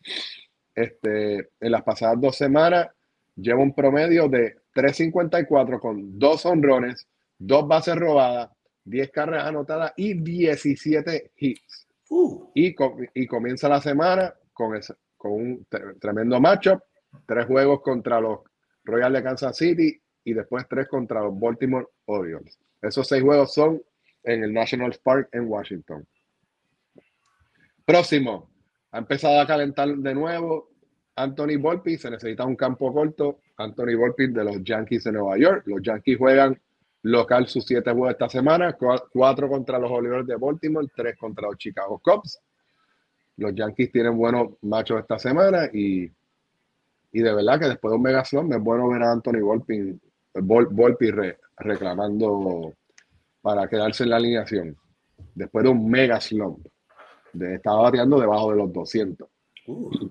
Este, 0.72 1.50
en 1.60 1.72
las 1.72 1.82
pasadas 1.82 2.20
dos 2.20 2.36
semanas 2.36 2.88
lleva 3.36 3.62
un 3.62 3.74
promedio 3.74 4.28
de 4.28 4.56
3.54 4.74 5.80
con 5.80 6.18
dos 6.18 6.46
honrones, 6.46 7.08
dos 7.38 7.66
bases 7.66 7.96
robadas, 7.96 8.50
10 8.84 9.10
carreras 9.10 9.46
anotadas 9.46 9.92
y 9.96 10.14
17 10.14 11.32
hits. 11.36 11.88
Uh. 12.08 12.50
Y, 12.54 12.74
y, 13.14 13.26
comienza 13.26 13.68
la 13.68 13.80
semana 13.80 14.34
con, 14.52 14.78
con 15.16 15.32
un 15.32 15.66
tremendo 16.00 16.40
matchup, 16.40 16.80
tres 17.26 17.46
juegos 17.46 17.82
contra 17.82 18.20
los 18.20 18.40
Royals 18.84 19.14
de 19.14 19.22
Kansas 19.22 19.56
City 19.56 20.00
y 20.24 20.34
después 20.34 20.66
tres 20.68 20.88
contra 20.88 21.22
los 21.22 21.38
Baltimore 21.38 21.86
Orioles. 22.06 22.58
Esos 22.82 23.06
seis 23.06 23.22
juegos 23.22 23.54
son 23.54 23.80
en 24.24 24.44
el 24.44 24.52
National 24.52 24.96
Park 25.02 25.28
en 25.32 25.46
Washington. 25.48 26.06
Próximo, 27.84 28.50
ha 28.92 28.98
empezado 28.98 29.40
a 29.40 29.46
calentar 29.46 29.88
de 29.88 30.14
nuevo 30.14 30.69
Anthony 31.22 31.56
Volpi, 31.58 31.96
se 31.96 32.10
necesita 32.10 32.44
un 32.44 32.56
campo 32.56 32.92
corto. 32.92 33.40
Anthony 33.56 33.96
Volpi 33.96 34.28
de 34.28 34.44
los 34.44 34.62
Yankees 34.64 35.04
de 35.04 35.12
Nueva 35.12 35.36
York. 35.36 35.64
Los 35.66 35.82
Yankees 35.82 36.18
juegan 36.18 36.58
local 37.02 37.46
sus 37.46 37.64
siete 37.64 37.90
juegos 37.92 38.12
esta 38.12 38.28
semana, 38.28 38.76
cuatro 39.12 39.48
contra 39.48 39.78
los 39.78 39.90
Orioles 39.90 40.26
de 40.26 40.36
Baltimore, 40.36 40.86
tres 40.94 41.16
contra 41.18 41.48
los 41.48 41.58
Chicago 41.58 42.00
Cubs. 42.02 42.40
Los 43.36 43.54
Yankees 43.54 43.90
tienen 43.92 44.16
buenos 44.16 44.48
machos 44.62 45.00
esta 45.00 45.18
semana 45.18 45.68
y, 45.72 46.10
y 47.12 47.20
de 47.20 47.34
verdad 47.34 47.58
que 47.58 47.68
después 47.68 47.90
de 47.90 47.96
un 47.96 48.02
mega 48.02 48.24
slump 48.24 48.52
es 48.52 48.60
bueno 48.60 48.88
ver 48.88 49.02
a 49.02 49.12
Anthony 49.12 49.40
Volpi, 49.40 49.98
Volpi 50.34 51.10
reclamando 51.56 52.74
para 53.40 53.68
quedarse 53.68 54.04
en 54.04 54.10
la 54.10 54.16
alineación 54.16 54.76
después 55.34 55.64
de 55.64 55.70
un 55.70 55.90
mega 55.90 56.20
slump. 56.20 56.66
Estaba 57.38 57.82
bateando 57.82 58.20
debajo 58.20 58.50
de 58.50 58.56
los 58.56 58.72
200. 58.72 59.28
Uh. 59.66 60.10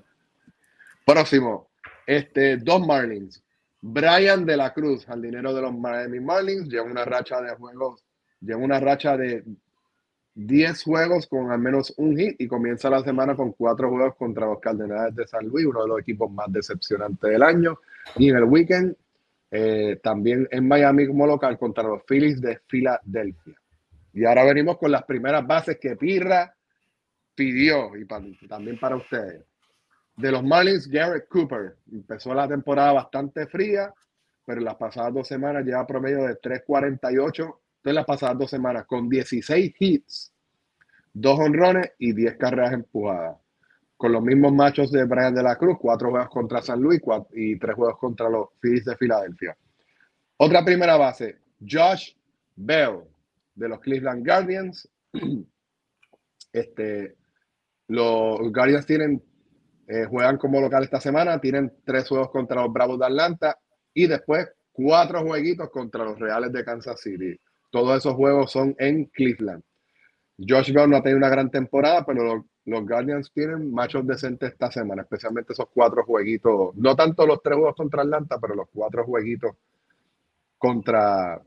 Próximo, 1.10 1.72
este, 2.06 2.58
dos 2.58 2.86
Marlins. 2.86 3.44
Brian 3.82 4.46
de 4.46 4.56
la 4.56 4.72
Cruz, 4.72 5.10
al 5.10 5.24
dinero 5.24 5.56
de 5.56 5.62
los 5.64 5.74
Miami 5.74 6.20
Marlins, 6.20 6.70
lleva 6.70 6.84
una 6.84 7.04
racha 7.04 7.42
de 7.42 7.56
juegos, 7.56 8.06
lleva 8.40 8.60
una 8.60 8.80
racha 8.80 9.18
de 9.18 9.44
10 10.36 10.84
juegos 10.84 11.26
con 11.26 11.50
al 11.52 11.58
menos 11.58 11.96
un 11.98 12.16
hit 12.16 12.40
y 12.40 12.48
comienza 12.48 12.92
la 12.92 13.02
semana 13.02 13.36
con 13.36 13.54
cuatro 13.54 13.90
juegos 13.90 14.18
contra 14.18 14.46
los 14.46 14.60
Cardenales 14.60 15.16
de 15.16 15.26
San 15.26 15.48
Luis, 15.48 15.66
uno 15.66 15.82
de 15.82 15.88
los 15.88 16.00
equipos 16.00 16.30
más 16.30 16.46
decepcionantes 16.52 17.28
del 17.28 17.42
año. 17.42 17.80
Y 18.16 18.30
en 18.30 18.38
el 18.38 18.44
weekend, 18.44 18.96
eh, 19.50 20.00
también 20.04 20.48
en 20.52 20.68
Miami 20.68 21.08
como 21.08 21.26
local 21.26 21.58
contra 21.58 21.86
los 21.86 22.04
Phillies 22.04 22.40
de 22.40 22.60
Filadelfia. 22.68 23.56
Y 24.14 24.26
ahora 24.26 24.44
venimos 24.44 24.78
con 24.78 24.92
las 24.92 25.06
primeras 25.06 25.48
bases 25.48 25.80
que 25.80 25.96
Pirra 25.96 26.56
pidió 27.34 27.96
y 27.96 28.06
también 28.48 28.80
para 28.80 28.96
ustedes. 28.96 29.49
De 30.20 30.34
los 30.34 30.44
Marlins, 30.44 30.86
Garrett 30.90 31.30
Cooper. 31.30 31.78
Empezó 31.90 32.34
la 32.34 32.46
temporada 32.46 32.92
bastante 32.92 33.48
fría, 33.48 33.94
pero 34.44 34.60
en 34.60 34.66
las 34.66 34.76
pasadas 34.76 35.14
dos 35.14 35.26
semanas 35.26 35.64
lleva 35.64 35.88
promedio 35.88 36.26
de 36.26 36.38
3.48 36.42 37.58
de 37.86 37.94
las 37.94 38.06
pasadas 38.06 38.38
dos 38.38 38.50
semanas, 38.50 38.86
con 38.86 39.08
16 39.08 39.74
hits, 39.80 40.34
dos 41.14 41.40
honrones 41.40 41.94
y 42.00 42.12
10 42.12 42.36
carreras 42.36 42.74
empujadas. 42.74 43.38
Con 43.96 44.12
los 44.12 44.22
mismos 44.22 44.52
machos 44.52 44.92
de 44.92 45.06
Brian 45.06 45.34
de 45.34 45.42
la 45.42 45.56
Cruz, 45.56 45.78
cuatro 45.80 46.10
juegos 46.10 46.30
contra 46.30 46.62
San 46.62 46.82
Luis 46.82 47.00
y 47.32 47.58
tres 47.58 47.76
juegos 47.76 47.98
contra 47.98 48.30
los 48.30 48.50
Phillies 48.60 48.84
de 48.84 48.98
Filadelfia. 48.98 49.58
Otra 50.36 50.66
primera 50.66 50.98
base, 50.98 51.38
Josh 51.66 52.12
Bell, 52.58 53.04
de 53.56 53.70
los 53.70 53.80
Cleveland 53.80 54.26
Guardians. 54.26 54.90
Este, 56.52 57.16
los 57.90 58.40
Guardians 58.52 58.88
tienen 58.88 59.22
eh, 59.90 60.06
juegan 60.06 60.38
como 60.38 60.62
local 60.62 60.84
esta 60.84 61.02
semana, 61.02 61.42
tienen 61.42 61.74
tres 61.84 62.08
juegos 62.08 62.30
contra 62.30 62.62
los 62.62 62.72
Bravos 62.72 63.00
de 63.00 63.08
Atlanta 63.08 63.58
y 63.92 64.06
después 64.06 64.48
cuatro 64.72 65.24
jueguitos 65.24 65.72
contra 65.72 66.06
los 66.06 66.20
Reales 66.20 66.54
de 66.54 66.64
Kansas 66.64 67.02
City. 67.02 67.36
Todos 67.72 67.98
esos 67.98 68.14
juegos 68.14 68.52
son 68.52 68.76
en 68.78 69.06
Cleveland. 69.06 69.64
Josh 70.48 70.72
Bell 70.72 70.92
no 70.92 70.98
ha 70.98 71.02
tenido 71.02 71.18
una 71.18 71.30
gran 71.30 71.50
temporada, 71.50 72.06
pero 72.06 72.46
los, 72.66 72.86
Guardians 72.86 73.32
tienen 73.34 73.74
machos 73.74 74.06
decentes 74.06 74.52
esta 74.52 74.72
semana, 74.72 75.02
especialmente 75.02 75.54
esos 75.54 75.66
cuatro 75.74 76.04
jueguitos. 76.04 76.76
No 76.76 76.96
tanto 76.96 77.26
los 77.26 77.42
tres 77.42 77.56
juegos 77.58 77.76
contra 77.76 78.04
Atlanta, 78.04 78.38
pero 78.40 78.54
los 78.54 78.68
cuatro 78.72 79.06
jueguitos 79.06 79.56
contra 80.60 81.42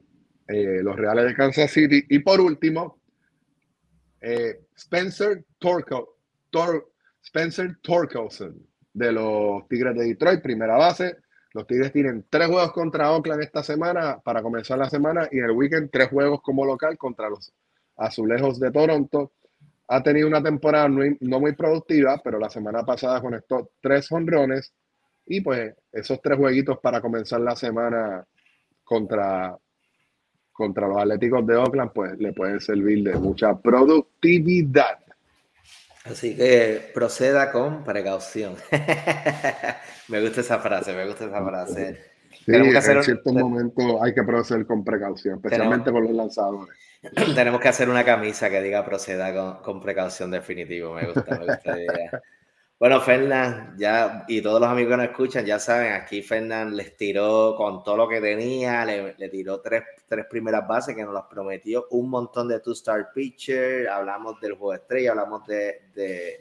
eh, 0.48 0.80
los 0.82 0.96
Reales 0.96 1.26
de 1.26 1.34
Kansas 1.36 1.70
City. 1.70 2.04
Y 2.08 2.18
por 2.18 2.40
último, 2.40 2.98
eh, 4.20 4.62
Spencer 4.74 5.44
Torco, 5.58 6.16
Spencer 7.22 7.78
Torkelson 7.82 8.66
de 8.92 9.12
los 9.12 9.66
Tigres 9.68 9.96
de 9.96 10.04
Detroit, 10.04 10.42
primera 10.42 10.76
base. 10.76 11.18
Los 11.54 11.66
Tigres 11.66 11.92
tienen 11.92 12.26
tres 12.28 12.48
juegos 12.48 12.72
contra 12.72 13.12
Oakland 13.12 13.42
esta 13.42 13.62
semana 13.62 14.20
para 14.22 14.42
comenzar 14.42 14.78
la 14.78 14.90
semana 14.90 15.28
y 15.30 15.38
en 15.38 15.44
el 15.44 15.50
weekend 15.52 15.90
tres 15.90 16.08
juegos 16.08 16.40
como 16.42 16.64
local 16.64 16.96
contra 16.98 17.28
los 17.28 17.52
Azulejos 17.96 18.58
de 18.58 18.70
Toronto. 18.70 19.32
Ha 19.88 20.02
tenido 20.02 20.26
una 20.26 20.42
temporada 20.42 20.88
no 20.88 21.40
muy 21.40 21.52
productiva, 21.52 22.20
pero 22.22 22.38
la 22.38 22.48
semana 22.48 22.84
pasada 22.84 23.20
conectó 23.20 23.70
tres 23.80 24.10
honrones 24.10 24.72
y 25.26 25.40
pues 25.42 25.74
esos 25.92 26.20
tres 26.22 26.38
jueguitos 26.38 26.78
para 26.78 27.00
comenzar 27.00 27.40
la 27.40 27.54
semana 27.54 28.26
contra, 28.82 29.56
contra 30.50 30.88
los 30.88 30.98
Atléticos 30.98 31.46
de 31.46 31.56
Oakland 31.56 31.92
pues 31.92 32.18
le 32.18 32.32
pueden 32.32 32.60
servir 32.60 33.04
de 33.04 33.14
mucha 33.16 33.58
productividad. 33.58 34.98
Así 36.04 36.36
que 36.36 36.90
proceda 36.92 37.52
con 37.52 37.84
precaución. 37.84 38.56
me 40.08 40.20
gusta 40.20 40.40
esa 40.40 40.58
frase, 40.58 40.92
me 40.94 41.06
gusta 41.06 41.26
esa 41.26 41.44
frase. 41.44 42.12
Sí, 42.44 42.52
en 42.52 43.02
ciertos 43.02 43.32
momentos 43.32 43.84
hay 44.02 44.12
que 44.12 44.22
proceder 44.24 44.66
con 44.66 44.84
precaución, 44.84 45.36
especialmente 45.36 45.92
con 45.92 46.02
los 46.02 46.12
lanzadores. 46.12 46.76
Tenemos 47.34 47.60
que 47.60 47.68
hacer 47.68 47.88
una 47.88 48.04
camisa 48.04 48.50
que 48.50 48.60
diga 48.62 48.84
proceda 48.84 49.32
con, 49.32 49.62
con 49.62 49.80
precaución 49.80 50.30
definitivo. 50.30 50.94
Me 50.94 51.06
gusta, 51.06 51.38
me 51.38 51.46
gusta 51.46 51.76
la 51.76 51.82
idea. 51.82 52.22
Bueno, 52.82 53.00
Fernán, 53.00 53.76
ya, 53.78 54.24
y 54.26 54.42
todos 54.42 54.60
los 54.60 54.68
amigos 54.68 54.90
que 54.90 54.96
nos 54.96 55.06
escuchan, 55.06 55.46
ya 55.46 55.60
saben, 55.60 55.92
aquí 55.92 56.20
Fernán 56.20 56.76
les 56.76 56.96
tiró 56.96 57.54
con 57.56 57.84
todo 57.84 57.96
lo 57.96 58.08
que 58.08 58.20
tenía, 58.20 58.84
le, 58.84 59.28
tiró 59.28 59.60
tres, 59.60 59.84
tres, 60.08 60.26
primeras 60.28 60.66
bases 60.66 60.96
que 60.96 61.04
nos 61.04 61.14
las 61.14 61.26
prometió, 61.30 61.86
un 61.90 62.10
montón 62.10 62.48
de 62.48 62.58
two-star 62.58 63.12
pitcher, 63.14 63.88
hablamos 63.88 64.40
del 64.40 64.54
juego 64.54 64.74
estrella, 64.74 65.10
hablamos 65.12 65.46
de, 65.46 65.90
de, 65.94 66.40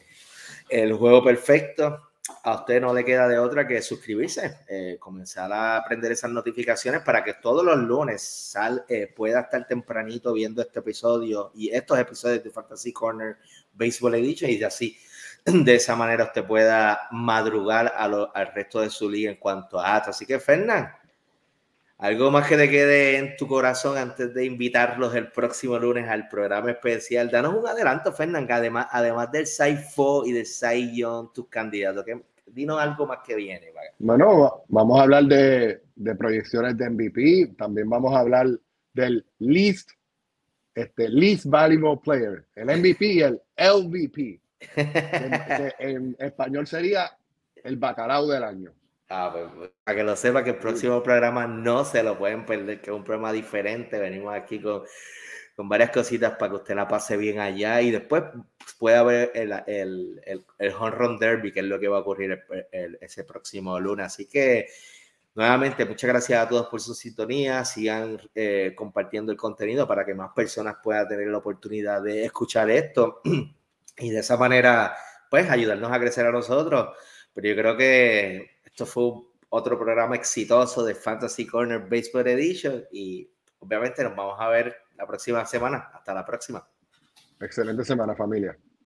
el 0.68 0.94
juego 0.94 1.24
perfecto. 1.24 2.08
A 2.44 2.56
usted 2.56 2.82
no 2.82 2.92
le 2.92 3.06
queda 3.06 3.28
de 3.28 3.38
otra 3.38 3.68
que 3.68 3.80
suscribirse, 3.84 4.62
eh, 4.68 4.98
comenzar 5.00 5.52
a 5.54 5.78
aprender 5.78 6.12
esas 6.12 6.32
notificaciones 6.32 7.02
para 7.02 7.24
que 7.24 7.36
todos 7.36 7.64
los 7.64 7.78
lunes 7.78 8.20
sal, 8.24 8.84
eh, 8.90 9.14
pueda 9.16 9.42
estar 9.42 9.68
tempranito 9.68 10.34
viendo 10.34 10.64
este 10.64 10.80
episodio 10.80 11.52
y 11.54 11.70
estos 11.70 12.00
episodios 12.00 12.44
de 12.44 12.50
Fantasy 12.50 12.92
Corner 12.92 13.38
Baseball 13.74 14.16
Edition 14.16 14.50
y 14.50 14.64
así 14.64 14.98
de 15.46 15.76
esa 15.76 15.96
manera 15.96 16.26
usted 16.26 16.46
pueda 16.46 17.08
madrugar 17.12 17.94
al 17.96 18.54
resto 18.54 18.82
de 18.82 18.90
su 18.90 19.10
liga 19.10 19.32
en 19.32 19.38
cuanto 19.38 19.80
a 19.80 19.96
atos. 19.96 20.10
Así 20.10 20.26
que, 20.26 20.40
Fernán, 20.40 20.92
algo 21.98 22.32
más 22.32 22.48
que 22.48 22.58
te 22.58 22.70
quede 22.70 23.18
en 23.18 23.36
tu 23.38 23.48
corazón 23.48 23.98
antes 23.98 24.34
de 24.34 24.46
invitarlos 24.46 25.14
el 25.16 25.32
próximo 25.32 25.78
lunes 25.78 26.08
al 26.10 26.28
programa 26.28 26.72
especial. 26.72 27.30
Danos 27.30 27.54
un 27.54 27.68
adelanto, 27.68 28.12
Fernán, 28.12 28.48
además, 28.50 28.88
además 28.92 29.32
del 29.32 29.48
Saifo 29.48 30.26
y 30.26 30.32
de 30.32 30.46
Saiyon, 30.46 31.32
tus 31.34 31.48
candidatos, 31.48 32.04
que, 32.04 32.22
dinos 32.48 32.80
algo 32.80 33.06
más 33.06 33.20
que 33.26 33.36
viene. 33.36 33.72
Bueno, 34.00 34.64
vamos 34.68 35.00
a 35.00 35.04
hablar 35.04 35.24
de, 35.26 35.82
de 35.96 36.16
proyecciones 36.16 36.78
de 36.78 36.90
MVP, 36.90 37.56
también 37.58 37.90
vamos 37.90 38.14
a 38.16 38.20
hablar 38.20 38.48
del 38.94 39.26
least, 39.40 39.92
este, 40.76 41.08
least 41.10 41.46
valuable 41.46 42.02
player, 42.04 42.46
el 42.56 42.66
MVP 42.80 43.06
y 43.06 43.22
el 43.22 43.42
LVP 43.58 44.42
en, 44.76 46.16
español 46.20 46.68
sería 46.68 47.18
el 47.64 47.78
bacalao 47.78 48.28
del 48.28 48.44
año. 48.44 48.74
Ah, 49.10 49.30
pues, 49.34 49.72
para 49.84 49.98
que 49.98 50.04
lo 50.04 50.16
sepa 50.16 50.44
que 50.44 50.52
el 50.52 50.58
próximo 50.58 51.04
programa 51.04 51.46
no 51.46 51.84
se 51.84 52.02
lo 52.02 52.18
pueden 52.18 52.46
perder, 52.46 52.82
que 52.82 52.92
es 52.92 52.96
un 52.96 53.04
programa 53.04 53.34
diferente. 53.34 54.00
Venimos 54.00 54.34
aquí 54.34 54.62
con, 54.62 54.84
con 55.56 55.68
varias 55.68 55.92
cositas 55.92 56.38
para 56.38 56.52
que 56.52 56.56
usted 56.58 56.76
la 56.76 56.88
pase 56.88 57.18
bien 57.18 57.40
allá 57.40 57.82
y 57.82 57.92
después 57.92 58.24
pueda 58.80 59.04
ver 59.04 59.32
el, 59.36 59.52
el, 59.68 60.22
el, 60.26 60.46
el 60.58 60.74
Home 60.74 60.92
Run 60.92 61.20
Derby, 61.20 61.52
que 61.52 61.60
es 61.60 61.66
lo 61.66 61.80
que 61.80 61.88
va 61.88 61.98
a 61.98 62.02
ocurrir 62.02 62.42
ese 62.72 63.24
próximo 63.26 63.80
lunes. 63.80 64.06
Así 64.06 64.28
que 64.28 64.68
nuevamente, 65.36 65.86
muchas 65.86 66.08
gracias 66.08 66.44
a 66.44 66.48
todos 66.48 66.68
por 66.68 66.80
su 66.82 66.94
sintonía. 66.94 67.66
Sigan 67.66 68.18
eh, 68.34 68.74
compartiendo 68.76 69.32
el 69.32 69.38
contenido 69.38 69.88
para 69.88 70.06
que 70.06 70.14
más 70.14 70.32
personas 70.34 70.78
puedan 70.82 71.08
tener 71.08 71.28
la 71.28 71.40
oportunidad 71.40 72.02
de 72.02 72.26
escuchar 72.26 72.70
esto. 72.70 73.22
y 73.98 74.10
de 74.10 74.20
esa 74.20 74.38
manera, 74.38 74.96
pues, 75.30 75.50
ayudarnos 75.50 75.92
a 75.92 76.00
crecer 76.00 76.26
a 76.26 76.32
nosotros. 76.32 76.98
Pero 77.34 77.48
yo 77.48 77.56
creo 77.56 77.78
que 77.78 78.60
esto 78.66 78.86
fue 78.86 79.12
otro 79.50 79.78
programa 79.78 80.16
exitoso 80.16 80.84
de 80.84 80.96
Fantasy 80.96 81.46
Corner 81.46 81.80
Baseball 81.80 82.28
Edition 82.28 82.86
y 82.92 83.30
obviamente 83.60 84.04
nos 84.04 84.16
vamos 84.16 84.38
a 84.40 84.50
ver 84.50 84.76
la 84.96 85.06
próxima 85.06 85.46
semana. 85.46 85.90
Hasta 85.94 86.14
la 86.14 86.26
próxima. 86.26 86.68
Excelente 87.40 87.84
semana, 87.84 88.16
familia. 88.16 88.58